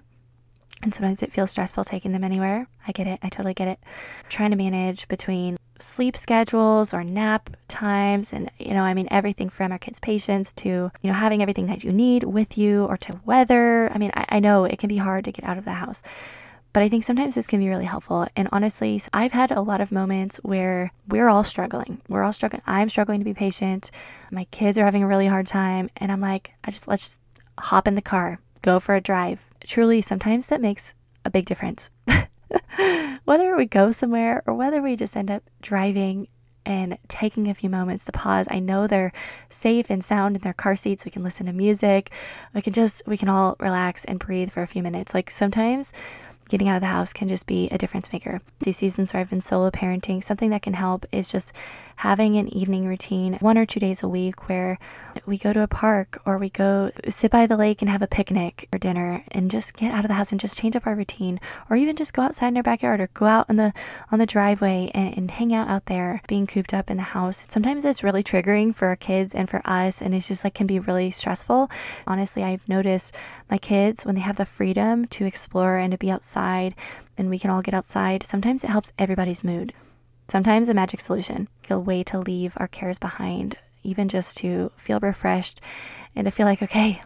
and 0.82 0.92
sometimes 0.92 1.22
it 1.22 1.32
feels 1.32 1.50
stressful 1.50 1.84
taking 1.84 2.12
them 2.12 2.24
anywhere. 2.24 2.66
I 2.86 2.92
get 2.92 3.06
it. 3.06 3.20
I 3.22 3.28
totally 3.28 3.54
get 3.54 3.68
it. 3.68 3.78
Trying 4.28 4.50
to 4.50 4.56
manage 4.56 5.06
between 5.08 5.56
sleep 5.82 6.16
schedules 6.16 6.94
or 6.94 7.02
nap 7.02 7.50
times 7.68 8.32
and 8.32 8.50
you 8.58 8.72
know 8.72 8.82
i 8.82 8.94
mean 8.94 9.08
everything 9.10 9.48
from 9.48 9.72
our 9.72 9.78
kids 9.78 9.98
patience 9.98 10.52
to 10.52 10.68
you 10.68 11.10
know 11.10 11.12
having 11.12 11.42
everything 11.42 11.66
that 11.66 11.82
you 11.82 11.92
need 11.92 12.22
with 12.22 12.56
you 12.56 12.84
or 12.84 12.96
to 12.96 13.20
weather 13.24 13.90
i 13.92 13.98
mean 13.98 14.12
I, 14.14 14.26
I, 14.28 14.40
know 14.40 14.64
it 14.64 14.78
can 14.78 14.88
be 14.88 14.96
hard 14.96 15.24
to 15.24 15.32
get 15.32 15.44
out 15.44 15.58
of 15.58 15.64
the 15.64 15.72
house 15.72 16.02
but 16.72 16.84
i 16.84 16.88
think 16.88 17.02
sometimes 17.02 17.34
this 17.34 17.48
can 17.48 17.58
be 17.58 17.68
really 17.68 17.84
helpful 17.84 18.26
and 18.36 18.48
honestly 18.52 19.00
i've 19.12 19.32
had 19.32 19.50
a 19.50 19.60
lot 19.60 19.80
of 19.80 19.90
moments 19.90 20.38
where 20.44 20.92
we're 21.08 21.28
all 21.28 21.42
struggling 21.42 22.00
we're 22.08 22.22
all 22.22 22.32
struggling 22.32 22.62
i'm 22.66 22.88
struggling 22.88 23.18
to 23.18 23.24
be 23.24 23.34
patient 23.34 23.90
my 24.30 24.44
kids 24.52 24.78
are 24.78 24.84
having 24.84 25.02
a 25.02 25.08
really 25.08 25.26
hard 25.26 25.48
time 25.48 25.90
and 25.96 26.12
i'm 26.12 26.20
like 26.20 26.52
i 26.62 26.70
just 26.70 26.86
let's 26.86 27.02
just 27.02 27.20
hop 27.58 27.88
in 27.88 27.96
the 27.96 28.02
car 28.02 28.38
go 28.62 28.78
for 28.78 28.94
a 28.94 29.00
drive 29.00 29.44
truly 29.66 30.00
sometimes 30.00 30.46
that 30.48 30.60
makes 30.60 30.94
a 31.24 31.30
big 31.30 31.46
difference 31.46 31.90
whether 33.24 33.56
we 33.56 33.66
go 33.66 33.90
somewhere 33.90 34.42
or 34.46 34.54
whether 34.54 34.82
we 34.82 34.96
just 34.96 35.16
end 35.16 35.30
up 35.30 35.42
driving, 35.60 36.26
and 36.64 36.98
taking 37.08 37.48
a 37.48 37.54
few 37.54 37.68
moments 37.68 38.04
to 38.04 38.12
pause. 38.12 38.46
I 38.50 38.60
know 38.60 38.86
they're 38.86 39.12
safe 39.50 39.90
and 39.90 40.04
sound 40.04 40.36
in 40.36 40.42
their 40.42 40.52
car 40.52 40.76
seats. 40.76 41.04
We 41.04 41.10
can 41.10 41.24
listen 41.24 41.46
to 41.46 41.52
music. 41.52 42.12
We 42.54 42.62
can 42.62 42.72
just, 42.72 43.02
we 43.06 43.16
can 43.16 43.28
all 43.28 43.56
relax 43.60 44.04
and 44.04 44.18
breathe 44.18 44.50
for 44.50 44.62
a 44.62 44.66
few 44.66 44.82
minutes. 44.82 45.14
Like 45.14 45.30
sometimes 45.30 45.92
getting 46.48 46.68
out 46.68 46.76
of 46.76 46.82
the 46.82 46.86
house 46.86 47.12
can 47.12 47.28
just 47.28 47.46
be 47.46 47.68
a 47.70 47.78
difference 47.78 48.12
maker. 48.12 48.40
These 48.60 48.76
seasons 48.76 49.12
where 49.12 49.20
I've 49.20 49.30
been 49.30 49.40
solo 49.40 49.70
parenting, 49.70 50.22
something 50.22 50.50
that 50.50 50.62
can 50.62 50.74
help 50.74 51.06
is 51.12 51.32
just 51.32 51.52
having 51.96 52.36
an 52.36 52.48
evening 52.48 52.86
routine 52.86 53.34
one 53.40 53.56
or 53.56 53.66
two 53.66 53.80
days 53.80 54.02
a 54.02 54.08
week 54.08 54.48
where 54.48 54.78
we 55.26 55.38
go 55.38 55.52
to 55.52 55.62
a 55.62 55.68
park 55.68 56.20
or 56.26 56.38
we 56.38 56.50
go 56.50 56.90
sit 57.08 57.30
by 57.30 57.46
the 57.46 57.56
lake 57.56 57.82
and 57.82 57.90
have 57.90 58.02
a 58.02 58.06
picnic 58.06 58.68
or 58.72 58.78
dinner 58.78 59.22
and 59.32 59.50
just 59.50 59.74
get 59.76 59.92
out 59.92 60.04
of 60.04 60.08
the 60.08 60.14
house 60.14 60.32
and 60.32 60.40
just 60.40 60.58
change 60.58 60.76
up 60.76 60.86
our 60.86 60.94
routine. 60.94 61.40
Or 61.70 61.76
even 61.76 61.96
just 61.96 62.14
go 62.14 62.22
outside 62.22 62.48
in 62.48 62.56
our 62.56 62.62
backyard 62.62 63.00
or 63.00 63.08
go 63.14 63.26
out 63.26 63.48
on 63.48 63.56
the 63.56 63.72
on 64.10 64.18
the 64.18 64.26
driveway 64.26 64.90
and, 64.94 65.16
and 65.16 65.30
hang 65.30 65.54
out 65.54 65.68
out 65.68 65.86
there 65.86 66.20
being 66.26 66.46
cooped 66.46 66.74
up 66.74 66.90
in 66.90 66.96
the 66.96 67.02
house. 67.02 67.46
Sometimes 67.48 67.84
it's 67.84 68.02
really 68.02 68.22
triggering 68.22 68.74
for 68.74 68.88
our 68.88 68.96
kids 68.96 69.34
and 69.34 69.48
for 69.48 69.60
us 69.64 70.02
and 70.02 70.14
it's 70.14 70.28
just 70.28 70.44
like 70.44 70.54
can 70.54 70.66
be 70.66 70.78
really 70.78 71.10
stressful. 71.10 71.70
Honestly 72.06 72.42
i've 72.44 72.68
noticed 72.68 73.14
my 73.50 73.58
kids 73.58 74.04
when 74.04 74.14
they 74.14 74.20
have 74.20 74.36
the 74.36 74.44
freedom 74.44 75.06
to 75.06 75.24
explore 75.24 75.76
and 75.76 75.92
to 75.92 75.98
be 75.98 76.10
outside 76.10 76.74
and 77.18 77.28
we 77.30 77.38
can 77.38 77.50
all 77.50 77.62
get 77.62 77.74
outside 77.74 78.22
sometimes 78.22 78.64
it 78.64 78.70
helps 78.70 78.92
everybody's 78.98 79.44
mood 79.44 79.72
Sometimes 80.32 80.70
a 80.70 80.72
magic 80.72 81.02
solution, 81.02 81.46
a 81.68 81.78
way 81.78 82.02
to 82.04 82.18
leave 82.18 82.54
our 82.56 82.66
cares 82.66 82.98
behind, 82.98 83.58
even 83.82 84.08
just 84.08 84.38
to 84.38 84.72
feel 84.78 84.98
refreshed 84.98 85.60
and 86.16 86.24
to 86.24 86.30
feel 86.30 86.46
like, 86.46 86.62
okay, 86.62 87.02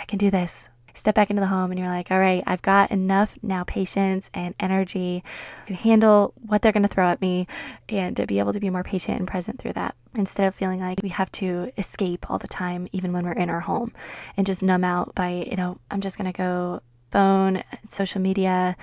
I 0.00 0.06
can 0.06 0.16
do 0.16 0.30
this. 0.30 0.70
Step 0.94 1.14
back 1.14 1.28
into 1.28 1.40
the 1.40 1.46
home 1.46 1.70
and 1.70 1.78
you're 1.78 1.90
like, 1.90 2.10
all 2.10 2.18
right, 2.18 2.42
I've 2.46 2.62
got 2.62 2.90
enough 2.90 3.36
now 3.42 3.64
patience 3.64 4.30
and 4.32 4.54
energy 4.58 5.22
to 5.66 5.74
handle 5.74 6.32
what 6.46 6.62
they're 6.62 6.72
going 6.72 6.82
to 6.82 6.88
throw 6.88 7.08
at 7.08 7.20
me 7.20 7.46
and 7.90 8.16
to 8.16 8.26
be 8.26 8.38
able 8.38 8.54
to 8.54 8.60
be 8.60 8.70
more 8.70 8.82
patient 8.82 9.18
and 9.18 9.28
present 9.28 9.58
through 9.58 9.74
that 9.74 9.94
instead 10.14 10.46
of 10.46 10.54
feeling 10.54 10.80
like 10.80 11.02
we 11.02 11.10
have 11.10 11.30
to 11.32 11.70
escape 11.76 12.30
all 12.30 12.38
the 12.38 12.48
time, 12.48 12.88
even 12.92 13.12
when 13.12 13.26
we're 13.26 13.32
in 13.32 13.50
our 13.50 13.60
home 13.60 13.92
and 14.38 14.46
just 14.46 14.62
numb 14.62 14.82
out 14.82 15.14
by, 15.14 15.44
you 15.46 15.56
know, 15.56 15.76
I'm 15.90 16.00
just 16.00 16.16
going 16.16 16.32
to 16.32 16.38
go 16.38 16.80
phone, 17.10 17.62
social 17.88 18.22
media, 18.22 18.78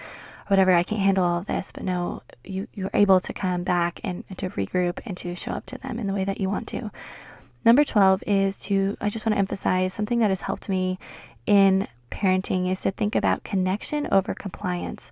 whatever, 0.50 0.72
I 0.72 0.84
can't 0.84 1.02
handle 1.02 1.24
all 1.24 1.40
of 1.40 1.46
this. 1.46 1.72
But 1.72 1.84
no, 1.84 2.22
you, 2.44 2.68
you're 2.74 2.92
able 2.94 3.20
to 3.22 3.34
come 3.34 3.64
back 3.64 4.02
and, 4.04 4.24
and 4.30 4.38
to 4.40 4.50
regroup 4.52 5.00
and 5.06 5.16
to 5.18 5.36
show 5.36 5.52
up 5.52 5.66
to 5.68 5.78
them 5.78 6.00
in 6.00 6.08
the 6.08 6.14
way 6.14 6.26
that 6.26 6.42
you 6.42 6.50
want 6.50 6.68
to. 6.70 6.92
Number 7.66 7.84
12 7.84 8.24
is 8.26 8.60
to, 8.62 8.98
I 9.02 9.10
just 9.10 9.26
want 9.26 9.36
to 9.36 9.40
emphasize 9.40 9.94
something 9.94 10.20
that 10.20 10.30
has 10.30 10.42
helped 10.42 10.70
me 10.70 10.98
in 11.46 11.88
parenting 12.10 12.72
is 12.72 12.82
to 12.82 12.92
think 12.92 13.16
about 13.16 13.44
connection 13.44 14.08
over 14.12 14.34
compliance 14.34 15.12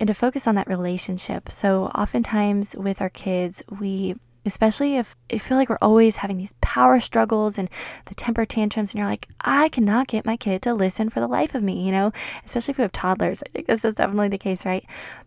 and 0.00 0.06
to 0.06 0.14
focus 0.14 0.46
on 0.46 0.54
that 0.54 0.68
relationship. 0.68 1.50
So, 1.50 1.86
oftentimes 1.86 2.76
with 2.76 3.00
our 3.00 3.08
kids, 3.08 3.62
we 3.80 4.14
especially 4.44 4.96
if 4.96 5.16
you 5.30 5.38
feel 5.38 5.56
like 5.56 5.68
we're 5.68 5.78
always 5.82 6.16
having 6.16 6.38
these 6.38 6.54
power 6.60 7.00
struggles 7.00 7.58
and 7.58 7.68
the 8.06 8.14
temper 8.14 8.46
tantrums, 8.46 8.92
and 8.92 8.98
you're 8.98 9.08
like, 9.08 9.28
I 9.40 9.68
cannot 9.68 10.08
get 10.08 10.26
my 10.26 10.36
kid 10.36 10.62
to 10.62 10.74
listen 10.74 11.10
for 11.10 11.20
the 11.20 11.26
life 11.26 11.54
of 11.54 11.62
me, 11.62 11.84
you 11.84 11.92
know, 11.92 12.12
especially 12.44 12.72
if 12.72 12.78
we 12.78 12.82
have 12.82 12.92
toddlers. 12.92 13.42
I 13.46 13.48
think 13.50 13.66
this 13.66 13.84
is 13.84 13.94
definitely 13.94 14.28
the 14.28 14.38
case, 14.38 14.64
right? 14.64 14.84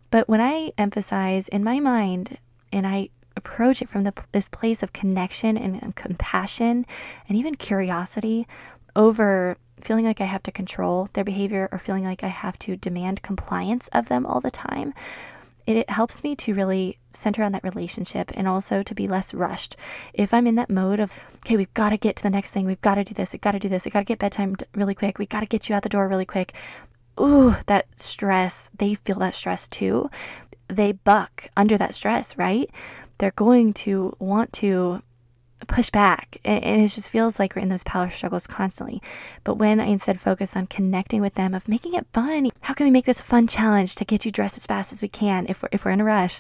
But 0.10 0.28
when 0.28 0.42
I 0.42 0.72
emphasize 0.78 1.48
in 1.48 1.64
my 1.64 1.80
mind 1.80 2.40
and 2.72 2.86
I 2.86 3.10
approach 3.38 3.82
it 3.82 3.90
from 3.90 4.04
the, 4.04 4.14
this 4.32 4.50
place 4.50 4.84
of 4.84 4.94
connection 4.94 5.58
and, 5.58 5.82
and 5.82 5.96
compassion 5.96 6.86
and 7.28 7.38
even 7.38 7.56
curiosity 7.56 8.46
over 8.96 9.58
feeling 9.82 10.06
like 10.06 10.22
I 10.22 10.26
have 10.26 10.44
to 10.44 10.52
control 10.52 11.10
their 11.14 11.24
behavior 11.24 11.68
or 11.72 11.80
feeling 11.80 12.04
like 12.04 12.24
I 12.24 12.28
have 12.28 12.58
to 12.60 12.76
demand 12.76 13.22
compliance 13.22 13.88
of 13.90 14.08
them 14.08 14.26
all 14.26 14.40
the 14.40 14.52
time, 14.52 14.94
it, 15.66 15.78
it 15.78 15.90
helps 15.90 16.24
me 16.24 16.36
to 16.38 16.54
really 16.54 16.98
center 17.14 17.44
on 17.44 17.52
that 17.52 17.64
relationship 17.64 18.32
and 18.36 18.48
also 18.48 18.84
to 18.84 18.96
be 18.96 19.08
less 19.08 19.34
rushed. 19.34 19.76
If 20.14 20.34
I'm 20.34 20.48
in 20.48 20.56
that 20.56 20.70
mode 20.70 21.00
of, 21.00 21.12
okay, 21.38 21.58
we've 21.58 21.74
got 21.74 21.90
to 21.90 21.98
get 21.98 22.16
to 22.18 22.24
the 22.24 22.30
next 22.30 22.52
thing, 22.52 22.66
we've 22.66 22.82
got 22.82 22.96
to 22.96 23.04
do 23.04 23.14
this, 23.14 23.34
we've 23.34 23.42
got 23.42 23.52
to 23.52 23.60
do 23.60 23.70
this, 23.70 23.86
we've 23.86 23.94
got 23.94 24.00
to 24.00 24.06
get 24.06 24.20
bedtime 24.20 24.56
really 24.76 24.96
quick, 24.96 25.20
we've 25.20 25.30
got 25.30 25.42
to 25.42 25.46
get 25.46 25.70
you 25.70 25.76
out 25.76 25.84
the 25.84 25.90
door 25.90 26.08
really 26.08 26.26
quick. 26.26 26.54
Ooh, 27.20 27.56
that 27.68 27.88
stress, 28.00 28.72
they 28.78 28.96
feel 28.96 29.20
that 29.20 29.36
stress 29.36 29.68
too. 29.68 30.10
They 30.68 30.94
buck 30.94 31.50
under 31.58 31.78
that 31.78 31.94
stress, 31.94 32.38
right? 32.38 32.70
They're 33.18 33.32
going 33.32 33.74
to 33.74 34.14
want 34.20 34.54
to 34.54 35.02
push 35.66 35.90
back. 35.90 36.38
And, 36.44 36.64
it 36.64 36.88
just 36.88 37.10
feels 37.10 37.40
like 37.40 37.56
we're 37.56 37.62
in 37.62 37.70
those 37.70 37.84
power 37.84 38.10
struggles 38.10 38.48
constantly. 38.48 39.02
But 39.44 39.56
when 39.56 39.80
I 39.80 39.86
instead 39.86 40.20
focus 40.20 40.56
on 40.56 40.68
connecting 40.68 41.22
with 41.22 41.36
them, 41.36 41.54
of 41.54 41.68
making 41.68 41.94
it 41.96 42.08
fun, 42.14 42.50
how 42.62 42.74
can 42.74 42.86
we 42.86 42.92
make 42.92 43.06
this 43.06 43.22
a 43.22 43.24
fun 43.24 43.48
challenge 43.48 43.96
to 43.96 44.06
get 44.06 44.26
you 44.26 44.32
dressed 44.32 44.58
as 44.58 44.66
fast 44.66 44.92
as 44.94 45.02
we 45.02 45.08
can 45.08 45.46
if 45.48 45.64
we're, 45.64 45.70
if 45.72 45.86
we're 45.86 45.92
in 45.92 46.02
a 46.02 46.06
rush? 46.06 46.40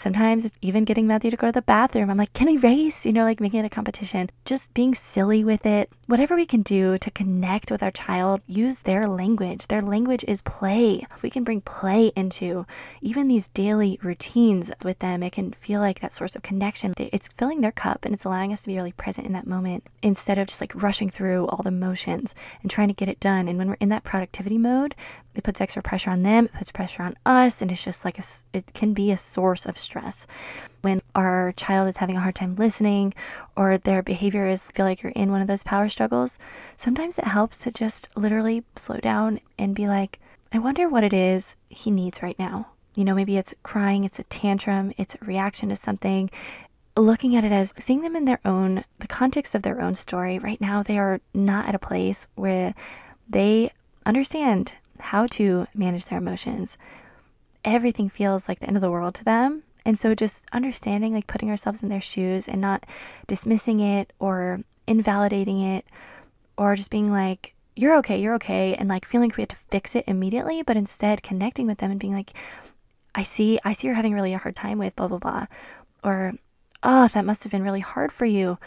Sometimes 0.00 0.46
it's 0.46 0.56
even 0.62 0.86
getting 0.86 1.06
Matthew 1.06 1.30
to 1.30 1.36
go 1.36 1.48
to 1.48 1.52
the 1.52 1.60
bathroom. 1.60 2.08
I'm 2.08 2.16
like, 2.16 2.32
can 2.32 2.46
we 2.46 2.56
race? 2.56 3.04
You 3.04 3.12
know, 3.12 3.24
like 3.24 3.38
making 3.38 3.60
it 3.60 3.66
a 3.66 3.68
competition. 3.68 4.30
Just 4.46 4.72
being 4.72 4.94
silly 4.94 5.44
with 5.44 5.66
it. 5.66 5.92
Whatever 6.06 6.36
we 6.36 6.46
can 6.46 6.62
do 6.62 6.96
to 6.96 7.10
connect 7.10 7.70
with 7.70 7.82
our 7.82 7.90
child, 7.90 8.40
use 8.46 8.80
their 8.80 9.06
language. 9.06 9.66
Their 9.66 9.82
language 9.82 10.24
is 10.26 10.40
play. 10.40 11.06
If 11.14 11.22
we 11.22 11.28
can 11.28 11.44
bring 11.44 11.60
play 11.60 12.12
into 12.16 12.64
even 13.02 13.28
these 13.28 13.50
daily 13.50 13.98
routines 14.02 14.70
with 14.82 14.98
them, 15.00 15.22
it 15.22 15.32
can 15.32 15.52
feel 15.52 15.80
like 15.80 16.00
that 16.00 16.14
source 16.14 16.34
of 16.34 16.40
connection. 16.40 16.94
It's 16.96 17.28
filling 17.28 17.60
their 17.60 17.70
cup 17.70 18.06
and 18.06 18.14
it's 18.14 18.24
allowing 18.24 18.54
us 18.54 18.62
to 18.62 18.68
be 18.68 18.76
really 18.76 18.92
present 18.92 19.26
in 19.26 19.34
that 19.34 19.46
moment 19.46 19.86
instead 20.02 20.38
of 20.38 20.46
just 20.48 20.62
like 20.62 20.82
rushing 20.82 21.10
through 21.10 21.46
all 21.48 21.62
the 21.62 21.70
motions 21.70 22.34
and 22.62 22.70
trying 22.70 22.88
to 22.88 22.94
get 22.94 23.10
it 23.10 23.20
done. 23.20 23.48
And 23.48 23.58
when 23.58 23.68
we're 23.68 23.74
in 23.74 23.90
that 23.90 24.04
productivity 24.04 24.56
mode, 24.56 24.94
it 25.34 25.44
puts 25.44 25.60
extra 25.60 25.82
pressure 25.82 26.10
on 26.10 26.22
them, 26.22 26.46
it 26.46 26.52
puts 26.52 26.72
pressure 26.72 27.02
on 27.02 27.14
us, 27.24 27.62
and 27.62 27.70
it's 27.70 27.84
just 27.84 28.04
like 28.04 28.18
a, 28.18 28.22
it 28.52 28.72
can 28.74 28.92
be 28.92 29.12
a 29.12 29.16
source 29.16 29.66
of 29.66 29.78
stress. 29.78 30.26
When 30.82 31.00
our 31.14 31.52
child 31.56 31.88
is 31.88 31.96
having 31.96 32.16
a 32.16 32.20
hard 32.20 32.34
time 32.34 32.56
listening 32.56 33.14
or 33.56 33.78
their 33.78 34.02
behavior 34.02 34.46
is 34.46 34.68
feel 34.68 34.86
like 34.86 35.02
you're 35.02 35.12
in 35.12 35.30
one 35.30 35.40
of 35.40 35.46
those 35.46 35.62
power 35.62 35.88
struggles, 35.88 36.38
sometimes 36.76 37.18
it 37.18 37.24
helps 37.24 37.58
to 37.58 37.70
just 37.70 38.08
literally 38.16 38.64
slow 38.76 38.96
down 38.96 39.40
and 39.58 39.74
be 39.74 39.86
like, 39.86 40.18
I 40.52 40.58
wonder 40.58 40.88
what 40.88 41.04
it 41.04 41.12
is 41.12 41.54
he 41.68 41.90
needs 41.90 42.22
right 42.22 42.38
now. 42.38 42.68
You 42.96 43.04
know, 43.04 43.14
maybe 43.14 43.36
it's 43.36 43.54
crying, 43.62 44.04
it's 44.04 44.18
a 44.18 44.24
tantrum, 44.24 44.92
it's 44.96 45.14
a 45.14 45.24
reaction 45.24 45.68
to 45.68 45.76
something. 45.76 46.28
Looking 46.96 47.36
at 47.36 47.44
it 47.44 47.52
as 47.52 47.72
seeing 47.78 48.00
them 48.00 48.16
in 48.16 48.24
their 48.24 48.40
own, 48.44 48.84
the 48.98 49.06
context 49.06 49.54
of 49.54 49.62
their 49.62 49.80
own 49.80 49.94
story. 49.94 50.40
Right 50.40 50.60
now, 50.60 50.82
they 50.82 50.98
are 50.98 51.20
not 51.32 51.68
at 51.68 51.74
a 51.76 51.78
place 51.78 52.26
where 52.34 52.74
they 53.28 53.70
understand 54.04 54.74
how 55.00 55.26
to 55.28 55.66
manage 55.74 56.06
their 56.06 56.18
emotions, 56.18 56.76
everything 57.64 58.08
feels 58.08 58.48
like 58.48 58.60
the 58.60 58.66
end 58.66 58.76
of 58.76 58.82
the 58.82 58.90
world 58.90 59.14
to 59.16 59.24
them. 59.24 59.62
And 59.84 59.98
so 59.98 60.14
just 60.14 60.46
understanding, 60.52 61.12
like 61.12 61.26
putting 61.26 61.50
ourselves 61.50 61.82
in 61.82 61.88
their 61.88 62.00
shoes 62.00 62.48
and 62.48 62.60
not 62.60 62.84
dismissing 63.26 63.80
it 63.80 64.12
or 64.18 64.60
invalidating 64.86 65.60
it 65.60 65.86
or 66.56 66.76
just 66.76 66.90
being 66.90 67.10
like, 67.10 67.54
you're 67.76 67.96
okay, 67.96 68.20
you're 68.20 68.34
okay, 68.34 68.74
and 68.74 68.88
like 68.88 69.06
feeling 69.06 69.30
like 69.30 69.36
we 69.38 69.42
have 69.42 69.48
to 69.48 69.56
fix 69.56 69.94
it 69.94 70.04
immediately, 70.06 70.62
but 70.62 70.76
instead 70.76 71.22
connecting 71.22 71.66
with 71.66 71.78
them 71.78 71.90
and 71.90 72.00
being 72.00 72.12
like, 72.12 72.32
I 73.14 73.22
see, 73.22 73.58
I 73.64 73.72
see 73.72 73.86
you're 73.86 73.96
having 73.96 74.12
really 74.12 74.34
a 74.34 74.38
hard 74.38 74.56
time 74.56 74.78
with 74.78 74.94
blah, 74.96 75.08
blah, 75.08 75.18
blah. 75.18 75.46
Or, 76.04 76.34
oh, 76.82 77.08
that 77.08 77.24
must 77.24 77.44
have 77.44 77.50
been 77.50 77.62
really 77.62 77.80
hard 77.80 78.12
for 78.12 78.26
you 78.26 78.58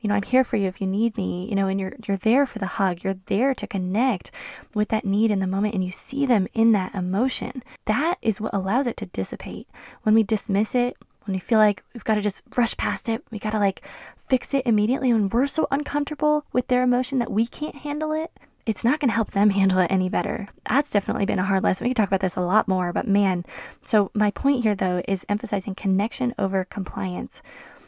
you 0.00 0.08
know, 0.08 0.14
I'm 0.14 0.22
here 0.22 0.44
for 0.44 0.56
you 0.56 0.68
if 0.68 0.80
you 0.80 0.86
need 0.86 1.16
me, 1.16 1.48
you 1.48 1.54
know, 1.54 1.66
and 1.66 1.80
you're 1.80 1.94
you're 2.06 2.16
there 2.16 2.46
for 2.46 2.58
the 2.58 2.66
hug. 2.66 3.02
You're 3.02 3.16
there 3.26 3.54
to 3.54 3.66
connect 3.66 4.30
with 4.74 4.88
that 4.88 5.04
need 5.04 5.30
in 5.30 5.40
the 5.40 5.46
moment 5.46 5.74
and 5.74 5.82
you 5.82 5.90
see 5.90 6.26
them 6.26 6.46
in 6.54 6.72
that 6.72 6.94
emotion. 6.94 7.62
That 7.86 8.18
is 8.22 8.40
what 8.40 8.54
allows 8.54 8.86
it 8.86 8.96
to 8.98 9.06
dissipate. 9.06 9.68
When 10.02 10.14
we 10.14 10.22
dismiss 10.22 10.74
it, 10.74 10.96
when 11.26 11.34
we 11.34 11.40
feel 11.40 11.58
like 11.58 11.82
we've 11.92 12.04
got 12.04 12.14
to 12.14 12.20
just 12.20 12.42
rush 12.56 12.76
past 12.76 13.08
it, 13.08 13.24
we 13.30 13.38
got 13.38 13.50
to 13.50 13.58
like 13.58 13.82
fix 14.16 14.54
it 14.54 14.66
immediately 14.66 15.12
when 15.12 15.28
we're 15.28 15.46
so 15.46 15.66
uncomfortable 15.70 16.44
with 16.52 16.68
their 16.68 16.82
emotion 16.82 17.18
that 17.18 17.30
we 17.30 17.46
can't 17.46 17.76
handle 17.76 18.12
it, 18.12 18.30
it's 18.64 18.84
not 18.84 18.98
going 18.98 19.08
to 19.08 19.14
help 19.14 19.30
them 19.30 19.50
handle 19.58 19.78
it 19.78 19.90
any 19.90 20.08
better. 20.08 20.48
That's 20.68 20.90
definitely 20.90 21.26
been 21.26 21.38
a 21.38 21.44
hard 21.44 21.62
lesson. 21.62 21.84
We 21.84 21.90
could 21.90 21.96
talk 21.96 22.08
about 22.08 22.20
this 22.20 22.36
a 22.36 22.40
lot 22.40 22.68
more, 22.68 22.92
but 22.92 23.06
man. 23.06 23.44
So, 23.82 24.10
my 24.14 24.30
point 24.32 24.62
here, 24.62 24.74
though, 24.74 25.02
is 25.06 25.24
emphasizing 25.28 25.74
connection 25.74 26.34
over 26.38 26.64
compliance 26.64 27.42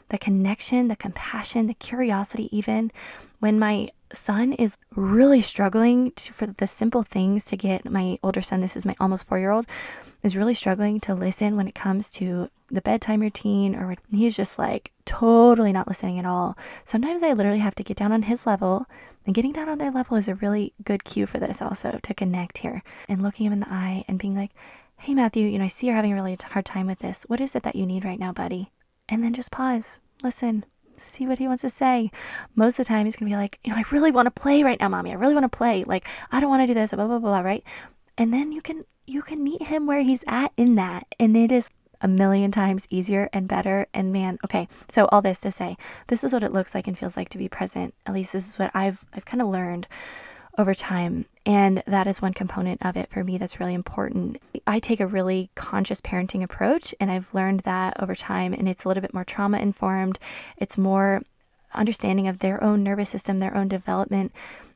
the 0.09 0.18
connection, 0.18 0.88
the 0.88 0.97
compassion, 0.97 1.66
the 1.66 1.75
curiosity, 1.75 2.49
even 2.57 2.90
when 3.40 3.59
my 3.59 3.90
son 4.12 4.53
is 4.55 4.79
really 4.94 5.40
struggling 5.40 6.11
to, 6.12 6.33
for 6.33 6.47
the 6.47 6.66
simple 6.66 7.03
things 7.03 7.44
to 7.47 7.57
get 7.57 7.90
my 7.90 8.18
older 8.23 8.40
son, 8.40 8.61
this 8.61 8.77
is 8.77 8.87
my 8.87 8.97
almost 9.01 9.27
four 9.27 9.38
year 9.38 9.51
old, 9.51 9.66
is 10.23 10.37
really 10.37 10.55
struggling 10.55 10.99
to 11.01 11.14
listen 11.14 11.57
when 11.57 11.68
it 11.68 11.75
comes 11.75 12.11
to 12.11 12.49
the 12.71 12.81
bedtime 12.81 13.21
routine, 13.21 13.75
or 13.75 13.97
he's 14.11 14.37
just 14.37 14.59
like 14.59 14.92
totally 15.05 15.73
not 15.73 15.88
listening 15.88 16.18
at 16.18 16.27
all. 16.27 16.57
Sometimes 16.85 17.23
I 17.23 17.33
literally 17.33 17.59
have 17.59 17.75
to 17.77 17.85
get 17.85 17.97
down 17.97 18.12
on 18.12 18.23
his 18.23 18.47
level, 18.47 18.87
and 19.27 19.35
getting 19.35 19.53
down 19.53 19.68
on 19.68 19.79
their 19.79 19.90
level 19.90 20.16
is 20.16 20.29
a 20.29 20.35
really 20.37 20.73
good 20.85 21.05
cue 21.05 21.27
for 21.27 21.38
this 21.38 21.62
also 21.62 21.99
to 22.03 22.14
connect 22.14 22.59
here 22.59 22.83
and 23.09 23.23
looking 23.23 23.47
him 23.47 23.53
in 23.53 23.61
the 23.61 23.71
eye 23.71 24.05
and 24.09 24.18
being 24.18 24.35
like, 24.35 24.53
Hey, 24.97 25.14
Matthew, 25.14 25.47
you 25.47 25.59
know, 25.59 25.64
I 25.64 25.68
see 25.68 25.87
you're 25.87 25.94
having 25.94 26.12
a 26.12 26.16
really 26.16 26.37
hard 26.42 26.64
time 26.64 26.87
with 26.87 26.99
this. 26.99 27.25
What 27.29 27.40
is 27.40 27.55
it 27.55 27.62
that 27.62 27.77
you 27.77 27.87
need 27.87 28.05
right 28.05 28.18
now, 28.18 28.33
buddy? 28.33 28.73
And 29.09 29.23
then 29.23 29.33
just 29.33 29.51
pause, 29.51 30.01
listen, 30.23 30.64
see 30.92 31.27
what 31.27 31.38
he 31.38 31.49
wants 31.49 31.62
to 31.62 31.71
say. 31.71 32.11
Most 32.55 32.79
of 32.79 32.87
the 32.87 32.88
time, 32.88 33.05
he's 33.05 33.16
gonna 33.16 33.31
be 33.31 33.37
like, 33.37 33.59
you 33.64 33.73
know, 33.73 33.79
I 33.79 33.85
really 33.90 34.11
want 34.11 34.27
to 34.27 34.31
play 34.31 34.62
right 34.62 34.79
now, 34.81 34.88
mommy. 34.88 35.11
I 35.11 35.14
really 35.14 35.35
want 35.35 35.51
to 35.51 35.57
play. 35.57 35.85
Like, 35.85 36.07
I 36.31 36.40
don't 36.40 36.51
want 36.51 36.62
to 36.62 36.66
do 36.66 36.75
this, 36.75 36.92
blah 36.92 37.07
blah 37.07 37.18
blah, 37.18 37.40
right? 37.40 37.64
And 38.16 38.33
then 38.33 38.53
you 38.53 38.61
can 38.61 38.85
you 39.07 39.23
can 39.23 39.42
meet 39.42 39.62
him 39.62 39.87
where 39.87 40.03
he's 40.03 40.25
at 40.27 40.53
in 40.57 40.75
that, 40.77 41.07
and 41.18 41.37
it 41.37 41.51
is 41.53 41.71
a 42.01 42.09
million 42.09 42.53
times 42.53 42.87
easier 42.90 43.29
and 43.33 43.49
better. 43.49 43.87
And 43.92 44.12
man, 44.12 44.38
okay, 44.44 44.68
so 44.88 45.07
all 45.07 45.23
this 45.23 45.40
to 45.40 45.51
say, 45.51 45.77
this 46.07 46.23
is 46.23 46.33
what 46.33 46.44
it 46.44 46.53
looks 46.53 46.75
like 46.75 46.87
and 46.87 46.97
feels 46.97 47.16
like 47.16 47.29
to 47.31 47.38
be 47.38 47.49
present. 47.49 47.94
At 48.07 48.14
least 48.14 48.33
this 48.33 48.49
is 48.49 48.59
what 48.59 48.71
I've 48.75 49.05
I've 49.14 49.25
kind 49.25 49.42
of 49.42 49.49
learned 49.49 49.88
over 50.59 50.75
time. 50.75 51.25
And 51.47 51.83
that 51.87 52.07
is 52.07 52.21
one 52.21 52.35
component 52.35 52.85
of 52.85 52.97
it 52.97 53.09
for 53.11 53.25
me 53.25 53.38
that's 53.38 53.61
really 53.61 53.75
important. 53.75 54.42
I 54.66 54.81
take 54.81 55.01
a 55.01 55.07
really 55.07 55.51
conscious 55.55 56.01
parenting 56.01 56.42
approach, 56.42 56.94
and 57.01 57.11
I've 57.11 57.33
learned 57.33 57.61
that 57.61 58.03
over 58.03 58.14
time. 58.14 58.53
And 58.53 58.68
it's 58.68 58.85
a 58.85 58.88
little 58.88 59.01
bit 59.01 59.14
more 59.14 59.25
trauma 59.25 59.59
informed, 59.59 60.18
it's 60.59 60.77
more 60.77 61.23
understanding 61.75 62.29
of 62.29 62.40
their 62.40 62.62
own 62.62 62.83
nervous 62.83 63.09
system, 63.09 63.38
their 63.38 63.57
own 63.57 63.68
development. 63.68 64.33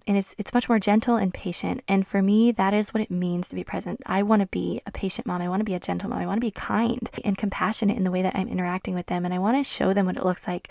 And 0.07 0.17
it's 0.17 0.35
it's 0.37 0.53
much 0.53 0.69
more 0.69 0.81
gentle 0.81 1.17
and 1.17 1.33
patient. 1.33 1.83
And 1.87 2.05
for 2.07 2.23
me, 2.23 2.53
that 2.53 2.75
is 2.75 2.93
what 2.93 3.03
it 3.03 3.11
means 3.11 3.49
to 3.49 3.55
be 3.55 3.63
present. 3.63 4.01
I 4.05 4.25
want 4.25 4.41
to 4.41 4.47
be 4.47 4.81
a 4.87 4.91
patient 4.91 5.27
mom. 5.27 5.43
I 5.43 5.49
want 5.49 5.61
to 5.61 5.65
be 5.65 5.75
a 5.75 5.81
gentle 5.81 6.11
mom. 6.11 6.19
I 6.19 6.27
want 6.27 6.39
to 6.39 6.47
be 6.47 6.51
kind 6.51 7.09
and 7.25 7.39
compassionate 7.39 7.97
in 7.97 8.05
the 8.05 8.11
way 8.11 8.23
that 8.23 8.35
I'm 8.35 8.49
interacting 8.49 8.95
with 8.95 9.07
them. 9.07 9.25
And 9.25 9.33
I 9.33 9.39
want 9.39 9.59
to 9.59 9.65
show 9.65 9.93
them 9.93 10.07
what 10.07 10.17
it 10.17 10.25
looks 10.25 10.49
like 10.49 10.71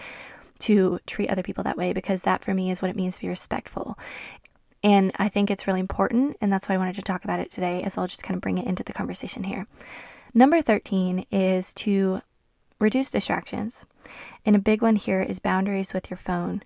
to 0.61 0.99
treat 1.07 1.29
other 1.29 1.43
people 1.43 1.63
that 1.63 1.77
way 1.77 1.91
because 1.91 2.21
that 2.21 2.43
for 2.43 2.53
me 2.53 2.71
is 2.71 2.81
what 2.81 2.91
it 2.91 2.95
means 2.95 3.15
to 3.15 3.21
be 3.21 3.29
respectful. 3.29 3.97
And 4.83 5.11
I 5.17 5.29
think 5.29 5.51
it's 5.51 5.67
really 5.67 5.79
important. 5.79 6.37
And 6.41 6.51
that's 6.51 6.67
why 6.67 6.75
I 6.75 6.77
wanted 6.79 6.95
to 6.95 7.01
talk 7.01 7.23
about 7.23 7.39
it 7.39 7.51
today, 7.51 7.83
as 7.83 7.97
I'll 7.97 8.07
just 8.07 8.23
kind 8.23 8.35
of 8.35 8.41
bring 8.41 8.57
it 8.57 8.67
into 8.67 8.83
the 8.83 8.93
conversation 8.93 9.43
here. 9.43 9.67
Number 10.33 10.61
13 10.61 11.25
is 11.31 11.73
to 11.75 12.21
reduce 12.79 13.11
distractions. 13.11 13.85
And 14.45 14.55
a 14.55 14.59
big 14.59 14.81
one 14.81 14.95
here 14.95 15.21
is 15.21 15.39
boundaries 15.39 15.93
with 15.93 16.09
your 16.09 16.17
phone. 16.17 16.63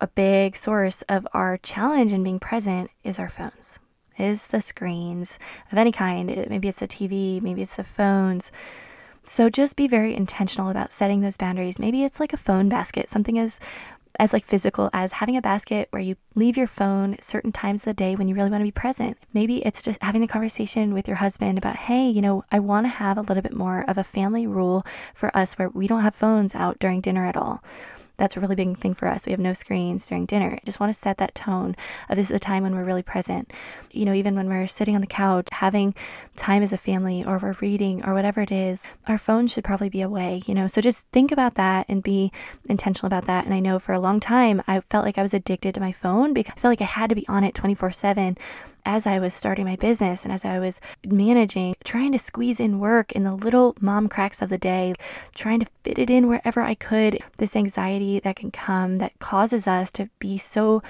A 0.00 0.06
big 0.06 0.56
source 0.56 1.02
of 1.02 1.28
our 1.34 1.58
challenge 1.58 2.14
in 2.14 2.22
being 2.22 2.38
present 2.38 2.90
is 3.04 3.18
our 3.18 3.28
phones, 3.28 3.78
is 4.16 4.46
the 4.46 4.62
screens 4.62 5.38
of 5.70 5.76
any 5.76 5.92
kind. 5.92 6.28
Maybe 6.48 6.68
it's 6.68 6.80
the 6.80 6.88
TV, 6.88 7.42
maybe 7.42 7.60
it's 7.60 7.76
the 7.76 7.84
phones. 7.84 8.50
So 9.24 9.50
just 9.50 9.76
be 9.76 9.86
very 9.86 10.14
intentional 10.14 10.70
about 10.70 10.92
setting 10.92 11.20
those 11.20 11.36
boundaries. 11.36 11.78
Maybe 11.78 12.04
it's 12.04 12.18
like 12.18 12.32
a 12.32 12.38
phone 12.38 12.70
basket, 12.70 13.10
something 13.10 13.38
as 13.38 13.60
as 14.18 14.32
like 14.32 14.44
physical 14.44 14.90
as 14.92 15.12
having 15.12 15.36
a 15.36 15.42
basket 15.42 15.88
where 15.90 16.02
you 16.02 16.16
leave 16.34 16.56
your 16.56 16.66
phone 16.66 17.16
certain 17.20 17.52
times 17.52 17.82
of 17.82 17.84
the 17.86 17.94
day 17.94 18.16
when 18.16 18.28
you 18.28 18.34
really 18.34 18.50
want 18.50 18.60
to 18.60 18.66
be 18.66 18.70
present. 18.70 19.16
Maybe 19.32 19.64
it's 19.64 19.82
just 19.82 20.02
having 20.02 20.20
the 20.20 20.26
conversation 20.26 20.92
with 20.94 21.08
your 21.08 21.16
husband 21.16 21.58
about, 21.58 21.76
hey, 21.76 22.08
you 22.08 22.22
know, 22.22 22.42
I 22.50 22.60
want 22.60 22.86
to 22.86 22.90
have 22.90 23.18
a 23.18 23.22
little 23.22 23.42
bit 23.42 23.54
more 23.54 23.84
of 23.88 23.98
a 23.98 24.04
family 24.04 24.46
rule 24.46 24.84
for 25.14 25.34
us 25.36 25.54
where 25.54 25.68
we 25.68 25.86
don't 25.86 26.02
have 26.02 26.14
phones 26.14 26.54
out 26.54 26.78
during 26.78 27.00
dinner 27.00 27.26
at 27.26 27.36
all 27.36 27.62
that's 28.20 28.36
a 28.36 28.40
really 28.40 28.54
big 28.54 28.76
thing 28.76 28.92
for 28.92 29.08
us. 29.08 29.24
We 29.24 29.32
have 29.32 29.40
no 29.40 29.54
screens 29.54 30.06
during 30.06 30.26
dinner. 30.26 30.52
I 30.52 30.60
just 30.66 30.78
want 30.78 30.92
to 30.92 30.98
set 30.98 31.16
that 31.16 31.34
tone 31.34 31.74
of 32.10 32.16
this 32.16 32.30
is 32.30 32.36
a 32.36 32.38
time 32.38 32.62
when 32.62 32.76
we're 32.76 32.84
really 32.84 33.02
present. 33.02 33.50
You 33.92 34.04
know, 34.04 34.12
even 34.12 34.34
when 34.34 34.48
we're 34.48 34.66
sitting 34.66 34.94
on 34.94 35.00
the 35.00 35.06
couch, 35.06 35.48
having 35.50 35.94
time 36.36 36.62
as 36.62 36.74
a 36.74 36.78
family 36.78 37.24
or 37.24 37.38
we're 37.38 37.56
reading 37.60 38.04
or 38.04 38.12
whatever 38.12 38.42
it 38.42 38.52
is, 38.52 38.86
our 39.08 39.16
phone 39.16 39.46
should 39.46 39.64
probably 39.64 39.88
be 39.88 40.02
away, 40.02 40.42
you 40.46 40.54
know. 40.54 40.66
So 40.66 40.82
just 40.82 41.08
think 41.08 41.32
about 41.32 41.54
that 41.54 41.86
and 41.88 42.02
be 42.02 42.30
intentional 42.68 43.06
about 43.06 43.24
that. 43.24 43.46
And 43.46 43.54
I 43.54 43.60
know 43.60 43.78
for 43.78 43.94
a 43.94 43.98
long 43.98 44.20
time 44.20 44.62
I 44.68 44.80
felt 44.80 45.06
like 45.06 45.16
I 45.16 45.22
was 45.22 45.34
addicted 45.34 45.74
to 45.74 45.80
my 45.80 45.92
phone 45.92 46.34
because 46.34 46.52
I 46.56 46.60
felt 46.60 46.72
like 46.72 46.82
I 46.82 46.92
had 46.92 47.08
to 47.08 47.16
be 47.16 47.26
on 47.26 47.42
it 47.42 47.54
24 47.54 47.90
7 47.90 48.36
as 48.84 49.06
I 49.06 49.18
was 49.18 49.34
starting 49.34 49.64
my 49.64 49.76
business 49.76 50.24
and 50.24 50.32
as 50.32 50.44
I 50.44 50.58
was 50.58 50.80
managing, 51.06 51.76
trying 51.84 52.12
to 52.12 52.18
squeeze 52.18 52.60
in 52.60 52.78
work 52.78 53.12
in 53.12 53.24
the 53.24 53.34
little 53.34 53.76
mom 53.80 54.08
cracks 54.08 54.42
of 54.42 54.48
the 54.48 54.58
day, 54.58 54.94
trying 55.34 55.60
to 55.60 55.66
fit 55.84 55.98
it 55.98 56.10
in 56.10 56.28
wherever 56.28 56.60
I 56.62 56.74
could, 56.74 57.18
this 57.36 57.56
anxiety 57.56 58.20
that 58.20 58.36
can 58.36 58.50
come 58.50 58.98
that 58.98 59.18
causes 59.18 59.66
us 59.66 59.90
to 59.92 60.08
be 60.18 60.38
so 60.38 60.82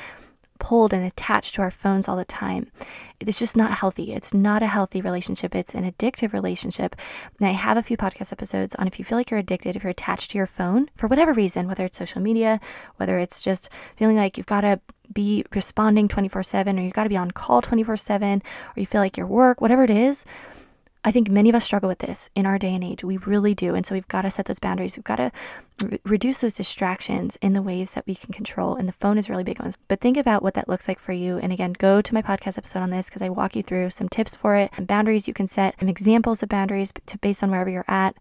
pulled 0.61 0.93
and 0.93 1.05
attached 1.05 1.55
to 1.55 1.63
our 1.63 1.71
phones 1.71 2.07
all 2.07 2.17
the 2.17 2.25
time. 2.25 2.71
It's 3.19 3.39
just 3.39 3.57
not 3.57 3.73
healthy. 3.73 4.13
It's 4.13 4.33
not 4.33 4.63
a 4.63 4.67
healthy 4.67 5.01
relationship. 5.01 5.55
It's 5.55 5.75
an 5.75 5.91
addictive 5.91 6.33
relationship. 6.33 6.95
And 7.39 7.49
I 7.49 7.53
have 7.53 7.77
a 7.77 7.83
few 7.83 7.97
podcast 7.97 8.31
episodes 8.31 8.77
on 8.77 8.87
if 8.87 8.99
you 8.99 9.05
feel 9.05 9.19
like 9.19 9.31
you're 9.31 9.41
addicted, 9.41 9.75
if 9.75 9.83
you're 9.83 9.91
attached 9.91 10.31
to 10.31 10.39
your 10.39 10.47
phone 10.47 10.89
for 10.95 11.09
whatever 11.09 11.33
reason, 11.33 11.67
whether 11.67 11.85
it's 11.85 11.99
social 11.99 12.21
media, 12.21 12.61
whether 12.97 13.19
it's 13.19 13.43
just 13.43 13.71
feeling 13.97 14.17
like 14.17 14.37
you've 14.37 14.47
got 14.47 14.61
to 14.61 14.81
be 15.13 15.45
responding 15.55 16.09
24 16.09 16.43
7 16.43 16.79
or 16.79 16.83
you've 16.83 16.93
got 16.93 17.05
to 17.05 17.09
be 17.09 17.17
on 17.17 17.31
call 17.31 17.63
24 17.63 17.97
7 17.97 18.43
or 18.77 18.81
you 18.81 18.87
feel 18.87 19.01
like 19.01 19.17
your 19.17 19.27
work, 19.27 19.61
whatever 19.61 19.85
it 19.85 19.91
is 19.91 20.25
I 21.03 21.13
think 21.13 21.31
many 21.31 21.49
of 21.49 21.55
us 21.55 21.65
struggle 21.65 21.89
with 21.89 22.01
this 22.01 22.29
in 22.35 22.45
our 22.45 22.59
day 22.59 22.75
and 22.75 22.85
age. 22.85 23.03
We 23.03 23.17
really 23.17 23.55
do. 23.55 23.75
And 23.75 23.87
so 23.87 23.95
we've 23.95 24.09
got 24.09 24.23
to 24.23 24.31
set 24.31 24.45
those 24.45 24.59
boundaries. 24.59 24.99
We've 24.99 25.05
got 25.05 25.17
to 25.17 25.33
re- 25.83 25.99
reduce 26.05 26.41
those 26.41 26.55
distractions 26.55 27.39
in 27.41 27.55
the 27.55 27.63
ways 27.63 27.95
that 27.95 28.07
we 28.07 28.15
can 28.15 28.35
control. 28.35 28.75
And 28.75 28.87
the 28.87 28.93
phone 28.93 29.17
is 29.17 29.31
really 29.31 29.45
big 29.45 29.61
ones. 29.61 29.79
But 29.89 30.03
think 30.03 30.19
about 30.19 30.43
what 30.43 30.53
that 30.55 30.69
looks 30.69 30.89
like 30.89 30.99
for 30.99 31.13
you. 31.13 31.39
And 31.39 31.53
again, 31.53 31.73
go 31.73 32.03
to 32.03 32.15
my 32.15 32.21
podcast 32.21 32.59
episode 32.59 32.83
on 32.83 32.91
this 32.91 33.09
because 33.09 33.23
I 33.23 33.31
walk 33.31 33.57
you 33.57 33.63
through 33.63 33.89
some 33.91 34.11
tips 34.11 34.35
for 34.35 34.57
it 34.57 34.71
boundaries 34.87 35.27
you 35.27 35.33
can 35.33 35.47
set, 35.47 35.75
and 35.81 35.89
examples 35.89 36.43
of 36.43 36.49
boundaries 36.49 36.93
to 37.07 37.19
based 37.19 37.43
on 37.43 37.51
wherever 37.51 37.71
you're 37.71 37.85
at. 37.89 38.17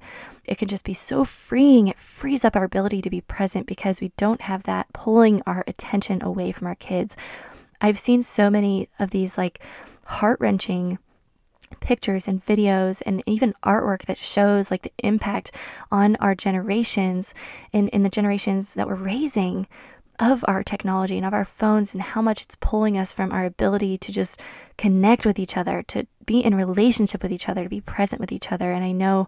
It 0.46 0.58
can 0.58 0.68
just 0.68 0.86
be 0.86 0.94
so 0.94 1.26
freeing. 1.26 1.90
It 1.90 2.00
frees 2.00 2.46
up 2.46 2.56
our 2.56 2.64
ability 2.64 3.02
to 3.02 3.10
be 3.10 3.22
present 3.22 3.68
because 3.68 4.00
we 4.00 4.12
don't 4.16 4.42
have 4.42 4.64
that 4.64 4.88
pulling 4.94 5.42
our 5.46 5.64
attention 5.68 6.24
away 6.24 6.52
from 6.52 6.68
our 6.68 6.76
kids. 6.76 7.18
I've 7.82 8.00
seen 8.00 8.22
so 8.22 8.50
many 8.50 8.88
of 9.00 9.12
these 9.12 9.38
like 9.38 9.60
heart 10.06 10.40
wrenching 10.40 10.98
pictures 11.80 12.28
and 12.28 12.44
videos 12.46 13.02
and 13.06 13.24
even 13.26 13.54
artwork 13.64 14.06
that 14.06 14.18
shows 14.18 14.72
like 14.72 14.82
the 14.84 14.92
impact 15.00 15.52
on 15.92 16.16
our 16.18 16.36
generations 16.36 17.34
and 17.74 17.90
in 17.90 18.04
the 18.04 18.10
generations 18.10 18.74
that 18.74 18.88
we're 18.88 18.96
raising 18.96 19.68
of 20.20 20.44
our 20.48 20.64
technology 20.64 21.18
and 21.18 21.26
of 21.26 21.34
our 21.34 21.46
phones 21.46 21.94
and 21.94 22.02
how 22.02 22.22
much 22.22 22.42
it's 22.42 22.58
pulling 22.60 22.98
us 22.98 23.14
from 23.14 23.32
our 23.32 23.46
ability 23.46 23.98
to 23.98 24.12
just 24.12 24.40
connect 24.78 25.26
with 25.26 25.40
each 25.40 25.56
other, 25.56 25.82
to 25.84 26.06
be 26.26 26.40
in 26.40 26.56
relationship 26.56 27.24
with 27.24 27.32
each 27.32 27.48
other, 27.48 27.64
to 27.64 27.70
be 27.70 27.82
present 27.82 28.20
with 28.20 28.32
each 28.32 28.52
other. 28.52 28.72
And 28.72 28.84
I 28.84 28.92
know 28.92 29.28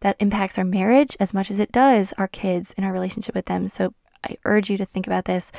that 0.00 0.16
impacts 0.18 0.58
our 0.58 0.64
marriage 0.64 1.16
as 1.20 1.32
much 1.32 1.50
as 1.50 1.60
it 1.60 1.72
does 1.72 2.12
our 2.18 2.28
kids 2.28 2.74
and 2.76 2.84
our 2.84 2.92
relationship 2.92 3.34
with 3.34 3.46
them. 3.46 3.68
So 3.68 3.94
I 4.24 4.36
urge 4.44 4.70
you 4.70 4.76
to 4.78 4.84
think 4.84 5.06
about 5.06 5.24
this 5.24 5.52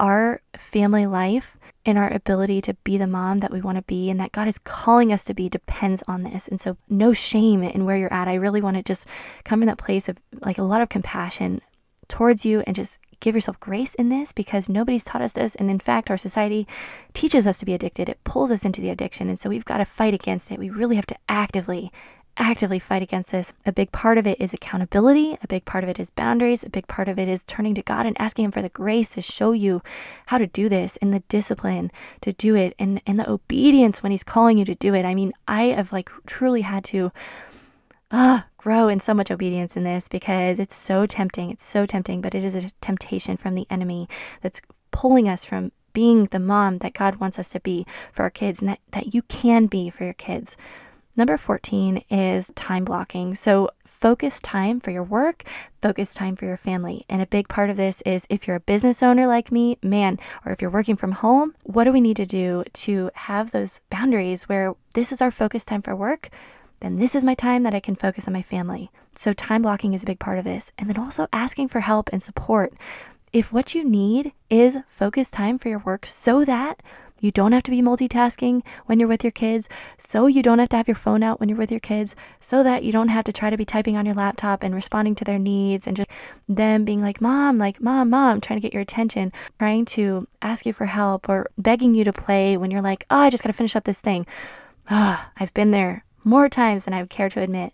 our 0.00 0.40
family 0.56 1.06
life 1.06 1.58
and 1.84 1.98
our 1.98 2.12
ability 2.12 2.60
to 2.62 2.74
be 2.82 2.96
the 2.96 3.06
mom 3.06 3.38
that 3.38 3.52
we 3.52 3.60
want 3.60 3.76
to 3.76 3.82
be 3.82 4.10
and 4.10 4.18
that 4.18 4.32
God 4.32 4.48
is 4.48 4.58
calling 4.58 5.12
us 5.12 5.24
to 5.24 5.34
be 5.34 5.48
depends 5.48 6.02
on 6.08 6.22
this. 6.22 6.48
And 6.48 6.60
so, 6.60 6.76
no 6.88 7.12
shame 7.12 7.62
in 7.62 7.84
where 7.84 7.96
you're 7.96 8.12
at. 8.12 8.26
I 8.26 8.34
really 8.34 8.62
want 8.62 8.76
to 8.76 8.82
just 8.82 9.06
come 9.44 9.60
from 9.60 9.66
that 9.66 9.78
place 9.78 10.08
of 10.08 10.16
like 10.40 10.58
a 10.58 10.62
lot 10.62 10.80
of 10.80 10.88
compassion 10.88 11.60
towards 12.08 12.44
you 12.44 12.64
and 12.66 12.74
just 12.74 12.98
give 13.20 13.34
yourself 13.34 13.60
grace 13.60 13.94
in 13.96 14.08
this 14.08 14.32
because 14.32 14.68
nobody's 14.70 15.04
taught 15.04 15.22
us 15.22 15.34
this. 15.34 15.54
And 15.54 15.70
in 15.70 15.78
fact, 15.78 16.10
our 16.10 16.16
society 16.16 16.66
teaches 17.12 17.46
us 17.46 17.58
to 17.58 17.66
be 17.66 17.74
addicted, 17.74 18.08
it 18.08 18.24
pulls 18.24 18.50
us 18.50 18.64
into 18.64 18.80
the 18.80 18.90
addiction. 18.90 19.28
And 19.28 19.38
so, 19.38 19.50
we've 19.50 19.64
got 19.66 19.78
to 19.78 19.84
fight 19.84 20.14
against 20.14 20.50
it. 20.50 20.58
We 20.58 20.70
really 20.70 20.96
have 20.96 21.06
to 21.06 21.16
actively 21.28 21.92
actively 22.36 22.78
fight 22.78 23.02
against 23.02 23.32
this. 23.32 23.52
A 23.66 23.72
big 23.72 23.92
part 23.92 24.18
of 24.18 24.26
it 24.26 24.40
is 24.40 24.52
accountability, 24.52 25.36
a 25.42 25.46
big 25.46 25.64
part 25.64 25.84
of 25.84 25.90
it 25.90 25.98
is 25.98 26.10
boundaries, 26.10 26.64
a 26.64 26.70
big 26.70 26.86
part 26.86 27.08
of 27.08 27.18
it 27.18 27.28
is 27.28 27.44
turning 27.44 27.74
to 27.74 27.82
God 27.82 28.06
and 28.06 28.20
asking 28.20 28.46
Him 28.46 28.50
for 28.50 28.62
the 28.62 28.68
grace 28.68 29.10
to 29.10 29.22
show 29.22 29.52
you 29.52 29.82
how 30.26 30.38
to 30.38 30.46
do 30.46 30.68
this 30.68 30.96
and 30.98 31.12
the 31.12 31.20
discipline 31.28 31.90
to 32.22 32.32
do 32.32 32.54
it 32.54 32.74
and, 32.78 33.02
and 33.06 33.18
the 33.18 33.30
obedience 33.30 34.02
when 34.02 34.12
He's 34.12 34.24
calling 34.24 34.58
you 34.58 34.64
to 34.64 34.74
do 34.74 34.94
it. 34.94 35.04
I 35.04 35.14
mean, 35.14 35.32
I 35.48 35.64
have 35.64 35.92
like 35.92 36.10
truly 36.26 36.62
had 36.62 36.84
to 36.84 37.12
uh, 38.10 38.40
grow 38.56 38.88
in 38.88 39.00
so 39.00 39.14
much 39.14 39.30
obedience 39.30 39.76
in 39.76 39.84
this 39.84 40.08
because 40.08 40.58
it's 40.58 40.74
so 40.74 41.06
tempting. 41.06 41.50
It's 41.50 41.64
so 41.64 41.86
tempting, 41.86 42.20
but 42.20 42.34
it 42.34 42.44
is 42.44 42.54
a 42.54 42.70
temptation 42.80 43.36
from 43.36 43.54
the 43.54 43.66
enemy 43.70 44.08
that's 44.40 44.60
pulling 44.90 45.28
us 45.28 45.44
from 45.44 45.72
being 45.92 46.26
the 46.26 46.38
mom 46.38 46.78
that 46.78 46.94
God 46.94 47.16
wants 47.16 47.38
us 47.38 47.50
to 47.50 47.60
be 47.60 47.86
for 48.12 48.22
our 48.22 48.30
kids 48.30 48.60
and 48.60 48.68
that, 48.68 48.80
that 48.92 49.14
you 49.14 49.22
can 49.22 49.66
be 49.66 49.90
for 49.90 50.04
your 50.04 50.14
kids. 50.14 50.56
Number 51.16 51.36
14 51.36 52.04
is 52.08 52.52
time 52.54 52.84
blocking. 52.84 53.34
So, 53.34 53.70
focus 53.84 54.38
time 54.40 54.78
for 54.78 54.92
your 54.92 55.02
work, 55.02 55.42
focus 55.82 56.14
time 56.14 56.36
for 56.36 56.44
your 56.44 56.56
family. 56.56 57.04
And 57.08 57.20
a 57.20 57.26
big 57.26 57.48
part 57.48 57.68
of 57.68 57.76
this 57.76 58.00
is 58.02 58.28
if 58.30 58.46
you're 58.46 58.56
a 58.56 58.60
business 58.60 59.02
owner 59.02 59.26
like 59.26 59.50
me, 59.50 59.76
man, 59.82 60.20
or 60.46 60.52
if 60.52 60.62
you're 60.62 60.70
working 60.70 60.94
from 60.94 61.10
home, 61.10 61.54
what 61.64 61.84
do 61.84 61.92
we 61.92 62.00
need 62.00 62.16
to 62.18 62.26
do 62.26 62.62
to 62.72 63.10
have 63.14 63.50
those 63.50 63.80
boundaries 63.90 64.48
where 64.48 64.74
this 64.94 65.10
is 65.10 65.20
our 65.20 65.32
focus 65.32 65.64
time 65.64 65.82
for 65.82 65.96
work? 65.96 66.30
Then 66.78 66.96
this 66.96 67.16
is 67.16 67.24
my 67.24 67.34
time 67.34 67.64
that 67.64 67.74
I 67.74 67.80
can 67.80 67.96
focus 67.96 68.28
on 68.28 68.32
my 68.32 68.42
family. 68.42 68.90
So, 69.16 69.32
time 69.32 69.62
blocking 69.62 69.94
is 69.94 70.04
a 70.04 70.06
big 70.06 70.20
part 70.20 70.38
of 70.38 70.44
this. 70.44 70.70
And 70.78 70.88
then 70.88 70.96
also 70.96 71.26
asking 71.32 71.68
for 71.68 71.80
help 71.80 72.08
and 72.12 72.22
support. 72.22 72.72
If 73.32 73.52
what 73.52 73.74
you 73.74 73.82
need 73.84 74.32
is 74.48 74.78
focus 74.86 75.28
time 75.30 75.58
for 75.58 75.68
your 75.68 75.80
work 75.80 76.06
so 76.06 76.44
that 76.44 76.82
you 77.20 77.30
don't 77.30 77.52
have 77.52 77.62
to 77.64 77.70
be 77.70 77.82
multitasking 77.82 78.62
when 78.86 78.98
you're 78.98 79.08
with 79.08 79.22
your 79.22 79.30
kids, 79.30 79.68
so 79.98 80.26
you 80.26 80.42
don't 80.42 80.58
have 80.58 80.68
to 80.70 80.76
have 80.76 80.88
your 80.88 80.94
phone 80.94 81.22
out 81.22 81.38
when 81.38 81.48
you're 81.48 81.58
with 81.58 81.70
your 81.70 81.80
kids, 81.80 82.16
so 82.40 82.62
that 82.62 82.82
you 82.82 82.92
don't 82.92 83.08
have 83.08 83.24
to 83.24 83.32
try 83.32 83.50
to 83.50 83.56
be 83.56 83.64
typing 83.64 83.96
on 83.96 84.06
your 84.06 84.14
laptop 84.14 84.62
and 84.62 84.74
responding 84.74 85.14
to 85.14 85.24
their 85.24 85.38
needs 85.38 85.86
and 85.86 85.96
just 85.96 86.10
them 86.48 86.84
being 86.84 87.00
like, 87.02 87.20
Mom, 87.20 87.58
like, 87.58 87.80
Mom, 87.80 88.10
Mom, 88.10 88.40
trying 88.40 88.58
to 88.58 88.62
get 88.62 88.72
your 88.72 88.82
attention, 88.82 89.32
trying 89.58 89.84
to 89.84 90.26
ask 90.42 90.66
you 90.66 90.72
for 90.72 90.86
help 90.86 91.28
or 91.28 91.48
begging 91.58 91.94
you 91.94 92.04
to 92.04 92.12
play 92.12 92.56
when 92.56 92.70
you're 92.70 92.80
like, 92.80 93.04
Oh, 93.10 93.18
I 93.18 93.30
just 93.30 93.42
got 93.42 93.48
to 93.48 93.54
finish 93.54 93.76
up 93.76 93.84
this 93.84 94.00
thing. 94.00 94.26
Oh, 94.90 95.26
I've 95.36 95.54
been 95.54 95.70
there 95.70 96.04
more 96.24 96.48
times 96.48 96.84
than 96.84 96.94
I 96.94 97.00
would 97.00 97.10
care 97.10 97.30
to 97.30 97.40
admit. 97.40 97.72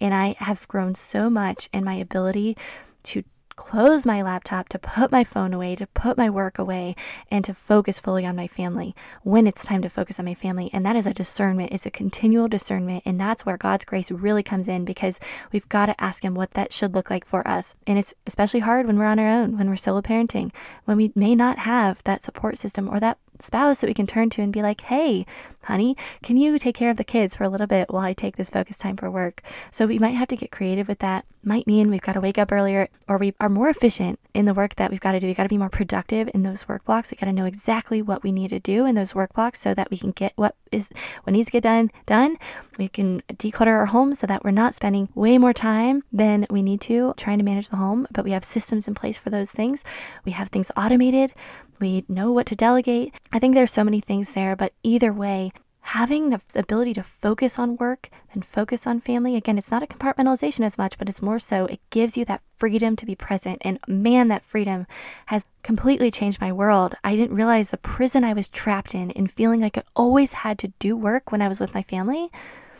And 0.00 0.14
I 0.14 0.36
have 0.38 0.68
grown 0.68 0.94
so 0.94 1.28
much 1.28 1.68
in 1.72 1.84
my 1.84 1.94
ability 1.94 2.56
to 3.04 3.22
close 3.58 4.06
my 4.06 4.22
laptop, 4.22 4.68
to 4.68 4.78
put 4.78 5.10
my 5.10 5.24
phone 5.24 5.52
away, 5.52 5.74
to 5.74 5.86
put 5.88 6.16
my 6.16 6.30
work 6.30 6.60
away, 6.60 6.94
and 7.28 7.44
to 7.44 7.52
focus 7.52 7.98
fully 7.98 8.24
on 8.24 8.36
my 8.36 8.46
family 8.46 8.94
when 9.24 9.48
it's 9.48 9.64
time 9.64 9.82
to 9.82 9.90
focus 9.90 10.20
on 10.20 10.24
my 10.24 10.34
family. 10.34 10.70
And 10.72 10.86
that 10.86 10.94
is 10.94 11.08
a 11.08 11.12
discernment. 11.12 11.72
It's 11.72 11.84
a 11.84 11.90
continual 11.90 12.46
discernment. 12.46 13.02
And 13.04 13.20
that's 13.20 13.44
where 13.44 13.56
God's 13.56 13.84
grace 13.84 14.12
really 14.12 14.44
comes 14.44 14.68
in 14.68 14.84
because 14.84 15.18
we've 15.50 15.68
got 15.68 15.86
to 15.86 16.00
ask 16.00 16.24
Him 16.24 16.36
what 16.36 16.52
that 16.52 16.72
should 16.72 16.94
look 16.94 17.10
like 17.10 17.24
for 17.24 17.46
us. 17.48 17.74
And 17.88 17.98
it's 17.98 18.14
especially 18.28 18.60
hard 18.60 18.86
when 18.86 18.96
we're 18.96 19.06
on 19.06 19.18
our 19.18 19.28
own, 19.28 19.58
when 19.58 19.68
we're 19.68 19.76
solo 19.76 20.02
parenting, 20.02 20.52
when 20.84 20.96
we 20.96 21.10
may 21.16 21.34
not 21.34 21.58
have 21.58 22.00
that 22.04 22.22
support 22.22 22.58
system 22.58 22.88
or 22.88 23.00
that 23.00 23.18
spouse 23.40 23.80
that 23.80 23.88
we 23.88 23.94
can 23.94 24.06
turn 24.06 24.30
to 24.30 24.42
and 24.42 24.52
be 24.52 24.62
like, 24.62 24.80
hey, 24.80 25.26
honey, 25.62 25.96
can 26.22 26.36
you 26.36 26.58
take 26.58 26.74
care 26.74 26.90
of 26.90 26.96
the 26.96 27.04
kids 27.04 27.34
for 27.34 27.44
a 27.44 27.48
little 27.48 27.66
bit 27.66 27.90
while 27.90 28.02
I 28.02 28.12
take 28.12 28.36
this 28.36 28.50
focus 28.50 28.78
time 28.78 28.96
for 28.96 29.10
work? 29.10 29.42
So 29.70 29.86
we 29.86 29.98
might 29.98 30.10
have 30.10 30.28
to 30.28 30.36
get 30.36 30.50
creative 30.50 30.88
with 30.88 30.98
that. 31.00 31.24
Might 31.44 31.66
mean 31.66 31.90
we've 31.90 32.00
got 32.00 32.14
to 32.14 32.20
wake 32.20 32.38
up 32.38 32.52
earlier 32.52 32.88
or 33.08 33.18
we 33.18 33.34
are 33.40 33.48
more 33.48 33.68
efficient 33.68 34.18
in 34.34 34.44
the 34.44 34.54
work 34.54 34.74
that 34.76 34.90
we've 34.90 35.00
got 35.00 35.12
to 35.12 35.20
do. 35.20 35.26
We've 35.26 35.36
got 35.36 35.44
to 35.44 35.48
be 35.48 35.58
more 35.58 35.68
productive 35.68 36.28
in 36.34 36.42
those 36.42 36.66
work 36.68 36.84
blocks. 36.84 37.10
We've 37.10 37.20
got 37.20 37.26
to 37.26 37.32
know 37.32 37.44
exactly 37.44 38.02
what 38.02 38.22
we 38.22 38.32
need 38.32 38.48
to 38.48 38.60
do 38.60 38.86
in 38.86 38.94
those 38.94 39.14
work 39.14 39.32
blocks 39.34 39.60
so 39.60 39.74
that 39.74 39.90
we 39.90 39.98
can 39.98 40.10
get 40.10 40.32
what 40.36 40.56
is 40.72 40.90
what 41.24 41.32
needs 41.32 41.46
to 41.46 41.52
get 41.52 41.62
done 41.62 41.90
done. 42.06 42.38
We 42.78 42.88
can 42.88 43.20
declutter 43.34 43.68
our 43.68 43.86
home 43.86 44.14
so 44.14 44.26
that 44.26 44.44
we're 44.44 44.50
not 44.50 44.74
spending 44.74 45.08
way 45.14 45.38
more 45.38 45.52
time 45.52 46.02
than 46.12 46.46
we 46.50 46.62
need 46.62 46.80
to 46.82 47.14
trying 47.16 47.38
to 47.38 47.44
manage 47.44 47.68
the 47.68 47.76
home, 47.76 48.06
but 48.12 48.24
we 48.24 48.32
have 48.32 48.44
systems 48.44 48.88
in 48.88 48.94
place 48.94 49.18
for 49.18 49.30
those 49.30 49.50
things. 49.50 49.84
We 50.24 50.32
have 50.32 50.48
things 50.48 50.72
automated 50.76 51.32
we 51.80 52.04
know 52.08 52.32
what 52.32 52.46
to 52.46 52.56
delegate. 52.56 53.14
I 53.32 53.38
think 53.38 53.54
there's 53.54 53.70
so 53.70 53.84
many 53.84 54.00
things 54.00 54.32
there, 54.34 54.56
but 54.56 54.72
either 54.82 55.12
way, 55.12 55.52
having 55.80 56.28
the 56.28 56.40
ability 56.54 56.92
to 56.92 57.02
focus 57.02 57.58
on 57.58 57.76
work 57.78 58.10
and 58.34 58.44
focus 58.44 58.86
on 58.86 59.00
family 59.00 59.36
again 59.36 59.56
it's 59.56 59.70
not 59.70 59.82
a 59.82 59.86
compartmentalization 59.86 60.60
as 60.60 60.76
much 60.76 60.98
but 60.98 61.08
it's 61.08 61.22
more 61.22 61.38
so 61.38 61.64
it 61.64 61.80
gives 61.88 62.14
you 62.14 62.26
that 62.26 62.42
freedom 62.56 62.94
to 62.94 63.06
be 63.06 63.14
present 63.14 63.56
and 63.62 63.78
man 63.88 64.28
that 64.28 64.44
freedom 64.44 64.86
has 65.24 65.46
completely 65.62 66.10
changed 66.10 66.42
my 66.42 66.52
world 66.52 66.94
i 67.04 67.16
didn't 67.16 67.34
realize 67.34 67.70
the 67.70 67.78
prison 67.78 68.22
i 68.22 68.34
was 68.34 68.50
trapped 68.50 68.94
in 68.94 69.10
in 69.12 69.26
feeling 69.26 69.62
like 69.62 69.78
i 69.78 69.82
always 69.96 70.34
had 70.34 70.58
to 70.58 70.68
do 70.78 70.94
work 70.94 71.32
when 71.32 71.40
i 71.40 71.48
was 71.48 71.58
with 71.58 71.74
my 71.74 71.82
family 71.82 72.30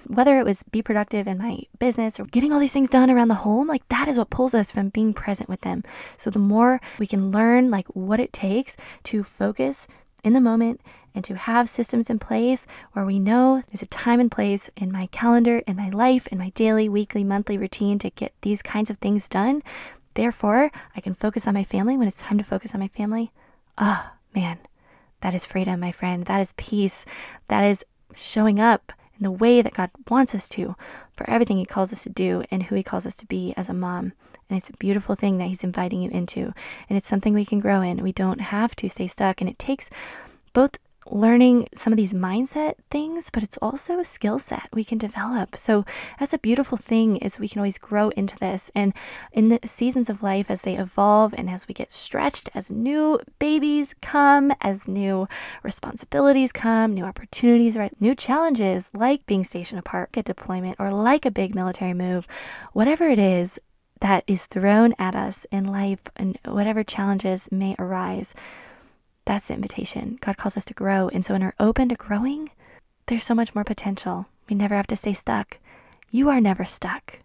whether 0.06 0.38
it 0.38 0.44
was 0.44 0.62
be 0.64 0.82
productive 0.82 1.26
in 1.26 1.38
my 1.38 1.60
business 1.78 2.20
or 2.20 2.24
getting 2.24 2.52
all 2.52 2.60
these 2.60 2.72
things 2.72 2.88
done 2.88 3.10
around 3.10 3.28
the 3.28 3.34
home, 3.34 3.66
like 3.66 3.86
that 3.88 4.08
is 4.08 4.16
what 4.16 4.30
pulls 4.30 4.54
us 4.54 4.70
from 4.70 4.88
being 4.88 5.12
present 5.12 5.50
with 5.50 5.60
them. 5.60 5.82
So 6.16 6.30
the 6.30 6.38
more 6.38 6.80
we 6.98 7.06
can 7.06 7.30
learn 7.30 7.70
like 7.70 7.86
what 7.88 8.18
it 8.18 8.32
takes 8.32 8.74
to 9.04 9.22
focus 9.22 9.86
in 10.24 10.32
the 10.32 10.40
moment 10.40 10.80
and 11.14 11.24
to 11.24 11.36
have 11.36 11.68
systems 11.68 12.10
in 12.10 12.18
place 12.18 12.66
where 12.92 13.04
we 13.04 13.18
know 13.18 13.62
there's 13.68 13.82
a 13.82 13.86
time 13.86 14.20
and 14.20 14.30
place 14.30 14.70
in 14.76 14.92
my 14.92 15.06
calendar, 15.06 15.58
in 15.66 15.76
my 15.76 15.88
life, 15.90 16.26
in 16.28 16.38
my 16.38 16.50
daily, 16.50 16.88
weekly, 16.88 17.24
monthly 17.24 17.58
routine 17.58 17.98
to 17.98 18.10
get 18.10 18.32
these 18.42 18.62
kinds 18.62 18.90
of 18.90 18.98
things 18.98 19.28
done. 19.28 19.62
Therefore, 20.14 20.70
I 20.96 21.00
can 21.00 21.14
focus 21.14 21.46
on 21.46 21.54
my 21.54 21.64
family 21.64 21.96
when 21.96 22.08
it's 22.08 22.18
time 22.20 22.38
to 22.38 22.44
focus 22.44 22.74
on 22.74 22.80
my 22.80 22.88
family. 22.88 23.30
Ah, 23.78 24.12
oh, 24.12 24.18
man, 24.34 24.58
that 25.20 25.34
is 25.34 25.46
freedom, 25.46 25.80
my 25.80 25.92
friend. 25.92 26.24
That 26.26 26.40
is 26.40 26.54
peace. 26.56 27.04
That 27.46 27.64
is 27.64 27.84
showing 28.14 28.58
up 28.58 28.92
the 29.20 29.30
way 29.30 29.62
that 29.62 29.74
God 29.74 29.90
wants 30.08 30.34
us 30.34 30.48
to 30.50 30.76
for 31.16 31.28
everything 31.28 31.56
He 31.56 31.66
calls 31.66 31.92
us 31.92 32.02
to 32.04 32.10
do 32.10 32.44
and 32.50 32.62
who 32.62 32.74
He 32.74 32.82
calls 32.82 33.06
us 33.06 33.16
to 33.16 33.26
be 33.26 33.54
as 33.56 33.68
a 33.68 33.74
mom. 33.74 34.12
And 34.48 34.56
it's 34.56 34.70
a 34.70 34.76
beautiful 34.76 35.14
thing 35.14 35.38
that 35.38 35.48
He's 35.48 35.64
inviting 35.64 36.02
you 36.02 36.10
into. 36.10 36.52
And 36.88 36.96
it's 36.96 37.08
something 37.08 37.34
we 37.34 37.44
can 37.44 37.60
grow 37.60 37.80
in. 37.80 38.02
We 38.02 38.12
don't 38.12 38.40
have 38.40 38.74
to 38.76 38.88
stay 38.88 39.06
stuck. 39.06 39.40
And 39.40 39.50
it 39.50 39.58
takes 39.58 39.90
both 40.52 40.78
learning 41.10 41.68
some 41.74 41.92
of 41.92 41.96
these 41.96 42.14
mindset 42.14 42.74
things, 42.90 43.30
but 43.30 43.42
it's 43.42 43.56
also 43.58 43.98
a 43.98 44.04
skill 44.04 44.38
set 44.38 44.68
we 44.72 44.84
can 44.84 44.98
develop. 44.98 45.56
So 45.56 45.84
that's 46.18 46.32
a 46.32 46.38
beautiful 46.38 46.78
thing 46.78 47.16
is 47.18 47.38
we 47.38 47.48
can 47.48 47.60
always 47.60 47.78
grow 47.78 48.10
into 48.10 48.36
this. 48.38 48.70
And 48.74 48.92
in 49.32 49.48
the 49.48 49.60
seasons 49.64 50.10
of 50.10 50.22
life 50.22 50.50
as 50.50 50.62
they 50.62 50.76
evolve 50.76 51.34
and 51.36 51.48
as 51.48 51.68
we 51.68 51.74
get 51.74 51.92
stretched, 51.92 52.50
as 52.54 52.70
new 52.70 53.18
babies 53.38 53.94
come, 54.02 54.52
as 54.60 54.88
new 54.88 55.28
responsibilities 55.62 56.52
come, 56.52 56.94
new 56.94 57.04
opportunities, 57.04 57.76
right? 57.76 57.94
New 58.00 58.14
challenges 58.14 58.90
like 58.94 59.26
being 59.26 59.44
stationed 59.44 59.78
apart 59.78 60.16
at 60.16 60.24
deployment 60.24 60.76
or 60.78 60.90
like 60.90 61.24
a 61.24 61.30
big 61.30 61.54
military 61.54 61.94
move, 61.94 62.26
whatever 62.72 63.08
it 63.08 63.18
is 63.18 63.58
that 64.00 64.22
is 64.26 64.46
thrown 64.46 64.94
at 64.98 65.14
us 65.14 65.44
in 65.50 65.64
life 65.64 66.02
and 66.16 66.38
whatever 66.44 66.84
challenges 66.84 67.48
may 67.50 67.74
arise 67.78 68.34
that's 69.28 69.48
the 69.48 69.54
invitation. 69.54 70.16
God 70.22 70.38
calls 70.38 70.56
us 70.56 70.64
to 70.64 70.74
grow. 70.74 71.10
And 71.10 71.22
so 71.22 71.34
when 71.34 71.42
we're 71.42 71.52
open 71.60 71.90
to 71.90 71.94
growing, 71.94 72.48
there's 73.06 73.24
so 73.24 73.34
much 73.34 73.54
more 73.54 73.62
potential. 73.62 74.24
We 74.48 74.56
never 74.56 74.74
have 74.74 74.86
to 74.86 74.96
stay 74.96 75.12
stuck. 75.12 75.58
You 76.10 76.30
are 76.30 76.40
never 76.40 76.64
stuck. 76.64 77.18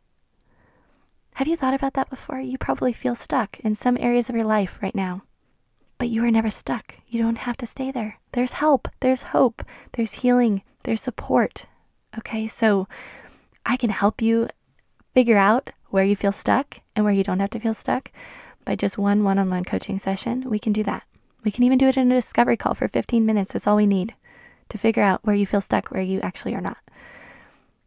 Have 1.35 1.47
you 1.47 1.55
thought 1.55 1.73
about 1.73 1.93
that 1.93 2.09
before? 2.09 2.41
You 2.41 2.57
probably 2.57 2.91
feel 2.91 3.15
stuck 3.15 3.57
in 3.61 3.73
some 3.73 3.97
areas 4.01 4.27
of 4.27 4.35
your 4.35 4.43
life 4.43 4.79
right 4.81 4.93
now. 4.93 5.21
But 5.97 6.09
you 6.09 6.25
are 6.25 6.29
never 6.29 6.49
stuck. 6.49 6.93
You 7.07 7.21
don't 7.21 7.37
have 7.37 7.55
to 7.57 7.65
stay 7.65 7.89
there. 7.89 8.19
There's 8.33 8.51
help, 8.51 8.89
there's 8.99 9.23
hope, 9.23 9.63
there's 9.93 10.11
healing, 10.11 10.61
there's 10.83 11.01
support. 11.01 11.65
Okay, 12.17 12.47
so 12.47 12.85
I 13.65 13.77
can 13.77 13.89
help 13.89 14.21
you 14.21 14.49
figure 15.13 15.37
out 15.37 15.69
where 15.89 16.03
you 16.03 16.17
feel 16.17 16.33
stuck 16.33 16.81
and 16.97 17.05
where 17.05 17.13
you 17.13 17.23
don't 17.23 17.39
have 17.39 17.51
to 17.51 17.61
feel 17.61 17.73
stuck 17.73 18.11
by 18.65 18.75
just 18.75 18.97
one 18.97 19.23
one 19.23 19.39
on 19.39 19.49
one 19.49 19.63
coaching 19.63 19.97
session. 19.97 20.49
We 20.49 20.59
can 20.59 20.73
do 20.73 20.83
that. 20.83 21.03
We 21.43 21.51
can 21.51 21.63
even 21.63 21.77
do 21.77 21.87
it 21.87 21.97
in 21.97 22.11
a 22.11 22.15
discovery 22.15 22.57
call 22.57 22.73
for 22.73 22.87
15 22.87 23.25
minutes. 23.25 23.53
That's 23.53 23.67
all 23.67 23.75
we 23.75 23.85
need 23.85 24.13
to 24.69 24.77
figure 24.77 25.03
out 25.03 25.23
where 25.23 25.35
you 25.35 25.45
feel 25.45 25.61
stuck, 25.61 25.89
where 25.89 26.01
you 26.01 26.21
actually 26.21 26.55
are 26.55 26.61
not. 26.61 26.77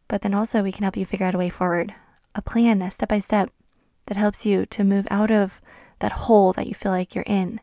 But 0.09 0.23
then 0.23 0.35
also, 0.35 0.63
we 0.63 0.73
can 0.73 0.83
help 0.83 0.97
you 0.97 1.07
figure 1.07 1.27
out 1.27 1.35
a 1.35 1.39
way 1.39 1.49
forward, 1.49 1.95
a 2.35 2.43
plan, 2.43 2.83
a 2.83 2.91
step 2.91 3.09
by 3.09 3.19
step 3.19 3.51
that 4.07 4.17
helps 4.17 4.47
you 4.47 4.67
to 4.67 4.85
move 4.85 5.07
out 5.11 5.31
of 5.31 5.61
that 5.99 6.13
hole 6.13 6.53
that 6.53 6.67
you 6.67 6.75
feel 6.75 6.93
like 6.93 7.15
you're 7.15 7.25
in, 7.27 7.61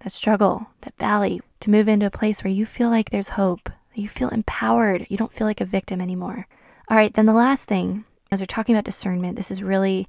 that 0.00 0.12
struggle, 0.12 0.66
that 0.82 0.96
valley, 0.98 1.40
to 1.60 1.70
move 1.70 1.88
into 1.88 2.06
a 2.06 2.10
place 2.10 2.44
where 2.44 2.52
you 2.52 2.64
feel 2.64 2.90
like 2.90 3.10
there's 3.10 3.30
hope, 3.30 3.68
you 3.94 4.08
feel 4.08 4.28
empowered, 4.28 5.06
you 5.08 5.16
don't 5.16 5.32
feel 5.32 5.46
like 5.46 5.60
a 5.60 5.64
victim 5.64 6.00
anymore. 6.00 6.46
All 6.88 6.96
right, 6.96 7.12
then 7.12 7.26
the 7.26 7.32
last 7.32 7.66
thing, 7.66 8.04
as 8.30 8.40
we're 8.40 8.46
talking 8.46 8.74
about 8.74 8.84
discernment, 8.84 9.36
this 9.36 9.50
is 9.50 9.62
really 9.62 10.06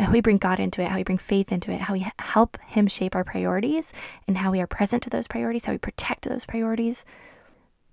how 0.00 0.12
we 0.12 0.20
bring 0.20 0.38
God 0.38 0.60
into 0.60 0.82
it, 0.82 0.88
how 0.88 0.96
we 0.96 1.04
bring 1.04 1.18
faith 1.18 1.52
into 1.52 1.70
it, 1.70 1.80
how 1.80 1.94
we 1.94 2.06
help 2.18 2.58
Him 2.62 2.86
shape 2.86 3.14
our 3.14 3.24
priorities, 3.24 3.92
and 4.26 4.36
how 4.36 4.50
we 4.50 4.60
are 4.60 4.66
present 4.66 5.02
to 5.04 5.10
those 5.10 5.28
priorities, 5.28 5.64
how 5.64 5.72
we 5.72 5.78
protect 5.78 6.28
those 6.28 6.44
priorities. 6.44 7.04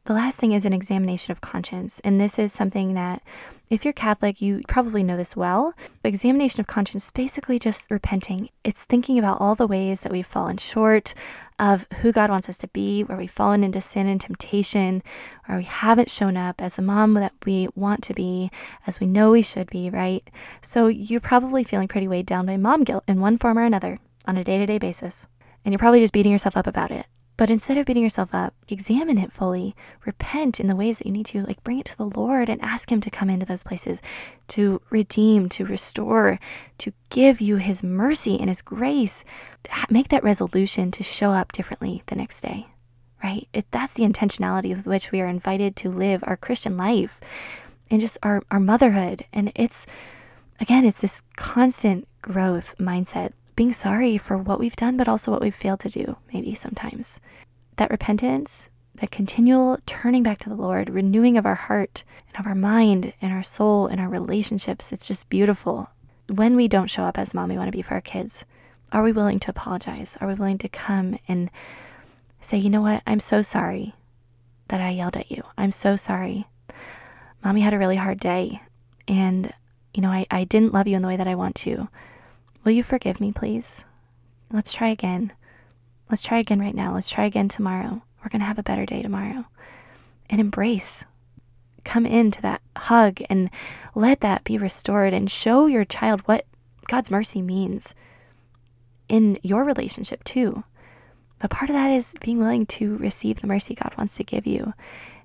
The 0.05 0.13
last 0.13 0.39
thing 0.39 0.53
is 0.53 0.65
an 0.65 0.71
examination 0.71 1.33
of 1.33 1.41
conscience. 1.41 1.99
And 2.05 2.19
this 2.19 2.39
is 2.39 2.53
something 2.53 2.93
that, 2.93 3.21
if 3.69 3.83
you're 3.83 3.93
Catholic, 3.93 4.41
you 4.41 4.61
probably 4.67 5.03
know 5.03 5.17
this 5.17 5.35
well. 5.35 5.73
The 6.01 6.07
examination 6.07 6.61
of 6.61 6.67
conscience 6.67 7.11
basically 7.11 7.59
just 7.59 7.91
repenting. 7.91 8.49
It's 8.63 8.83
thinking 8.83 9.19
about 9.19 9.41
all 9.41 9.55
the 9.55 9.67
ways 9.67 10.01
that 10.01 10.11
we've 10.13 10.25
fallen 10.25 10.55
short 10.55 11.13
of 11.59 11.87
who 12.01 12.11
God 12.11 12.29
wants 12.29 12.49
us 12.49 12.57
to 12.59 12.67
be, 12.67 13.03
where 13.03 13.17
we've 13.17 13.31
fallen 13.31 13.63
into 13.63 13.81
sin 13.81 14.07
and 14.07 14.21
temptation, 14.21 15.01
where 15.45 15.57
we 15.57 15.63
haven't 15.63 16.11
shown 16.11 16.37
up 16.37 16.61
as 16.61 16.77
a 16.77 16.81
mom 16.81 17.15
that 17.15 17.33
we 17.45 17.67
want 17.75 18.03
to 18.03 18.13
be, 18.13 18.51
as 18.85 18.99
we 18.99 19.07
know 19.07 19.31
we 19.31 19.41
should 19.41 19.69
be, 19.69 19.89
right? 19.89 20.27
So 20.61 20.87
you're 20.87 21.19
probably 21.19 21.63
feeling 21.63 21.87
pretty 21.87 22.07
weighed 22.07 22.25
down 22.25 22.45
by 22.45 22.57
mom 22.57 22.83
guilt 22.83 23.03
in 23.07 23.19
one 23.19 23.37
form 23.37 23.57
or 23.57 23.63
another 23.63 23.99
on 24.27 24.37
a 24.37 24.43
day 24.43 24.57
to 24.59 24.65
day 24.65 24.77
basis. 24.77 25.25
And 25.65 25.73
you're 25.73 25.79
probably 25.79 26.01
just 26.01 26.13
beating 26.13 26.31
yourself 26.31 26.55
up 26.55 26.67
about 26.67 26.91
it. 26.91 27.05
But 27.37 27.51
instead 27.51 27.77
of 27.77 27.85
beating 27.85 28.01
yourself 28.01 28.33
up, 28.33 28.55
examine 28.67 29.19
it 29.19 29.31
fully, 29.31 29.75
repent 30.05 30.59
in 30.59 30.65
the 30.65 30.75
ways 30.75 30.97
that 30.97 31.05
you 31.05 31.13
need 31.13 31.27
to, 31.27 31.43
like 31.43 31.63
bring 31.63 31.77
it 31.77 31.85
to 31.85 31.97
the 31.97 32.09
Lord 32.19 32.49
and 32.49 32.59
ask 32.63 32.91
Him 32.91 32.99
to 33.01 33.11
come 33.11 33.29
into 33.29 33.45
those 33.45 33.63
places, 33.63 34.01
to 34.49 34.81
redeem, 34.89 35.47
to 35.49 35.65
restore, 35.65 36.39
to 36.79 36.91
give 37.11 37.39
you 37.39 37.57
His 37.57 37.83
mercy 37.83 38.39
and 38.39 38.49
His 38.49 38.63
grace. 38.63 39.23
Make 39.91 40.07
that 40.09 40.23
resolution 40.23 40.89
to 40.91 41.03
show 41.03 41.29
up 41.29 41.51
differently 41.51 42.01
the 42.07 42.15
next 42.15 42.41
day, 42.41 42.65
right? 43.23 43.47
That's 43.69 43.93
the 43.93 44.03
intentionality 44.03 44.75
with 44.75 44.87
which 44.87 45.11
we 45.11 45.21
are 45.21 45.27
invited 45.27 45.75
to 45.77 45.89
live 45.89 46.23
our 46.25 46.37
Christian 46.37 46.75
life 46.75 47.19
and 47.91 48.01
just 48.01 48.17
our, 48.23 48.41
our 48.49 48.59
motherhood. 48.59 49.23
And 49.31 49.51
it's, 49.53 49.85
again, 50.59 50.85
it's 50.85 51.01
this 51.01 51.21
constant 51.35 52.07
growth 52.23 52.75
mindset 52.79 53.33
being 53.57 53.73
sorry 53.73 54.17
for 54.17 54.37
what 54.37 54.59
we've 54.59 54.75
done, 54.75 54.95
but 54.95 55.09
also 55.09 55.31
what 55.31 55.41
we've 55.41 55.53
failed 55.53 55.81
to 55.81 55.89
do, 55.89 56.15
maybe 56.31 56.55
sometimes. 56.55 57.19
That 57.75 57.91
repentance, 57.91 58.69
that 58.95 59.11
continual 59.11 59.79
turning 59.85 60.23
back 60.23 60.37
to 60.39 60.49
the 60.49 60.55
Lord, 60.55 60.89
renewing 60.89 61.37
of 61.37 61.45
our 61.45 61.55
heart 61.55 62.03
and 62.29 62.39
of 62.39 62.47
our 62.47 62.55
mind 62.55 63.13
and 63.21 63.33
our 63.33 63.43
soul 63.43 63.87
and 63.87 63.99
our 63.99 64.07
relationships, 64.07 64.91
it's 64.91 65.07
just 65.07 65.27
beautiful. 65.29 65.89
When 66.29 66.55
we 66.55 66.67
don't 66.67 66.89
show 66.89 67.01
up 67.01 67.17
as 67.17 67.33
mom 67.33 67.49
we 67.49 67.57
want 67.57 67.67
to 67.67 67.75
be 67.75 67.81
for 67.81 67.95
our 67.95 68.01
kids, 68.01 68.45
are 68.91 69.03
we 69.03 69.11
willing 69.11 69.39
to 69.39 69.49
apologize? 69.49 70.15
Are 70.21 70.27
we 70.27 70.35
willing 70.35 70.59
to 70.59 70.69
come 70.69 71.17
and 71.27 71.49
say, 72.39 72.57
you 72.57 72.69
know 72.69 72.81
what, 72.81 73.01
I'm 73.07 73.19
so 73.19 73.41
sorry 73.41 73.95
that 74.67 74.81
I 74.81 74.91
yelled 74.91 75.17
at 75.17 75.31
you. 75.31 75.41
I'm 75.57 75.71
so 75.71 75.95
sorry. 75.95 76.45
Mommy 77.43 77.61
had 77.61 77.73
a 77.73 77.79
really 77.79 77.95
hard 77.95 78.19
day 78.19 78.61
and 79.07 79.51
you 79.95 80.01
know, 80.01 80.09
I, 80.09 80.27
I 80.29 80.43
didn't 80.43 80.73
love 80.73 80.87
you 80.87 80.95
in 80.95 81.01
the 81.01 81.07
way 81.07 81.17
that 81.17 81.27
I 81.27 81.33
want 81.33 81.55
to. 81.55 81.87
Will 82.67 82.73
you 82.73 82.83
forgive 82.83 83.21
me, 83.21 83.31
please? 83.31 83.85
Let's 84.51 84.73
try 84.73 84.89
again. 84.89 85.31
Let's 86.09 86.21
try 86.21 86.39
again 86.39 86.59
right 86.59 86.75
now. 86.75 86.93
Let's 86.93 87.07
try 87.09 87.23
again 87.23 87.47
tomorrow. 87.47 88.01
We're 88.19 88.29
going 88.29 88.41
to 88.41 88.45
have 88.45 88.59
a 88.59 88.63
better 88.63 88.85
day 88.85 89.01
tomorrow. 89.01 89.45
And 90.29 90.41
embrace. 90.41 91.05
Come 91.85 92.05
into 92.05 92.41
that 92.41 92.61
hug 92.75 93.21
and 93.29 93.49
let 93.95 94.19
that 94.19 94.43
be 94.43 94.57
restored 94.57 95.13
and 95.13 95.31
show 95.31 95.67
your 95.67 95.85
child 95.85 96.19
what 96.25 96.45
God's 96.87 97.09
mercy 97.09 97.41
means. 97.41 97.95
in 99.07 99.39
your 99.43 99.63
relationship 99.63 100.25
too. 100.25 100.65
But 101.39 101.51
part 101.51 101.69
of 101.69 101.73
that 101.73 101.91
is 101.91 102.15
being 102.19 102.37
willing 102.37 102.65
to 102.65 102.97
receive 102.97 103.39
the 103.39 103.47
mercy 103.47 103.75
God 103.75 103.93
wants 103.97 104.17
to 104.17 104.25
give 104.25 104.45
you 104.45 104.73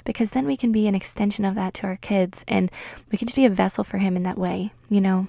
because 0.04 0.30
then 0.30 0.46
we 0.46 0.56
can 0.56 0.70
be 0.70 0.86
an 0.86 0.94
extension 0.94 1.44
of 1.44 1.56
that 1.56 1.74
to 1.74 1.88
our 1.88 1.96
kids 1.96 2.44
and 2.46 2.70
we 3.10 3.18
can 3.18 3.26
just 3.26 3.34
be 3.34 3.46
a 3.46 3.50
vessel 3.50 3.82
for 3.82 3.98
Him 3.98 4.14
in 4.14 4.22
that 4.22 4.38
way, 4.38 4.70
you 4.88 5.00
know? 5.00 5.26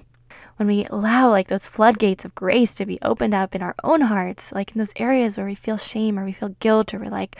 When 0.57 0.67
we 0.67 0.85
allow 0.85 1.29
like 1.29 1.47
those 1.47 1.67
floodgates 1.67 2.25
of 2.25 2.35
grace 2.35 2.75
to 2.75 2.85
be 2.85 2.99
opened 3.01 3.33
up 3.33 3.55
in 3.55 3.61
our 3.61 3.75
own 3.83 4.01
hearts, 4.01 4.51
like 4.51 4.71
in 4.71 4.77
those 4.77 4.93
areas 4.95 5.37
where 5.37 5.45
we 5.45 5.55
feel 5.55 5.77
shame 5.77 6.19
or 6.19 6.25
we 6.25 6.33
feel 6.33 6.55
guilt 6.59 6.93
or 6.93 6.99
we're 6.99 7.09
like 7.09 7.37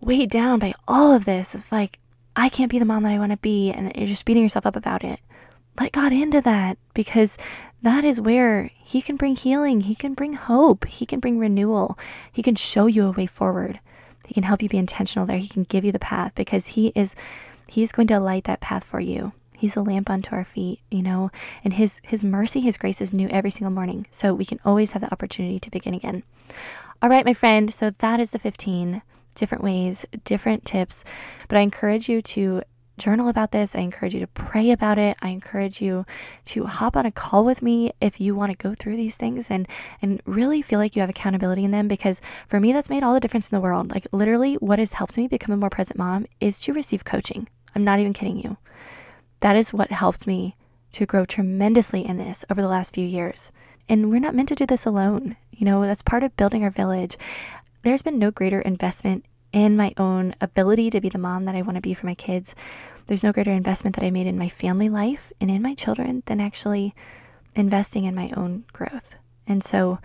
weighed 0.00 0.30
down 0.30 0.58
by 0.58 0.72
all 0.88 1.12
of 1.12 1.24
this 1.24 1.54
of 1.54 1.70
like, 1.72 1.98
I 2.36 2.48
can't 2.48 2.70
be 2.70 2.78
the 2.78 2.84
mom 2.84 3.02
that 3.02 3.12
I 3.12 3.18
want 3.18 3.32
to 3.32 3.38
be, 3.38 3.72
and 3.72 3.92
you're 3.96 4.06
just 4.06 4.24
beating 4.24 4.42
yourself 4.42 4.64
up 4.64 4.76
about 4.76 5.04
it. 5.04 5.20
Let 5.78 5.92
God 5.92 6.12
into 6.12 6.40
that 6.42 6.78
because 6.94 7.36
that 7.82 8.04
is 8.04 8.20
where 8.20 8.70
He 8.74 9.02
can 9.02 9.16
bring 9.16 9.36
healing. 9.36 9.80
He 9.80 9.94
can 9.94 10.14
bring 10.14 10.34
hope. 10.34 10.86
He 10.86 11.06
can 11.06 11.20
bring 11.20 11.38
renewal. 11.38 11.98
He 12.32 12.42
can 12.42 12.54
show 12.54 12.86
you 12.86 13.06
a 13.06 13.12
way 13.12 13.26
forward. 13.26 13.80
He 14.26 14.34
can 14.34 14.42
help 14.42 14.62
you 14.62 14.68
be 14.68 14.78
intentional 14.78 15.26
there. 15.26 15.38
He 15.38 15.48
can 15.48 15.64
give 15.64 15.84
you 15.84 15.92
the 15.92 15.98
path 15.98 16.32
because 16.34 16.66
He 16.66 16.92
is 16.94 17.16
He's 17.66 17.92
going 17.92 18.08
to 18.08 18.20
light 18.20 18.44
that 18.44 18.60
path 18.60 18.84
for 18.84 19.00
you. 19.00 19.32
He's 19.60 19.76
a 19.76 19.82
lamp 19.82 20.08
unto 20.08 20.34
our 20.34 20.44
feet, 20.44 20.80
you 20.90 21.02
know, 21.02 21.30
and 21.62 21.74
his 21.74 22.00
his 22.02 22.24
mercy, 22.24 22.60
his 22.60 22.78
grace 22.78 23.02
is 23.02 23.12
new 23.12 23.28
every 23.28 23.50
single 23.50 23.70
morning. 23.70 24.06
So 24.10 24.32
we 24.32 24.46
can 24.46 24.58
always 24.64 24.92
have 24.92 25.02
the 25.02 25.12
opportunity 25.12 25.58
to 25.58 25.70
begin 25.70 25.92
again. 25.92 26.22
All 27.02 27.10
right, 27.10 27.26
my 27.26 27.34
friend, 27.34 27.72
so 27.72 27.90
that 27.98 28.20
is 28.20 28.30
the 28.30 28.38
15 28.38 29.02
different 29.34 29.62
ways, 29.62 30.06
different 30.24 30.64
tips, 30.64 31.04
but 31.46 31.58
I 31.58 31.60
encourage 31.60 32.08
you 32.08 32.22
to 32.22 32.62
journal 32.96 33.28
about 33.28 33.52
this. 33.52 33.76
I 33.76 33.80
encourage 33.80 34.14
you 34.14 34.20
to 34.20 34.26
pray 34.28 34.70
about 34.70 34.96
it. 34.98 35.18
I 35.20 35.28
encourage 35.28 35.82
you 35.82 36.06
to 36.46 36.64
hop 36.64 36.96
on 36.96 37.04
a 37.04 37.10
call 37.10 37.44
with 37.44 37.60
me 37.60 37.92
if 38.00 38.18
you 38.18 38.34
want 38.34 38.52
to 38.52 38.56
go 38.56 38.74
through 38.74 38.96
these 38.96 39.16
things 39.16 39.50
and 39.50 39.68
and 40.00 40.22
really 40.24 40.62
feel 40.62 40.78
like 40.78 40.96
you 40.96 41.00
have 41.00 41.10
accountability 41.10 41.64
in 41.64 41.70
them 41.70 41.86
because 41.86 42.22
for 42.48 42.60
me 42.60 42.72
that's 42.72 42.90
made 42.90 43.02
all 43.02 43.12
the 43.12 43.20
difference 43.20 43.50
in 43.50 43.56
the 43.56 43.60
world. 43.60 43.90
Like 43.90 44.06
literally 44.12 44.54
what 44.54 44.78
has 44.78 44.94
helped 44.94 45.18
me 45.18 45.28
become 45.28 45.52
a 45.52 45.56
more 45.58 45.70
present 45.70 45.98
mom 45.98 46.26
is 46.40 46.60
to 46.60 46.72
receive 46.72 47.04
coaching. 47.04 47.46
I'm 47.74 47.84
not 47.84 48.00
even 48.00 48.12
kidding 48.14 48.38
you. 48.38 48.56
That 49.40 49.56
is 49.56 49.72
what 49.72 49.90
helped 49.90 50.26
me 50.26 50.56
to 50.92 51.06
grow 51.06 51.24
tremendously 51.24 52.06
in 52.06 52.16
this 52.18 52.44
over 52.50 52.60
the 52.60 52.68
last 52.68 52.94
few 52.94 53.06
years. 53.06 53.52
And 53.88 54.10
we're 54.10 54.20
not 54.20 54.34
meant 54.34 54.48
to 54.50 54.54
do 54.54 54.66
this 54.66 54.86
alone. 54.86 55.36
You 55.50 55.64
know, 55.64 55.82
that's 55.82 56.02
part 56.02 56.22
of 56.22 56.36
building 56.36 56.62
our 56.62 56.70
village. 56.70 57.16
There's 57.82 58.02
been 58.02 58.18
no 58.18 58.30
greater 58.30 58.60
investment 58.60 59.24
in 59.52 59.76
my 59.76 59.92
own 59.96 60.34
ability 60.40 60.90
to 60.90 61.00
be 61.00 61.08
the 61.08 61.18
mom 61.18 61.44
that 61.46 61.54
I 61.54 61.62
want 61.62 61.76
to 61.76 61.80
be 61.80 61.94
for 61.94 62.06
my 62.06 62.14
kids. 62.14 62.54
There's 63.06 63.24
no 63.24 63.32
greater 63.32 63.50
investment 63.50 63.96
that 63.96 64.04
I 64.04 64.10
made 64.10 64.26
in 64.26 64.38
my 64.38 64.48
family 64.48 64.88
life 64.88 65.32
and 65.40 65.50
in 65.50 65.62
my 65.62 65.74
children 65.74 66.22
than 66.26 66.40
actually 66.40 66.94
investing 67.56 68.04
in 68.04 68.14
my 68.14 68.30
own 68.36 68.64
growth. 68.72 69.16
And 69.46 69.64
so, 69.64 69.98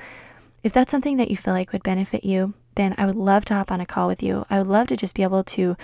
if 0.63 0.73
that's 0.73 0.89
something 0.89 1.17
that 1.17 1.29
you 1.29 1.37
feel 1.37 1.53
like 1.53 1.71
would 1.71 1.83
benefit 1.83 2.23
you, 2.23 2.55
then 2.73 2.95
I 2.97 3.05
would 3.05 3.15
love 3.15 3.45
to 3.45 3.53
hop 3.53 3.71
on 3.71 3.81
a 3.81 3.85
call 3.85 4.07
with 4.07 4.23
you. 4.23 4.45
I 4.49 4.57
would 4.57 4.67
love 4.67 4.87
to 4.87 4.97
just 4.97 5.13
be 5.13 5.21
able 5.21 5.43
to 5.43 5.77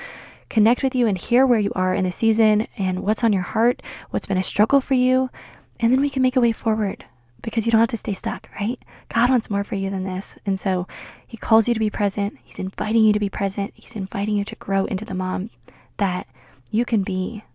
connect 0.51 0.83
with 0.83 0.93
you 0.93 1.07
and 1.07 1.17
hear 1.17 1.45
where 1.47 1.61
you 1.61 1.71
are 1.75 1.93
in 1.93 2.03
the 2.03 2.11
season 2.11 2.67
and 2.77 2.99
what's 2.99 3.23
on 3.23 3.31
your 3.31 3.41
heart, 3.41 3.81
what's 4.09 4.25
been 4.25 4.37
a 4.37 4.43
struggle 4.43 4.81
for 4.81 4.95
you, 4.95 5.29
and 5.79 5.93
then 5.93 6.01
we 6.01 6.09
can 6.09 6.21
make 6.21 6.35
a 6.35 6.41
way 6.41 6.51
forward 6.51 7.05
because 7.41 7.65
you 7.65 7.71
don't 7.71 7.79
have 7.79 7.87
to 7.87 7.95
stay 7.95 8.13
stuck, 8.13 8.49
right? 8.59 8.77
God 9.07 9.29
wants 9.29 9.49
more 9.49 9.63
for 9.63 9.75
you 9.75 9.89
than 9.89 10.03
this. 10.03 10.37
And 10.45 10.59
so 10.59 10.87
He 11.25 11.37
calls 11.37 11.69
you 11.69 11.73
to 11.73 11.79
be 11.79 11.89
present. 11.89 12.37
He's 12.43 12.59
inviting 12.59 13.05
you 13.05 13.13
to 13.13 13.19
be 13.19 13.29
present. 13.29 13.71
He's 13.75 13.95
inviting 13.95 14.35
you 14.35 14.43
to 14.43 14.55
grow 14.57 14.83
into 14.85 15.05
the 15.05 15.15
mom 15.15 15.49
that 15.95 16.27
you 16.69 16.83
can 16.83 17.01
be, 17.01 17.45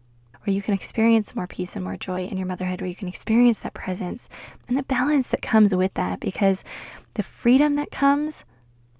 where 0.45 0.55
you 0.55 0.63
can 0.63 0.73
experience 0.73 1.37
more 1.37 1.47
peace 1.47 1.77
and 1.77 1.85
more 1.85 1.99
joy 1.99 2.25
in 2.25 2.39
your 2.39 2.47
motherhood, 2.47 2.81
where 2.81 2.89
you 2.89 2.97
can 2.97 3.09
experience 3.09 3.61
that 3.61 3.75
presence 3.75 4.31
and 4.69 4.77
the 4.77 4.83
balance 4.85 5.31
that 5.33 5.43
comes 5.43 5.75
with 5.75 5.93
that. 5.95 6.19
Because 6.19 6.65
the 7.13 7.23
freedom 7.23 7.75
that 7.75 7.91
comes 7.91 8.47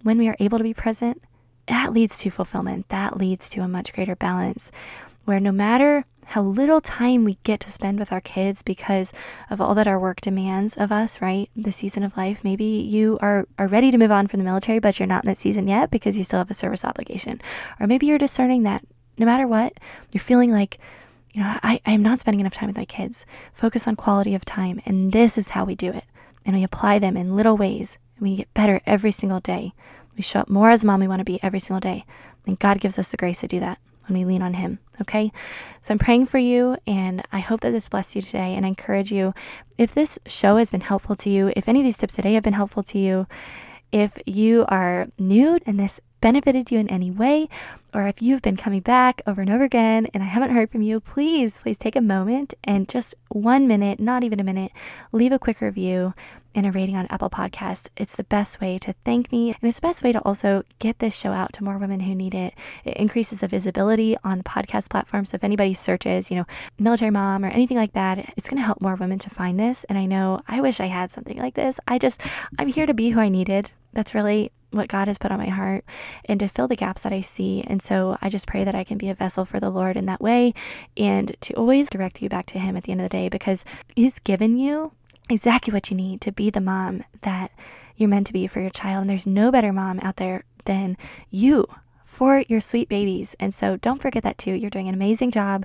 when 0.03 0.19
we 0.19 0.29
are 0.29 0.37
able 0.39 0.59
to 0.59 0.65
be 0.65 0.75
present, 0.75 1.23
that 1.69 1.93
leads 1.93 2.19
to 2.21 2.31
fulfillment. 2.31 2.89
That 2.89 3.17
leads 3.17 3.49
to 3.51 3.61
a 3.61 3.69
much 3.69 3.93
greater 3.93 4.17
balance 4.17 4.71
where 5.25 5.41
no 5.41 5.53
matter 5.53 6.05
how 6.27 6.43
little 6.43 6.81
time 6.81 7.25
we 7.25 7.39
get 7.45 7.61
to 7.61 7.71
spend 7.71 8.01
with 8.01 8.13
our 8.13 8.21
kids 8.21 8.63
because 8.63 9.13
of 9.49 9.61
all 9.61 9.75
that 9.75 9.87
our 9.87 9.99
work 9.99 10.21
demands 10.21 10.77
of 10.77 10.91
us, 10.91 11.21
right? 11.21 11.49
The 11.55 11.71
season 11.71 12.03
of 12.03 12.17
life. 12.17 12.43
Maybe 12.43 12.65
you 12.65 13.17
are, 13.23 13.47
are 13.59 13.69
ready 13.69 13.93
to 13.93 13.99
move 13.99 14.11
on 14.11 14.27
from 14.27 14.39
the 14.39 14.45
military, 14.45 14.81
but 14.81 14.99
you're 14.99 15.07
not 15.07 15.25
in 15.25 15.29
that 15.29 15.39
season 15.39 15.69
yet 15.69 15.91
because 15.93 16.19
you 16.19 16.25
still 16.25 16.41
have 16.41 16.51
a 16.51 16.55
service 16.55 16.85
obligation. 16.85 17.41
Or 17.79 17.87
maybe 17.87 18.07
you're 18.07 18.19
discerning 18.19 18.65
that 18.65 18.85
no 19.19 19.25
matter 19.25 19.47
what, 19.47 19.75
you're 20.11 20.21
feeling 20.21 20.51
like, 20.51 20.79
you 21.33 21.43
know, 21.43 21.59
I, 21.63 21.81
I'm 21.87 22.03
not 22.03 22.19
spending 22.19 22.41
enough 22.41 22.55
time 22.55 22.69
with 22.69 22.77
my 22.77 22.85
kids. 22.87 23.25
Focus 23.53 23.87
on 23.87 23.95
quality 23.95 24.35
of 24.35 24.45
time. 24.45 24.81
And 24.85 25.13
this 25.13 25.39
is 25.39 25.51
how 25.51 25.65
we 25.65 25.77
do 25.77 25.91
it. 25.91 26.05
And 26.45 26.57
we 26.57 26.65
apply 26.65 26.99
them 26.99 27.17
in 27.17 27.37
little 27.37 27.57
ways. 27.57 27.99
And 28.17 28.29
we 28.29 28.37
get 28.37 28.53
better 28.53 28.81
every 28.85 29.13
single 29.13 29.41
day. 29.41 29.75
We 30.17 30.23
show 30.23 30.41
up 30.41 30.49
more 30.49 30.71
as 30.71 30.85
mom 30.85 31.01
we 31.01 31.09
want 31.09 31.21
to 31.21 31.25
be 31.25 31.43
every 31.43 31.61
single 31.61 31.81
day. 31.81 32.05
And 32.47 32.59
God 32.59 32.81
gives 32.81 32.99
us 32.99 33.11
the 33.11 33.17
grace 33.17 33.41
to 33.41 33.49
do 33.49 33.61
that 33.61 33.79
when 34.07 34.19
we 34.19 34.25
lean 34.25 34.43
on 34.43 34.55
Him. 34.55 34.79
Okay. 35.01 35.33
So 35.83 35.93
I'm 35.93 35.99
praying 35.99 36.27
for 36.27 36.39
you 36.39 36.77
and 36.87 37.23
I 37.33 37.41
hope 37.41 37.61
that 37.61 37.71
this 37.71 37.89
blessed 37.89 38.17
you 38.17 38.23
today. 38.23 38.55
And 38.55 38.65
I 38.65 38.69
encourage 38.69 39.13
you 39.13 39.35
if 39.79 39.95
this 39.95 40.19
show 40.27 40.57
has 40.57 40.71
been 40.71 40.81
helpful 40.81 41.17
to 41.17 41.31
you, 41.31 41.53
if 41.57 41.69
any 41.69 41.81
of 41.81 41.85
these 41.85 41.99
tips 41.99 42.15
today 42.15 42.35
have 42.35 42.43
been 42.43 42.55
helpful 42.55 42.83
to 42.85 42.99
you, 42.99 43.27
if 43.93 44.19
you 44.27 44.65
are 44.69 45.07
new 45.19 45.59
and 45.67 45.79
this 45.79 46.01
benefited 46.21 46.71
you 46.71 46.79
in 46.79 46.89
any 46.89 47.11
way, 47.11 47.49
or 47.95 48.09
if 48.09 48.21
you've 48.21 48.43
been 48.43 48.57
coming 48.57 48.81
back 48.81 49.23
over 49.27 49.41
and 49.41 49.51
over 49.51 49.65
again 49.65 50.07
and 50.13 50.23
I 50.23 50.27
haven't 50.27 50.51
heard 50.51 50.71
from 50.71 50.83
you, 50.83 50.99
please, 50.99 51.61
please 51.61 51.79
take 51.79 51.95
a 51.95 52.01
moment 52.01 52.55
and 52.65 52.89
just 52.89 53.15
one 53.29 53.69
minute, 53.69 54.01
not 54.01 54.25
even 54.25 54.41
a 54.41 54.45
minute, 54.45 54.73
leave 55.13 55.33
a 55.33 55.39
quick 55.39 55.61
review 55.61 56.15
and 56.57 56.67
a 56.67 56.73
rating 56.73 56.97
on 56.97 57.07
Apple 57.11 57.29
Podcasts. 57.31 57.89
It's 57.97 58.17
the 58.17 58.25
best 58.25 58.61
way 58.61 58.79
to 58.79 58.95
thank 59.05 59.31
me, 59.31 59.51
and 59.51 59.59
it's 59.63 59.79
the 59.79 59.87
best 59.87 60.03
way 60.03 60.11
to 60.11 60.21
also 60.23 60.63
get 60.79 60.99
this 60.99 61.15
show 61.15 61.33
out 61.33 61.53
to 61.53 61.65
more 61.65 61.79
women 61.79 62.01
who 62.01 62.15
need 62.15 62.35
it. 62.35 62.55
It 62.85 62.97
increases 62.97 63.41
the 63.41 63.49
visibility 63.49 64.17
on 64.25 64.39
the 64.39 64.45
podcast 64.45 64.89
platform. 64.91 65.27
So 65.27 65.37
if 65.37 65.45
anybody 65.45 65.75
searches, 65.75 66.31
you 66.31 66.39
know, 66.39 66.47
military 66.79 67.11
mom 67.11 67.45
or 67.45 67.49
anything 67.49 67.77
like 67.77 67.93
that, 67.93 68.33
it's 68.37 68.49
going 68.49 68.59
to 68.59 68.67
help 68.67 68.81
more 68.81 68.97
women 68.97 69.19
to 69.21 69.31
find 69.31 69.61
this. 69.61 69.85
And 69.85 69.99
I 69.99 70.07
know 70.07 70.41
I 70.49 70.63
wish 70.63 70.81
I 70.81 70.87
had 70.87 71.11
something 71.11 71.39
like 71.39 71.55
this. 71.55 71.79
I 71.87 71.99
just, 71.99 72.23
I'm 72.59 72.69
here 72.69 72.87
to 72.87 72.95
be 72.95 73.11
who 73.11 73.21
I 73.21 73.29
needed. 73.29 73.71
That's 73.93 74.15
really 74.15 74.51
what 74.71 74.89
God 74.89 75.09
has 75.09 75.19
put 75.19 75.31
on 75.31 75.39
my 75.39 75.49
heart 75.49 75.85
and 76.27 76.41
to 76.41 76.49
fill 76.49 76.69
the 76.69 76.77
gaps 76.77 77.03
that 77.03 77.13
I 77.13 77.21
see. 77.21 77.63
And 77.67 77.83
so 77.83 78.17
I 78.21 78.29
just 78.29 78.47
pray 78.47 78.65
that 78.65 78.75
I 78.75 78.85
can 78.85 78.99
be 78.99 79.09
a 79.11 79.15
vessel 79.15 79.45
for 79.45 79.61
the 79.61 79.71
Lord 79.71 79.97
in 79.97 80.07
that 80.07 80.21
way 80.21 80.55
and 80.97 81.37
to 81.41 81.55
always 81.55 81.91
direct 81.91 82.23
you 82.23 82.29
back 82.29 82.47
to 82.47 82.59
Him 82.59 82.77
at 82.77 82.85
the 82.85 82.93
end 82.93 83.01
of 83.01 83.05
the 83.05 83.17
day 83.17 83.29
because 83.29 83.65
He's 83.95 84.19
given 84.19 84.59
you 84.59 84.93
exactly 85.29 85.73
what 85.73 85.91
you 85.91 85.97
need 85.97 86.21
to 86.23 86.33
be 86.33 86.51
the 86.51 86.61
mom 86.61 87.05
that 87.23 87.51
you're 87.97 88.09
meant 88.09 88.27
to 88.29 88.33
be 88.33 88.47
for 88.47 88.61
your 88.61 88.71
child. 88.71 89.03
And 89.03 89.11
there's 89.11 89.27
no 89.27 89.51
better 89.51 89.73
mom 89.73 90.01
out 90.01 90.17
there 90.17 90.45
than 90.65 90.97
you 91.31 91.67
for 92.05 92.45
your 92.49 92.61
sweet 92.61 92.89
babies. 92.89 93.35
And 93.41 93.55
so 93.55 93.77
don't 93.77 94.01
forget 94.01 94.23
that 94.23 94.39
too. 94.39 94.53
You're 94.53 94.71
doing 94.71 94.89
an 94.89 94.95
amazing 94.95 95.31
job. 95.31 95.65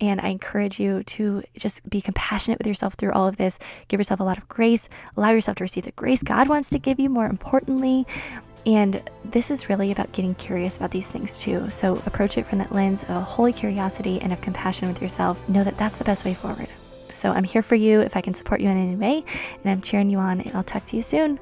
And 0.00 0.20
I 0.20 0.28
encourage 0.28 0.80
you 0.80 1.02
to 1.04 1.42
just 1.56 1.88
be 1.88 2.00
compassionate 2.00 2.58
with 2.58 2.66
yourself 2.66 2.94
through 2.94 3.12
all 3.12 3.28
of 3.28 3.36
this. 3.36 3.58
Give 3.88 4.00
yourself 4.00 4.20
a 4.20 4.24
lot 4.24 4.38
of 4.38 4.48
grace. 4.48 4.88
Allow 5.16 5.30
yourself 5.30 5.58
to 5.58 5.64
receive 5.64 5.84
the 5.84 5.92
grace 5.92 6.22
God 6.22 6.48
wants 6.48 6.70
to 6.70 6.78
give 6.78 6.98
you, 6.98 7.10
more 7.10 7.26
importantly. 7.26 8.06
And 8.66 9.02
this 9.24 9.50
is 9.50 9.68
really 9.68 9.90
about 9.90 10.12
getting 10.12 10.34
curious 10.34 10.76
about 10.76 10.90
these 10.90 11.10
things 11.10 11.38
too. 11.38 11.70
So 11.70 11.96
approach 12.06 12.38
it 12.38 12.46
from 12.46 12.58
that 12.58 12.72
lens 12.72 13.02
of 13.04 13.22
holy 13.22 13.52
curiosity 13.52 14.20
and 14.20 14.32
of 14.32 14.40
compassion 14.40 14.88
with 14.88 15.02
yourself. 15.02 15.46
Know 15.48 15.64
that 15.64 15.76
that's 15.76 15.98
the 15.98 16.04
best 16.04 16.24
way 16.24 16.34
forward. 16.34 16.68
So 17.12 17.32
I'm 17.32 17.44
here 17.44 17.62
for 17.62 17.74
you 17.74 18.00
if 18.00 18.16
I 18.16 18.20
can 18.20 18.34
support 18.34 18.60
you 18.60 18.68
in 18.68 18.76
any 18.76 18.96
way, 18.96 19.24
and 19.62 19.70
I'm 19.70 19.80
cheering 19.80 20.10
you 20.10 20.18
on, 20.18 20.48
I'll 20.54 20.64
talk 20.64 20.84
to 20.86 20.96
you 20.96 21.02
soon. 21.02 21.38